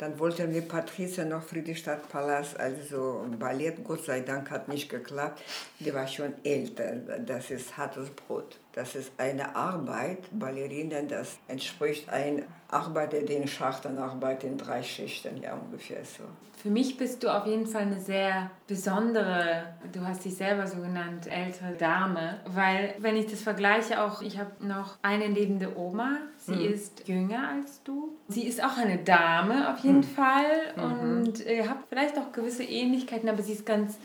Dann 0.00 0.18
wollten 0.18 0.54
wir 0.54 0.62
Patricia 0.62 1.26
noch 1.26 1.42
Friedrichstadtpalast, 1.42 2.58
also 2.58 3.22
Ballett, 3.38 3.84
Gott 3.84 4.02
sei 4.02 4.20
Dank 4.20 4.50
hat 4.50 4.66
nicht 4.66 4.88
geklappt. 4.88 5.42
Die 5.78 5.92
war 5.92 6.08
schon 6.08 6.32
älter, 6.42 6.96
das 7.18 7.50
ist 7.50 7.76
hartes 7.76 8.08
Brot. 8.08 8.58
Das 8.72 8.94
ist 8.94 9.12
eine 9.18 9.54
Arbeit, 9.54 10.20
Ballerinen, 10.32 11.06
das 11.06 11.36
entspricht 11.48 12.08
ein 12.08 12.46
Arbeiter, 12.72 13.20
der 13.22 13.38
in 13.38 13.48
Schachten 13.48 13.98
arbeitet, 13.98 14.50
in 14.50 14.58
drei 14.58 14.82
Schichten, 14.82 15.42
ja 15.42 15.54
ungefähr 15.54 16.04
so. 16.04 16.24
Für 16.62 16.68
mich 16.68 16.98
bist 16.98 17.22
du 17.22 17.34
auf 17.34 17.46
jeden 17.46 17.66
Fall 17.66 17.82
eine 17.82 17.98
sehr 17.98 18.50
besondere, 18.66 19.64
du 19.92 20.02
hast 20.02 20.26
dich 20.26 20.34
selber 20.34 20.66
so 20.66 20.76
genannt, 20.76 21.26
ältere 21.26 21.72
Dame, 21.72 22.40
weil 22.44 22.94
wenn 22.98 23.16
ich 23.16 23.28
das 23.28 23.40
vergleiche 23.40 24.02
auch, 24.02 24.20
ich 24.20 24.38
habe 24.38 24.50
noch 24.60 24.98
eine 25.00 25.26
lebende 25.26 25.78
Oma, 25.78 26.18
sie 26.36 26.56
mhm. 26.56 26.72
ist 26.74 27.08
jünger 27.08 27.48
als 27.48 27.82
du. 27.82 28.10
Sie 28.28 28.46
ist 28.46 28.62
auch 28.62 28.76
eine 28.76 28.98
Dame 28.98 29.72
auf 29.72 29.78
jeden 29.78 29.98
mhm. 29.98 30.02
Fall 30.02 30.74
und 30.76 31.46
ihr 31.46 31.66
habt 31.66 31.88
vielleicht 31.88 32.18
auch 32.18 32.30
gewisse 32.32 32.64
Ähnlichkeiten, 32.64 33.30
aber 33.30 33.42
sie 33.42 33.54
ist 33.54 33.64
ganz 33.64 33.96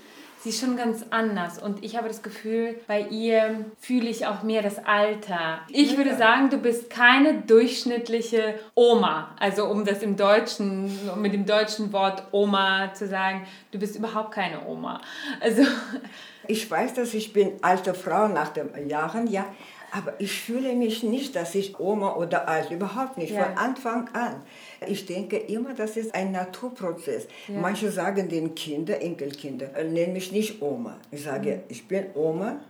sie 0.45 0.51
ist 0.51 0.59
schon 0.59 0.77
ganz 0.77 1.03
anders. 1.09 1.57
Und 1.57 1.83
ich 1.83 1.97
habe 1.97 2.07
das 2.07 2.21
Gefühl, 2.21 2.79
bei 2.85 3.01
ihr 3.01 3.65
fühle 3.79 4.07
ich 4.07 4.27
auch 4.27 4.43
mehr 4.43 4.61
das 4.61 4.77
Alter. 4.85 5.61
Ich 5.69 5.97
würde 5.97 6.15
sagen, 6.15 6.51
du 6.51 6.59
bist 6.59 6.91
keine 6.91 7.41
durchschnittliche 7.41 8.59
Oma. 8.75 9.35
Also 9.39 9.65
um 9.65 9.85
das 9.85 10.03
im 10.03 10.15
Deutschen, 10.15 10.91
mit 11.19 11.33
dem 11.33 11.47
deutschen 11.47 11.91
Wort 11.93 12.27
Oma 12.31 12.93
zu 12.93 13.07
sagen, 13.07 13.47
du 13.71 13.79
bist 13.79 13.95
überhaupt 13.95 14.33
keine 14.33 14.67
Oma. 14.67 15.01
Also 15.41 15.63
ich 16.47 16.69
weiß, 16.69 16.93
dass 16.93 17.15
ich 17.15 17.33
bin 17.33 17.53
alte 17.63 17.95
Frau 17.95 18.27
nach 18.27 18.49
den 18.49 18.87
Jahren, 18.87 19.25
ja. 19.25 19.45
Aber 19.91 20.13
ich 20.19 20.41
fühle 20.41 20.75
mich 20.75 21.01
nicht, 21.01 21.35
dass 21.35 21.55
ich 21.55 21.79
Oma 21.79 22.13
oder 22.15 22.47
alt, 22.47 22.69
überhaupt 22.69 23.17
nicht, 23.17 23.31
ja. 23.31 23.45
von 23.45 23.57
Anfang 23.57 24.09
an. 24.13 24.43
Ich 24.87 25.05
denke 25.05 25.37
immer, 25.37 25.73
das 25.73 25.97
ist 25.97 26.13
ein 26.13 26.31
Naturprozess. 26.31 27.27
Ja. 27.47 27.59
Manche 27.59 27.91
sagen 27.91 28.29
den 28.29 28.55
Kinder, 28.55 29.01
Enkelkinder, 29.01 29.69
nennen 29.83 30.13
mich 30.13 30.31
nicht 30.31 30.61
Oma. 30.61 30.97
Ich 31.11 31.23
sage, 31.23 31.55
mhm. 31.55 31.61
ich 31.69 31.87
bin 31.87 32.05
Oma. 32.15 32.61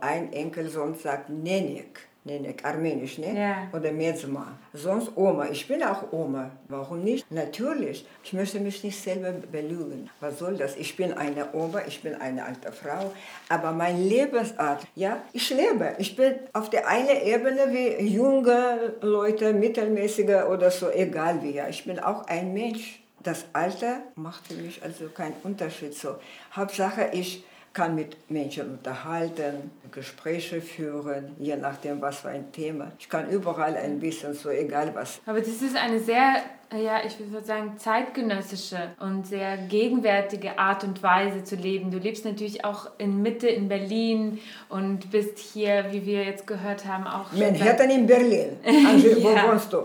Ein 0.00 0.32
Enkelsohn 0.32 0.94
sagt 0.94 1.30
Nenek. 1.30 2.08
Nenek, 2.26 2.64
armenisch, 2.64 3.18
ne? 3.18 3.38
Ja. 3.38 3.68
Oder 3.78 3.92
Mezma. 3.92 4.46
Sonst 4.72 5.14
Oma. 5.14 5.46
Ich 5.50 5.68
bin 5.68 5.82
auch 5.82 6.10
Oma. 6.10 6.52
Warum 6.68 7.04
nicht? 7.04 7.30
Natürlich. 7.30 8.06
Ich 8.22 8.32
möchte 8.32 8.60
mich 8.60 8.82
nicht 8.82 8.98
selber 8.98 9.30
belügen. 9.32 10.08
Was 10.20 10.38
soll 10.38 10.56
das? 10.56 10.74
Ich 10.76 10.96
bin 10.96 11.12
eine 11.12 11.52
Oma, 11.52 11.82
ich 11.86 12.00
bin 12.00 12.14
eine 12.14 12.42
alte 12.46 12.72
Frau. 12.72 13.12
Aber 13.50 13.72
meine 13.72 13.98
Lebensart, 14.02 14.86
ja, 14.94 15.18
ich 15.34 15.50
lebe. 15.50 15.96
Ich 15.98 16.16
bin 16.16 16.36
auf 16.54 16.70
der 16.70 16.88
einen 16.88 17.20
Ebene 17.22 17.70
wie 17.70 18.06
junge 18.06 18.94
Leute, 19.02 19.52
mittelmäßige 19.52 20.44
oder 20.48 20.70
so, 20.70 20.88
egal 20.90 21.42
wie. 21.42 21.50
Ja. 21.50 21.68
Ich 21.68 21.84
bin 21.84 21.98
auch 21.98 22.26
ein 22.26 22.54
Mensch. 22.54 23.02
Das 23.22 23.44
Alter 23.52 24.00
macht 24.16 24.46
für 24.46 24.54
mich 24.54 24.82
also 24.82 25.08
keinen 25.08 25.36
Unterschied. 25.42 25.94
So. 25.94 26.16
Hauptsache, 26.56 27.10
ich 27.12 27.44
kann 27.74 27.94
mit 27.94 28.30
Menschen 28.30 28.70
unterhalten, 28.70 29.72
Gespräche 29.90 30.60
führen, 30.60 31.36
je 31.38 31.56
nachdem, 31.56 32.00
was 32.00 32.20
für 32.20 32.28
ein 32.28 32.50
Thema. 32.52 32.92
Ich 32.98 33.08
kann 33.08 33.28
überall 33.28 33.76
ein 33.76 34.00
bisschen 34.00 34.34
so, 34.34 34.48
egal 34.48 34.92
was. 34.94 35.20
Aber 35.26 35.40
das 35.40 35.60
ist 35.62 35.76
eine 35.76 36.00
sehr, 36.00 36.36
ja, 36.72 37.00
ich 37.04 37.18
würde 37.18 37.44
sagen, 37.44 37.74
zeitgenössische 37.76 38.94
und 39.00 39.26
sehr 39.26 39.56
gegenwärtige 39.56 40.58
Art 40.58 40.84
und 40.84 41.02
Weise 41.02 41.44
zu 41.44 41.56
leben. 41.56 41.90
Du 41.90 41.98
lebst 41.98 42.24
natürlich 42.24 42.64
auch 42.64 42.90
in 42.98 43.22
Mitte 43.22 43.48
in 43.48 43.68
Berlin 43.68 44.40
und 44.68 45.10
bist 45.10 45.38
hier, 45.38 45.86
wie 45.90 46.06
wir 46.06 46.24
jetzt 46.24 46.46
gehört 46.46 46.86
haben, 46.86 47.06
auch. 47.06 47.32
Manhattan 47.32 47.90
in 47.90 48.06
Berlin. 48.06 48.58
Also, 48.64 49.08
ja. 49.20 49.44
Wo 49.44 49.52
wohnst 49.52 49.72
du? 49.72 49.84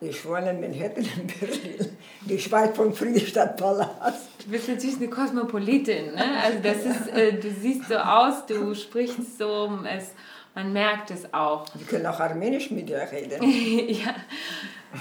Ich 0.00 0.26
wohne 0.26 0.50
in 0.50 0.60
Manhattan 0.60 1.04
in 1.04 1.26
Berlin, 1.26 1.96
nicht 2.26 2.52
weit 2.52 2.76
vom 2.76 2.92
Friedrichstadtpalast. 2.92 4.28
Du 4.44 4.50
bist 4.50 4.68
natürlich 4.68 4.96
eine 4.96 5.08
Kosmopolitin, 5.08 6.14
ne? 6.14 6.24
Also 6.42 6.58
das 6.62 6.84
ist, 6.84 7.08
äh, 7.08 7.32
du 7.32 7.50
siehst 7.50 7.88
so 7.88 7.96
aus, 7.96 8.44
du 8.46 8.74
sprichst 8.74 9.38
so, 9.38 9.78
es, 9.88 10.12
man 10.54 10.74
merkt 10.74 11.10
es 11.10 11.32
auch. 11.32 11.64
Wir 11.74 11.86
können 11.86 12.06
auch 12.06 12.20
Armenisch 12.20 12.70
mit 12.70 12.90
dir 12.90 13.08
reden. 13.10 13.42
ja. 13.88 14.14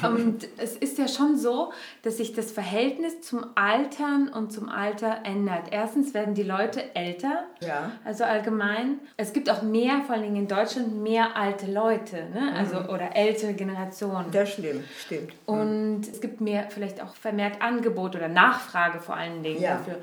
Und 0.03 0.47
es 0.57 0.75
ist 0.75 0.97
ja 0.97 1.07
schon 1.07 1.37
so, 1.37 1.71
dass 2.01 2.17
sich 2.17 2.33
das 2.33 2.51
Verhältnis 2.51 3.21
zum 3.21 3.45
Altern 3.55 4.29
und 4.29 4.51
zum 4.51 4.69
Alter 4.69 5.19
ändert. 5.23 5.67
Erstens 5.71 6.13
werden 6.13 6.33
die 6.33 6.43
Leute 6.43 6.95
älter, 6.95 7.45
ja. 7.61 7.91
also 8.03 8.23
allgemein. 8.23 8.99
Es 9.17 9.33
gibt 9.33 9.49
auch 9.49 9.61
mehr, 9.61 10.01
vor 10.05 10.15
allem 10.15 10.35
in 10.35 10.47
Deutschland, 10.47 11.01
mehr 11.01 11.35
alte 11.35 11.71
Leute, 11.71 12.27
ne? 12.33 12.53
also 12.55 12.79
mhm. 12.81 12.89
oder 12.89 13.15
ältere 13.15 13.53
Generationen. 13.53 14.31
Das 14.31 14.53
stimmt, 14.53 14.85
stimmt. 15.05 15.33
Und 15.45 15.99
mhm. 15.99 16.07
es 16.11 16.19
gibt 16.19 16.41
mehr, 16.41 16.67
vielleicht 16.69 17.01
auch 17.01 17.15
vermehrt 17.15 17.61
Angebot 17.61 18.15
oder 18.15 18.27
Nachfrage 18.27 18.99
vor 18.99 19.15
allen 19.15 19.43
Dingen 19.43 19.61
ja. 19.61 19.77
dafür. 19.77 19.99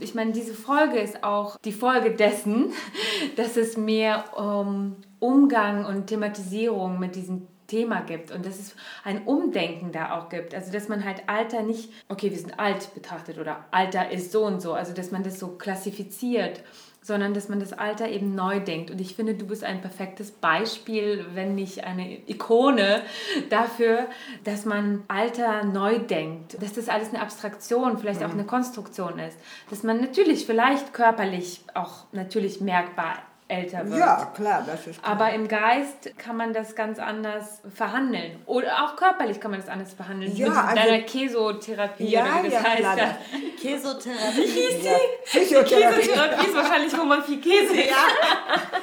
Ich 0.00 0.14
meine, 0.14 0.32
diese 0.32 0.54
Folge 0.54 0.98
ist 0.98 1.22
auch 1.22 1.58
die 1.64 1.72
Folge 1.72 2.12
dessen, 2.12 2.72
dass 3.36 3.56
es 3.56 3.76
mehr 3.76 4.24
um 4.36 4.96
Umgang 5.20 5.86
und 5.86 6.06
Thematisierung 6.06 6.98
mit 6.98 7.14
diesen 7.14 7.48
Thema 7.74 8.02
gibt 8.02 8.30
und 8.30 8.46
dass 8.46 8.60
es 8.60 8.76
ein 9.02 9.24
Umdenken 9.24 9.90
da 9.90 10.16
auch 10.16 10.28
gibt. 10.28 10.54
Also 10.54 10.70
dass 10.70 10.88
man 10.88 11.04
halt 11.04 11.24
Alter 11.26 11.62
nicht, 11.62 11.90
okay, 12.08 12.30
wir 12.30 12.38
sind 12.38 12.60
alt 12.60 12.94
betrachtet 12.94 13.38
oder 13.38 13.64
Alter 13.72 14.12
ist 14.12 14.30
so 14.30 14.44
und 14.44 14.62
so, 14.62 14.74
also 14.74 14.92
dass 14.92 15.10
man 15.10 15.24
das 15.24 15.40
so 15.40 15.48
klassifiziert, 15.48 16.62
sondern 17.02 17.34
dass 17.34 17.48
man 17.48 17.58
das 17.58 17.72
Alter 17.72 18.08
eben 18.08 18.36
neu 18.36 18.60
denkt. 18.60 18.92
Und 18.92 19.00
ich 19.00 19.16
finde, 19.16 19.34
du 19.34 19.46
bist 19.46 19.64
ein 19.64 19.80
perfektes 19.80 20.30
Beispiel, 20.30 21.26
wenn 21.34 21.56
nicht 21.56 21.82
eine 21.82 22.18
Ikone 22.28 23.02
dafür, 23.50 24.06
dass 24.44 24.64
man 24.64 25.02
Alter 25.08 25.64
neu 25.64 25.98
denkt, 25.98 26.62
dass 26.62 26.74
das 26.74 26.88
alles 26.88 27.08
eine 27.08 27.20
Abstraktion, 27.20 27.98
vielleicht 27.98 28.22
auch 28.22 28.28
mhm. 28.28 28.38
eine 28.38 28.46
Konstruktion 28.46 29.18
ist, 29.18 29.36
dass 29.68 29.82
man 29.82 30.00
natürlich 30.00 30.46
vielleicht 30.46 30.94
körperlich 30.94 31.60
auch 31.74 32.04
natürlich 32.12 32.60
merkbar 32.60 33.16
älter 33.46 33.84
wird. 33.86 33.98
Ja, 33.98 34.32
klar, 34.34 34.64
das 34.66 34.86
ist 34.86 35.02
klar. 35.02 35.12
Aber 35.12 35.32
im 35.32 35.48
Geist 35.48 36.16
kann 36.18 36.36
man 36.36 36.52
das 36.52 36.74
ganz 36.74 36.98
anders 36.98 37.60
verhandeln. 37.74 38.42
Oder 38.46 38.84
auch 38.84 38.96
körperlich 38.96 39.38
kann 39.40 39.50
man 39.50 39.60
das 39.60 39.68
anders 39.68 39.92
verhandeln. 39.92 40.34
Ja, 40.34 40.48
Mit 40.48 40.56
also, 40.56 40.74
deiner 40.74 41.02
Kesotherapie 41.02 42.08
ja, 42.08 42.22
oder 42.22 42.42
wie 42.42 42.50
das 42.50 42.62
ja, 42.62 42.68
heißt. 42.68 42.80
Klar, 42.80 42.96
ja. 42.98 43.18
Kesotherapie. 43.60 44.36
Wie 44.36 44.46
hieß 44.46 44.80
die? 44.80 44.86
Ja. 44.86 44.96
Physiotherapie. 45.24 46.00
Kesotherapie 46.00 46.46
ist 46.46 46.54
wahrscheinlich, 46.54 46.98
wo 46.98 47.04
man 47.04 47.22
viel 47.22 47.40
Käse 47.40 47.74
Ja, 47.74 48.06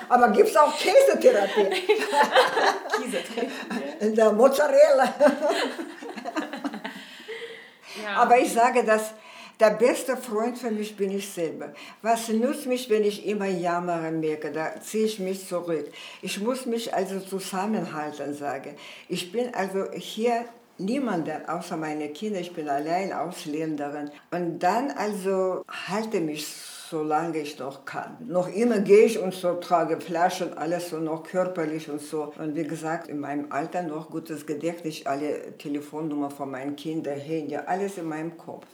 aber 0.09 0.30
gibt 0.30 0.49
es 0.49 0.57
auch 0.57 0.74
Käsetherapie? 0.78 1.70
Käsetherapie. 3.01 3.51
In 3.99 4.16
der 4.16 4.32
Mozzarella. 4.32 5.14
Ja. 8.03 8.22
Aber 8.22 8.38
ich 8.38 8.53
sage, 8.53 8.84
dass 8.84 9.14
der 9.62 9.70
beste 9.70 10.18
Freund 10.18 10.57
für 10.57 10.72
mich 10.72 10.97
bin 10.97 11.12
ich 11.12 11.30
selber. 11.30 11.72
Was 12.01 12.30
nutzt 12.30 12.66
mich, 12.66 12.89
wenn 12.89 13.03
ich 13.03 13.28
immer 13.28 13.47
jammere, 13.47 14.12
merke, 14.12 14.51
da 14.51 14.82
ziehe 14.82 15.05
ich 15.05 15.20
mich 15.20 15.47
zurück. 15.47 15.86
Ich 16.24 16.41
muss 16.41 16.66
mich 16.66 16.93
also 16.93 17.20
zusammenhalten, 17.20 18.34
sage. 18.34 18.76
Ich 19.07 19.32
bin 19.32 19.53
also 19.53 19.86
hier 19.91 20.45
niemanden 20.80 21.45
außer 21.47 21.78
meine 21.78 22.09
Kinder, 22.09 22.39
ich 22.39 22.53
bin 22.53 22.68
allein 22.68 23.14
Ausländerin. 23.14 24.09
Und 24.32 24.59
dann 24.59 24.89
also 24.91 25.64
halte 25.88 26.20
mich 26.20 26.47
solange 26.91 27.38
ich 27.38 27.57
noch 27.57 27.86
kann. 27.86 28.18
Noch 28.28 28.49
immer 28.49 28.80
gehe 28.80 29.05
ich 29.05 29.18
und 29.18 29.34
so 29.34 29.53
trage 29.53 30.01
Flaschen, 30.01 30.57
alles 30.57 30.89
so 30.89 30.97
noch 30.97 31.24
körperlich 31.24 31.89
und 31.89 32.01
so. 32.01 32.34
Und 32.38 32.53
wie 32.55 32.66
gesagt, 32.66 33.07
in 33.07 33.20
meinem 33.20 33.49
Alter 33.49 33.82
noch 33.84 34.09
gutes 34.09 34.45
Gedächtnis, 34.45 35.05
alle 35.05 35.57
Telefonnummern 35.57 36.32
von 36.32 36.51
meinen 36.51 36.76
Kindern, 36.76 37.18
Handy, 37.18 37.55
alles 37.55 37.97
in 37.97 38.09
meinem 38.09 38.36
Kopf. 38.38 38.68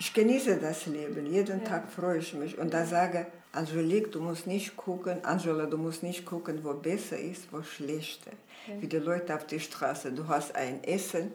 Ich 0.00 0.14
genieße 0.14 0.56
das 0.56 0.86
Leben. 0.86 1.26
Jeden 1.26 1.60
ja. 1.60 1.68
Tag 1.68 1.92
freue 1.92 2.18
ich 2.18 2.32
mich. 2.32 2.56
Und 2.56 2.72
da 2.72 2.86
sage 2.86 3.26
Angelique, 3.52 4.10
du 4.10 4.22
musst 4.22 4.46
nicht 4.46 4.74
gucken, 4.74 5.22
Angela, 5.26 5.66
du 5.66 5.76
musst 5.76 6.02
nicht 6.02 6.24
gucken, 6.24 6.64
wo 6.64 6.72
besser 6.72 7.18
ist, 7.18 7.52
wo 7.52 7.62
schlechter. 7.62 8.30
Ja. 8.66 8.80
Wie 8.80 8.86
die 8.86 8.96
Leute 8.96 9.34
auf 9.34 9.46
der 9.46 9.58
Straße. 9.58 10.12
Du 10.12 10.26
hast 10.26 10.54
ein 10.54 10.82
Essen, 10.84 11.32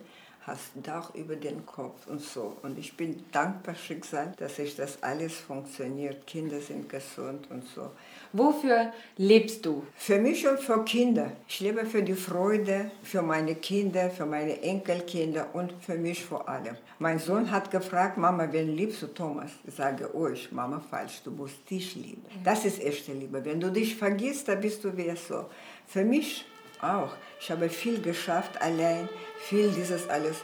hast 0.48 0.72
Dach 0.84 1.14
über 1.16 1.36
den 1.36 1.66
Kopf 1.66 2.06
und 2.08 2.22
so. 2.22 2.56
Und 2.62 2.78
ich 2.78 2.96
bin 2.96 3.24
dankbar 3.32 3.74
Schicksal, 3.74 4.34
dass 4.38 4.58
sich 4.58 4.76
das 4.76 5.02
alles 5.02 5.34
funktioniert. 5.34 6.28
Kinder 6.28 6.60
sind 6.60 6.88
gesund 6.88 7.50
und 7.50 7.64
so. 7.74 7.90
Wofür 8.32 8.94
lebst 9.18 9.66
du? 9.66 9.84
Für 9.96 10.20
mich 10.20 10.48
und 10.48 10.60
für 10.60 10.84
Kinder. 10.86 11.32
Ich 11.48 11.62
lebe 11.62 11.86
für 11.86 12.04
die 12.04 12.14
Freude, 12.14 12.92
für 13.02 13.24
meine 13.24 13.56
Kinder, 13.56 14.12
für 14.12 14.28
meine 14.28 14.62
Enkelkinder 14.62 15.48
und 15.54 15.74
für 15.82 15.96
mich 15.96 16.24
vor 16.24 16.48
allem. 16.48 16.76
Mein 17.00 17.18
Sohn 17.18 17.50
hat 17.50 17.72
gefragt, 17.72 18.18
Mama, 18.18 18.48
wen 18.52 18.76
liebst 18.76 19.02
du, 19.02 19.08
Thomas? 19.08 19.52
Ich 19.66 19.74
sage 19.74 20.14
euch, 20.14 20.52
Mama, 20.52 20.80
falsch, 20.80 21.22
du 21.24 21.32
musst 21.32 21.68
dich 21.70 21.96
lieben. 21.96 22.24
Das 22.44 22.66
ist 22.66 22.82
echte 22.82 23.14
Liebe. 23.14 23.44
Wenn 23.44 23.60
du 23.60 23.72
dich 23.72 23.96
vergisst, 23.96 24.48
dann 24.48 24.62
bist 24.62 24.84
du 24.84 24.96
wer 24.96 25.16
so. 25.16 25.46
Für 25.88 26.04
mich 26.04 26.46
auch. 26.82 27.14
Ich 27.40 27.52
habe 27.52 27.70
viel 27.70 28.02
geschafft 28.02 28.62
allein, 28.62 29.10
viel 29.40 29.70
dieses 29.72 30.10
alles 30.10 30.38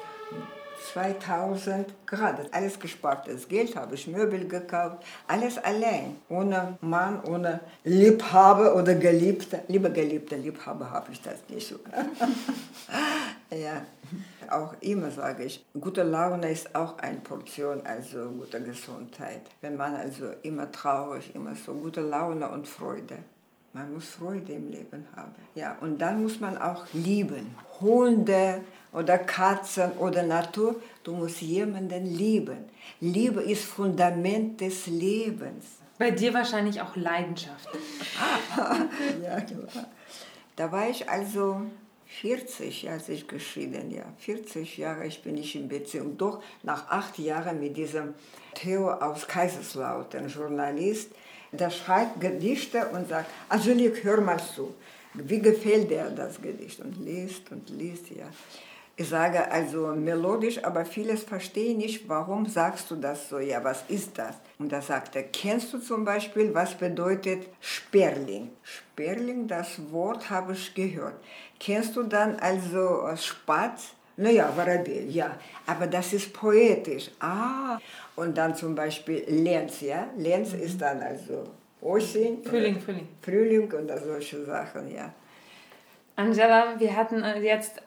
2000 0.93 1.93
gerade 2.05 2.45
alles 2.51 2.79
gespartes 2.79 3.47
Geld 3.47 3.75
habe 3.75 3.95
ich 3.95 4.07
Möbel 4.07 4.47
gekauft, 4.47 5.03
alles 5.27 5.57
allein, 5.57 6.17
ohne 6.29 6.77
Mann, 6.81 7.23
ohne 7.23 7.59
Liebhaber 7.83 8.75
oder 8.75 8.95
Geliebter. 8.95 9.61
Lieber 9.67 9.89
Geliebter, 9.89 10.37
Liebhaber 10.37 10.89
habe 10.89 11.11
ich 11.11 11.21
das 11.21 11.39
nicht. 11.49 11.73
ja, 13.51 13.85
auch 14.49 14.73
immer 14.81 15.11
sage 15.11 15.45
ich, 15.45 15.63
gute 15.79 16.03
Laune 16.03 16.51
ist 16.51 16.73
auch 16.75 16.97
eine 16.97 17.19
Portion, 17.19 17.85
also 17.85 18.29
gute 18.31 18.61
Gesundheit. 18.61 19.41
Wenn 19.61 19.77
man 19.77 19.95
also 19.95 20.31
immer 20.41 20.71
traurig, 20.71 21.33
immer 21.35 21.55
so 21.55 21.73
gute 21.73 22.01
Laune 22.01 22.49
und 22.49 22.67
Freude. 22.67 23.19
Man 23.73 23.93
muss 23.93 24.09
Freude 24.09 24.51
im 24.53 24.69
Leben 24.69 25.07
haben. 25.15 25.33
Ja, 25.55 25.77
und 25.79 25.97
dann 25.99 26.21
muss 26.21 26.41
man 26.41 26.57
auch 26.57 26.85
lieben. 26.93 27.55
Hunde 27.79 28.61
oder 28.91 29.17
Katzen 29.17 29.93
oder 29.93 30.23
Natur, 30.23 30.75
du 31.03 31.13
musst 31.13 31.41
jemanden 31.41 32.05
lieben. 32.05 32.65
Liebe 32.99 33.41
ist 33.41 33.63
Fundament 33.63 34.59
des 34.59 34.87
Lebens. 34.87 35.65
Bei 35.97 36.11
dir 36.11 36.33
wahrscheinlich 36.33 36.81
auch 36.81 36.95
Leidenschaft. 36.95 37.69
ja, 39.23 39.39
klar. 39.39 39.87
Da 40.57 40.71
war 40.71 40.89
ich 40.89 41.09
also 41.09 41.61
40, 42.07 42.89
als 42.89 43.07
ich 43.07 43.27
geschieden, 43.27 43.89
ja, 43.89 44.03
40 44.17 44.77
Jahre 44.77 45.07
ich 45.07 45.23
bin 45.23 45.37
ich 45.37 45.55
in 45.55 45.69
Beziehung. 45.69 46.17
Doch 46.17 46.43
nach 46.61 46.89
acht 46.89 47.17
Jahren 47.19 47.59
mit 47.61 47.77
diesem 47.77 48.15
Theo 48.53 48.91
aus 48.91 49.27
Kaiserslautern, 49.27 50.27
Journalist, 50.27 51.11
der 51.51 51.69
schreibt 51.69 52.19
Gedichte 52.21 52.87
und 52.87 53.09
sagt, 53.09 53.29
Angelique, 53.49 54.03
hör 54.03 54.21
mal 54.21 54.39
zu. 54.39 54.73
Wie 55.13 55.39
gefällt 55.39 55.89
dir 55.89 56.09
das 56.15 56.41
Gedicht? 56.41 56.79
Und 56.79 56.97
liest 56.97 57.51
und 57.51 57.69
liest, 57.69 58.09
ja. 58.11 58.27
Ich 58.95 59.09
sage 59.09 59.49
also 59.51 59.87
melodisch, 59.87 60.63
aber 60.63 60.85
vieles 60.85 61.23
verstehe 61.23 61.71
ich 61.71 61.77
nicht. 61.77 62.09
Warum 62.09 62.45
sagst 62.45 62.91
du 62.91 62.95
das 62.95 63.29
so? 63.29 63.39
Ja, 63.39 63.63
was 63.63 63.83
ist 63.87 64.17
das? 64.17 64.35
Und 64.59 64.71
da 64.71 64.81
sagt 64.81 65.15
er, 65.15 65.23
kennst 65.23 65.73
du 65.73 65.79
zum 65.79 66.05
Beispiel, 66.05 66.53
was 66.53 66.75
bedeutet 66.75 67.47
Sperling? 67.59 68.51
Sperling, 68.61 69.47
das 69.47 69.91
Wort 69.91 70.29
habe 70.29 70.53
ich 70.53 70.73
gehört. 70.75 71.15
Kennst 71.59 71.95
du 71.95 72.03
dann 72.03 72.35
also 72.35 73.09
Spatz? 73.15 73.93
Naja, 74.17 74.51
Varabel, 74.55 75.09
ja. 75.09 75.35
Aber 75.65 75.87
das 75.87 76.13
ist 76.13 76.31
poetisch. 76.33 77.09
Ah, 77.19 77.79
und 78.15 78.37
dann 78.37 78.55
zum 78.55 78.75
Beispiel 78.75 79.23
Lenz, 79.27 79.81
ja. 79.81 80.07
Lenz 80.17 80.53
mhm. 80.53 80.61
ist 80.61 80.81
dann 80.81 81.01
also 81.01 81.43
Ostsee. 81.81 82.37
Frühling, 82.43 82.79
Frühling. 82.79 83.07
Frühling 83.21 83.71
und 83.71 83.91
solche 84.03 84.43
Sachen, 84.45 84.93
ja. 84.93 85.13
Angela, 86.15 86.79
wir 86.79 86.95
hatten 86.95 87.23
jetzt 87.41 87.81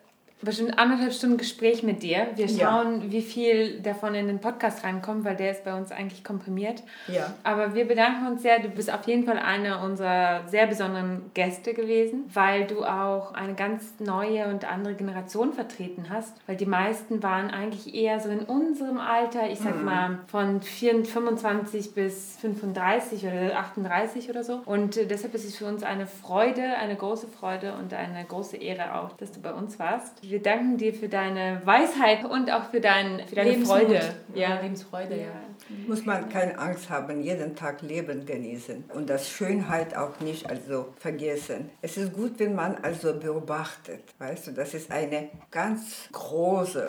bestimmt 0.45 0.79
anderthalb 0.79 1.13
Stunden 1.13 1.37
Gespräch 1.37 1.83
mit 1.83 2.03
dir. 2.03 2.29
Wir 2.37 2.49
schauen, 2.49 3.03
ja. 3.03 3.11
wie 3.11 3.23
viel 3.23 3.81
davon 3.81 4.15
in 4.15 4.27
den 4.27 4.41
Podcast 4.41 4.85
reinkommt, 4.85 5.25
weil 5.25 5.37
der 5.37 5.51
ist 5.51 5.65
bei 5.65 5.75
uns 5.75 5.91
eigentlich 5.91 6.25
komprimiert. 6.25 6.83
Ja. 7.09 7.35
Aber 7.43 7.75
wir 7.75 7.87
bedanken 7.87 8.27
uns 8.27 8.43
sehr. 8.43 8.61
Du 8.61 8.69
bist 8.69 8.93
auf 8.93 9.07
jeden 9.07 9.25
Fall 9.25 9.39
einer 9.39 9.83
unserer 9.83 10.47
sehr 10.49 10.67
besonderen 10.67 11.31
Gäste 11.35 11.75
gewesen, 11.75 12.25
weil 12.33 12.67
du 12.67 12.85
auch 12.85 13.35
eine 13.35 13.55
ganz 13.55 13.95
neue 13.99 14.49
und 14.49 14.71
andere 14.71 14.95
Generation 14.95 15.53
vertreten 15.53 16.07
hast. 16.11 16.37
Weil 16.47 16.57
die 16.57 16.67
meisten 16.67 17.23
waren 17.23 17.51
eigentlich 17.51 17.95
eher 17.95 18.21
so 18.21 18.29
in 18.29 18.41
unserem 18.41 18.99
Alter, 18.99 19.51
ich 19.51 19.59
sag 19.59 19.77
mhm. 19.77 19.85
mal 19.85 20.19
von 20.27 20.63
25 20.63 21.95
bis 21.95 22.37
35 22.41 23.25
oder 23.27 23.59
38 23.59 24.31
oder 24.31 24.45
so. 24.45 24.61
Und 24.65 24.97
äh, 24.97 25.07
deshalb 25.07 25.35
ist 25.35 25.45
es 25.45 25.57
für 25.57 25.67
uns 25.67 25.83
eine 25.83 26.07
Freude, 26.07 26.63
eine 26.63 26.97
große 26.97 27.29
Freude 27.29 27.75
und 27.75 27.93
eine 27.95 28.25
große 28.25 28.57
Ehre 28.57 28.97
auch, 28.97 29.13
dass 29.17 29.33
du 29.33 29.41
bei 29.41 29.53
uns 29.53 29.79
warst. 29.79 30.23
Wir 30.23 30.34
danken 30.41 30.77
dir 30.77 30.95
für 30.95 31.09
deine 31.09 31.61
Weisheit 31.65 32.25
und 32.25 32.51
auch 32.51 32.71
für, 32.71 32.81
dein, 32.81 33.27
für 33.27 33.35
deine 33.35 33.51
Lebensmut. 33.51 33.79
Freude. 33.79 34.01
Ja, 34.35 34.61
Lebensfreude, 34.61 35.17
ja. 35.17 35.23
ja. 35.23 35.87
Muss 35.87 36.05
man 36.05 36.29
keine 36.29 36.59
Angst 36.59 36.91
haben, 36.91 37.21
jeden 37.23 37.57
Tag 37.57 37.83
Leben 37.83 38.27
genießen 38.27 38.85
und 38.95 39.09
das 39.09 39.29
Schönheit 39.29 39.97
auch 39.97 40.21
nicht 40.21 40.49
also 40.49 40.93
vergessen. 40.99 41.71
Es 41.83 41.97
ist 41.97 42.13
gut, 42.13 42.39
wenn 42.39 42.55
man 42.55 42.77
also 42.83 43.19
beobachtet, 43.19 44.03
weißt 44.19 44.49
du, 44.49 44.53
das 44.53 44.75
ist 44.75 44.91
eine 44.91 45.31
ganz 45.51 46.09
große 46.13 46.89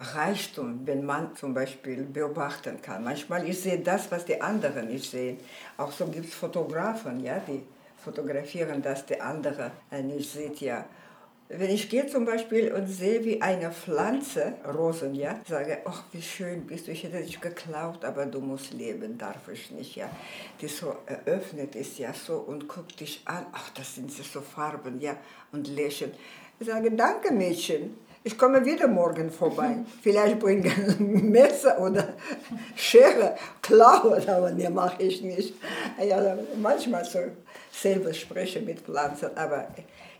Reichtum, 0.00 0.86
wenn 0.86 1.04
man 1.04 1.34
zum 1.34 1.54
Beispiel 1.54 2.04
beobachten 2.04 2.80
kann. 2.80 3.04
Manchmal 3.04 3.48
ich 3.48 3.60
sehe 3.60 3.78
das, 3.78 4.10
was 4.10 4.24
die 4.24 4.40
anderen 4.40 4.88
nicht 4.88 5.10
sehen. 5.10 5.38
Auch 5.76 5.92
so 5.92 6.06
gibt 6.06 6.26
es 6.26 6.34
Fotografen, 6.34 7.20
ja, 7.20 7.40
die 7.46 7.62
fotografieren, 7.96 8.80
dass 8.80 9.06
die 9.06 9.20
andere 9.20 9.72
nicht 10.02 10.30
sieht, 10.30 10.60
ja. 10.60 10.84
Wenn 11.50 11.70
ich 11.70 11.88
gehe 11.88 12.06
zum 12.06 12.26
Beispiel 12.26 12.74
und 12.74 12.88
sehe, 12.88 13.24
wie 13.24 13.40
eine 13.40 13.70
Pflanze, 13.70 14.52
Rosen, 14.76 15.14
ja, 15.14 15.40
sage, 15.48 15.78
ach, 15.86 16.04
wie 16.12 16.20
schön 16.20 16.66
bist 16.66 16.86
du, 16.86 16.92
ich 16.92 17.04
hätte 17.04 17.22
dich 17.22 17.40
geklaut, 17.40 18.04
aber 18.04 18.26
du 18.26 18.40
musst 18.40 18.74
leben, 18.74 19.16
darf 19.16 19.48
ich 19.50 19.70
nicht, 19.70 19.96
ja. 19.96 20.10
Die 20.60 20.68
so 20.68 20.94
eröffnet 21.06 21.74
ist, 21.74 21.98
ja, 21.98 22.12
so 22.12 22.34
und 22.34 22.68
guckt 22.68 23.00
dich 23.00 23.22
an, 23.24 23.46
ach, 23.52 23.70
das 23.70 23.94
sind 23.94 24.12
so 24.12 24.42
Farben, 24.42 25.00
ja, 25.00 25.16
und 25.50 25.68
lächeln. 25.68 26.12
Ich 26.60 26.66
sage, 26.66 26.90
danke, 26.90 27.32
Mädchen. 27.32 27.96
Ich 28.24 28.36
komme 28.36 28.62
wieder 28.66 28.86
morgen 28.86 29.30
vorbei. 29.30 29.76
Vielleicht 30.02 30.40
bringe 30.40 30.70
ein 30.70 31.30
Messer 31.30 31.80
oder 31.80 32.14
Schere, 32.76 33.36
klauen, 33.62 34.28
aber 34.28 34.50
ne, 34.50 34.68
mache 34.68 35.02
ich 35.02 35.22
nicht. 35.22 35.54
Ja, 36.06 36.36
manchmal 36.60 37.06
so 37.06 37.20
selber 37.72 38.12
spreche 38.12 38.60
mit 38.60 38.80
Pflanzen, 38.80 39.34
aber 39.34 39.68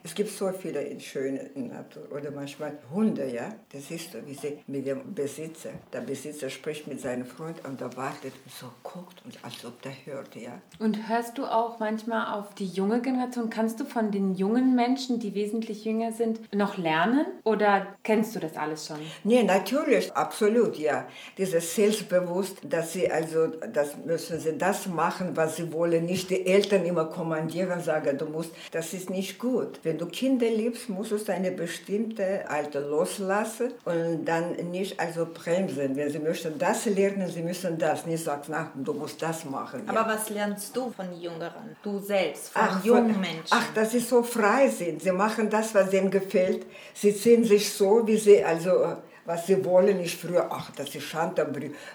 es 0.05 0.15
gibt 0.15 0.31
so 0.31 0.51
viele 0.53 0.83
in 0.83 1.01
schönen 1.01 1.69
Natur. 1.69 2.05
Oder 2.11 2.31
manchmal 2.31 2.79
Hunde, 2.93 3.27
ja. 3.31 3.55
Das 3.73 3.89
siehst 3.89 4.15
du, 4.15 4.27
wie 4.27 4.35
sie 4.35 4.59
mit 4.67 4.87
dem 4.87 5.15
Besitzer, 5.15 5.71
der 5.93 6.01
Besitzer 6.01 6.49
spricht 6.51 6.87
mit 6.87 7.01
seinem 7.01 7.27
Freund 7.27 7.57
und 7.67 7.81
er 7.81 7.97
wartet 7.97 8.33
und 8.45 8.53
so 8.53 8.67
guckt, 8.83 9.23
und 9.25 9.39
als 9.45 9.65
ob 9.65 9.81
der 9.83 9.93
hört, 10.05 10.35
ja. 10.37 10.61
Und 10.79 11.09
hörst 11.09 11.39
du 11.39 11.45
auch 11.45 11.79
manchmal 11.79 12.39
auf 12.39 12.55
die 12.55 12.67
junge 12.67 13.01
Generation? 13.01 13.51
Kannst 13.51 13.81
du 13.81 13.85
von 13.85 14.11
den 14.11 14.35
jungen 14.35 14.75
Menschen, 14.75 15.19
die 15.19 15.35
wesentlich 15.35 15.85
jünger 15.85 16.13
sind, 16.13 16.41
noch 16.55 16.77
lernen? 16.79 17.27
Oder 17.45 17.87
kennst 18.03 18.35
du 18.35 18.41
das 18.41 18.57
alles 18.57 18.87
schon? 18.87 18.99
Nee, 19.25 19.43
natürlich, 19.43 20.13
absolut, 20.13 20.77
ja. 20.77 21.07
Dieses 21.37 21.75
Selbstbewusst, 21.75 22.59
dass 22.63 22.93
sie 22.93 23.11
also, 23.11 23.49
das 23.73 23.97
müssen 24.05 24.39
sie 24.41 24.57
das 24.57 24.87
machen, 24.87 25.37
was 25.37 25.57
sie 25.57 25.73
wollen, 25.73 26.07
nicht 26.07 26.31
die 26.31 26.47
Eltern 26.47 26.85
immer 26.85 27.07
kommandieren, 27.07 27.81
sagen, 27.81 28.17
du 28.19 28.27
musst, 28.27 28.53
das 28.71 28.93
ist 28.93 29.11
nicht 29.11 29.39
gut. 29.39 29.81
Wenn 29.89 29.97
du 29.97 30.05
Kinder 30.05 30.51
liebst, 30.51 30.91
musst 30.91 31.13
du 31.13 31.33
eine 31.33 31.51
bestimmte 31.51 32.45
Alter 32.47 32.83
loslassen 32.83 33.73
und 33.87 34.27
dann 34.27 34.53
nicht 34.71 35.01
also 35.01 35.27
bremsen. 35.33 35.97
Wenn 35.97 36.11
sie 36.11 36.19
möchten 36.19 36.59
das 36.59 36.85
lernen, 36.85 37.27
sie 37.31 37.41
müssen 37.41 37.79
das. 37.79 38.05
Nicht 38.05 38.23
sagen, 38.23 38.43
na, 38.49 38.71
du 38.75 38.93
musst 38.93 39.23
das 39.23 39.47
machen. 39.47 39.89
Aber 39.89 40.01
ja. 40.01 40.09
was 40.15 40.29
lernst 40.29 40.77
du 40.77 40.91
von 40.91 41.19
Jüngeren? 41.19 41.75
Du 41.83 41.99
selbst, 42.01 42.51
von 42.51 42.63
ach, 42.63 42.85
jungen 42.85 43.15
von, 43.15 43.21
Menschen? 43.23 43.49
Ach, 43.49 43.73
dass 43.73 43.93
sie 43.93 44.01
so 44.01 44.23
frei 44.23 44.69
sind. 44.69 45.01
Sie 45.01 45.11
machen 45.11 45.49
das, 45.49 45.75
was 45.75 45.91
ihnen 45.95 46.11
gefällt. 46.11 46.67
Sie 46.93 47.17
ziehen 47.17 47.45
sich 47.45 47.73
so, 47.73 48.07
wie 48.07 48.19
sie 48.19 48.45
also 48.45 48.97
was 49.25 49.47
sie 49.47 49.63
wollen, 49.63 50.01
ist 50.01 50.15
früher, 50.15 50.49
ach, 50.51 50.71
das 50.75 50.95
ist 50.95 51.03
Schande, 51.03 51.47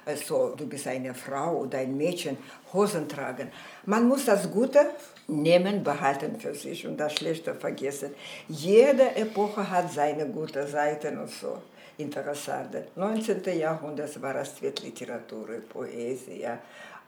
also, 0.06 0.54
du 0.56 0.68
bist 0.68 0.86
eine 0.86 1.16
Frau 1.16 1.62
oder 1.62 1.80
ein 1.80 1.98
Mädchen, 1.98 2.38
Hosen 2.72 3.10
tragen. 3.10 3.52
Man 3.88 4.08
muss 4.08 4.26
das 4.26 4.52
Gute 4.52 4.92
nehmen, 5.28 5.84
behalten 5.84 6.40
für 6.40 6.54
sich 6.54 6.86
und 6.86 6.98
das 6.98 7.14
Schlechte 7.14 7.54
vergessen. 7.56 8.14
Jede 8.48 9.16
Epoche 9.16 9.70
hat 9.70 9.92
seine 9.92 10.28
guten 10.28 10.68
Seiten 10.68 11.18
und 11.20 11.30
so. 11.30 11.62
Interessante. 11.98 12.88
19. 12.96 13.60
Jahrhundert 13.60 14.20
war 14.22 14.36
es 14.36 14.60
Literatur, 14.62 15.48
Poesie, 15.70 16.42
ja. 16.42 16.58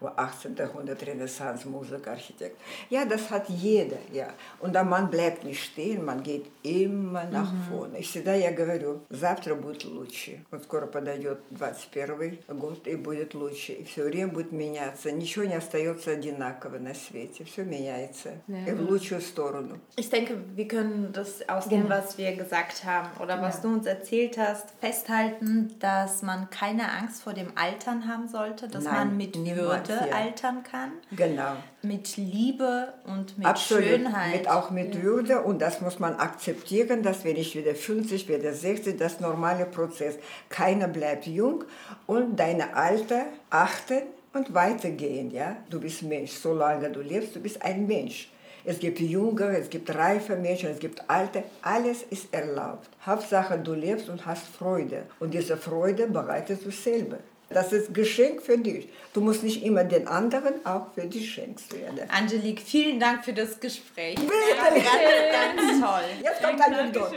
18. 0.09 0.57
Jahrhundert 0.57 1.07
Renaissance-Musik, 1.07 2.09
Architekt. 2.09 2.57
Ja, 2.89 3.05
das 3.05 3.31
hat 3.31 3.49
jeder, 3.49 3.99
ja. 4.13 4.29
Und 4.61 4.75
der 4.75 4.85
Mann 4.85 5.11
bleibt 5.11 5.45
nicht 5.45 5.63
stehen, 5.63 6.05
man 6.05 6.23
geht 6.23 6.47
immer 6.63 7.25
nach 7.25 7.53
vorne. 7.69 7.99
И 7.99 8.03
всегда 8.03 8.35
я 8.35 8.51
говорю, 8.51 9.01
завтра 9.11 9.55
будет 9.55 9.85
лучше. 9.85 10.43
Вот 10.51 10.63
скоро 10.65 10.87
подойдет 10.87 11.41
21 11.51 12.49
год 12.49 12.87
и 12.87 12.97
будет 12.97 13.35
лучше. 13.35 13.73
И 13.73 13.85
все 13.85 14.05
время 14.05 14.29
будет 14.29 14.53
меняться. 14.53 15.13
Ничего 15.13 15.45
не 15.45 15.55
остается 15.55 16.13
одинаково 16.13 16.79
на 16.79 16.95
свете. 16.95 17.45
Все 17.45 17.65
меняется. 17.65 18.31
И 18.49 18.73
в 18.73 18.81
лучшую 18.91 19.21
сторону. 19.21 19.81
Ich 19.97 20.09
denke, 20.09 20.37
wir 20.55 20.67
können 20.67 21.13
das 21.13 21.47
aus 21.49 21.69
dem, 21.69 21.89
was 21.89 22.17
wir 22.17 22.35
gesagt 22.37 22.85
haben 22.85 23.09
oder 23.21 23.43
was 23.43 23.61
du 23.61 23.69
uns 23.69 23.87
erzählt 23.87 24.39
hast, 24.39 24.71
festhalten, 24.81 25.75
dass 25.79 26.23
man 26.23 26.49
keine 26.49 26.91
Angst 26.91 27.23
vor 27.23 27.35
dem 27.35 27.49
Altern 27.55 28.09
haben 28.09 28.29
sollte, 28.29 28.69
dass 28.69 28.85
Nein, 28.85 28.95
man 28.95 29.17
mit 29.17 29.37
niemals, 29.37 29.84
Würde 29.88 30.10
ja. 30.10 30.16
altern 30.16 30.64
kann, 30.64 30.92
Genau. 31.12 31.54
mit 31.82 32.18
Liebe 32.18 32.94
und 33.06 33.38
mit 33.38 33.48
Absolut, 33.48 33.84
Schönheit. 33.86 34.38
mit, 34.40 34.50
auch 34.50 34.72
mit 34.72 35.02
Würde 35.02 35.42
und 35.42 35.62
das 35.62 35.82
muss 35.82 36.00
man 36.00 36.16
akzeptieren, 36.16 37.04
dass 37.04 37.24
wenn 37.24 37.36
ich 37.36 37.56
wieder 37.56 37.76
50 37.76 38.28
werde, 38.28 38.54
60, 38.54 38.98
das 38.98 39.20
normale 39.20 39.66
Prozess. 39.66 40.16
Keiner 40.50 40.88
bleibt 40.88 41.28
jung 41.28 41.64
und 42.06 42.40
deine 42.40 42.76
Alter 42.76 43.26
achten 43.50 44.02
und 44.34 44.54
weitergehen. 44.54 45.32
Ja? 45.32 45.58
Du 45.70 45.80
bist 45.80 46.04
Mensch, 46.04 46.32
solange 46.32 46.90
du 46.90 47.02
lebst, 47.02 47.36
du 47.36 47.40
bist 47.40 47.62
ein 47.62 47.88
Mensch. 47.88 48.30
Es 48.68 48.80
gibt 48.80 49.00
junge, 49.00 49.56
es 49.58 49.70
gibt 49.70 49.94
reife 49.94 50.36
Menschen, 50.36 50.72
es 50.72 50.80
gibt 50.80 51.08
alte, 51.08 51.44
alles 51.62 52.02
ist 52.10 52.34
erlaubt. 52.34 52.90
Hauptsache, 53.06 53.60
du 53.60 53.74
lebst 53.74 54.10
und 54.10 54.26
hast 54.26 54.48
Freude. 54.48 55.04
Und 55.20 55.36
diese 55.36 55.56
Freude 55.56 56.08
bereitest 56.08 56.66
du 56.66 56.72
selber. 56.72 57.20
Das 57.50 57.72
ist 57.72 57.94
Geschenk 57.94 58.42
für 58.42 58.58
dich. 58.58 58.90
Du 59.14 59.22
musst 59.22 59.44
nicht 59.44 59.64
immer 59.64 59.84
den 59.84 60.08
anderen, 60.08 60.66
auch 60.66 60.88
für 60.94 61.06
dich 61.06 61.32
schenkst 61.32 61.72
du 61.72 61.78
ja. 61.78 61.90
Angelique, 62.10 62.60
vielen 62.60 63.00
Dank 63.00 63.24
für 63.24 63.34
das 63.34 63.60
Gespräch. 63.60 64.16
Bitte. 64.16 64.32
Ganz, 64.58 65.56
ganz 65.56 65.82
toll. 65.82 66.04
Jetzt 66.24 66.44
kommt 66.44 66.62
Anekdote. 66.62 67.16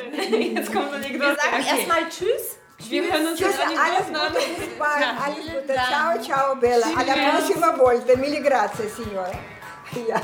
Jetzt 0.55 0.73
kommt 0.73 0.93
Wir 0.93 1.19
sagen 1.19 1.65
erstmal 1.67 2.09
Tschüss. 2.09 2.59
Wir 2.89 3.03
hören 3.03 3.27
uns 3.27 3.39
Tschüss, 3.39 3.59
alles. 3.59 4.07
Gute, 4.07 4.47
bis 4.61 4.79
bald, 4.79 5.05
alles 5.05 5.47
Gute. 5.47 5.75
Ciao, 5.75 6.21
ciao, 6.23 6.57
Bella. 6.57 6.87
Alla 6.95 7.31
prossima 7.31 7.77
volta. 7.77 8.17
Mille 8.17 8.41
grazie, 8.41 8.89
signora. 8.89 9.33
Ja. 10.07 10.21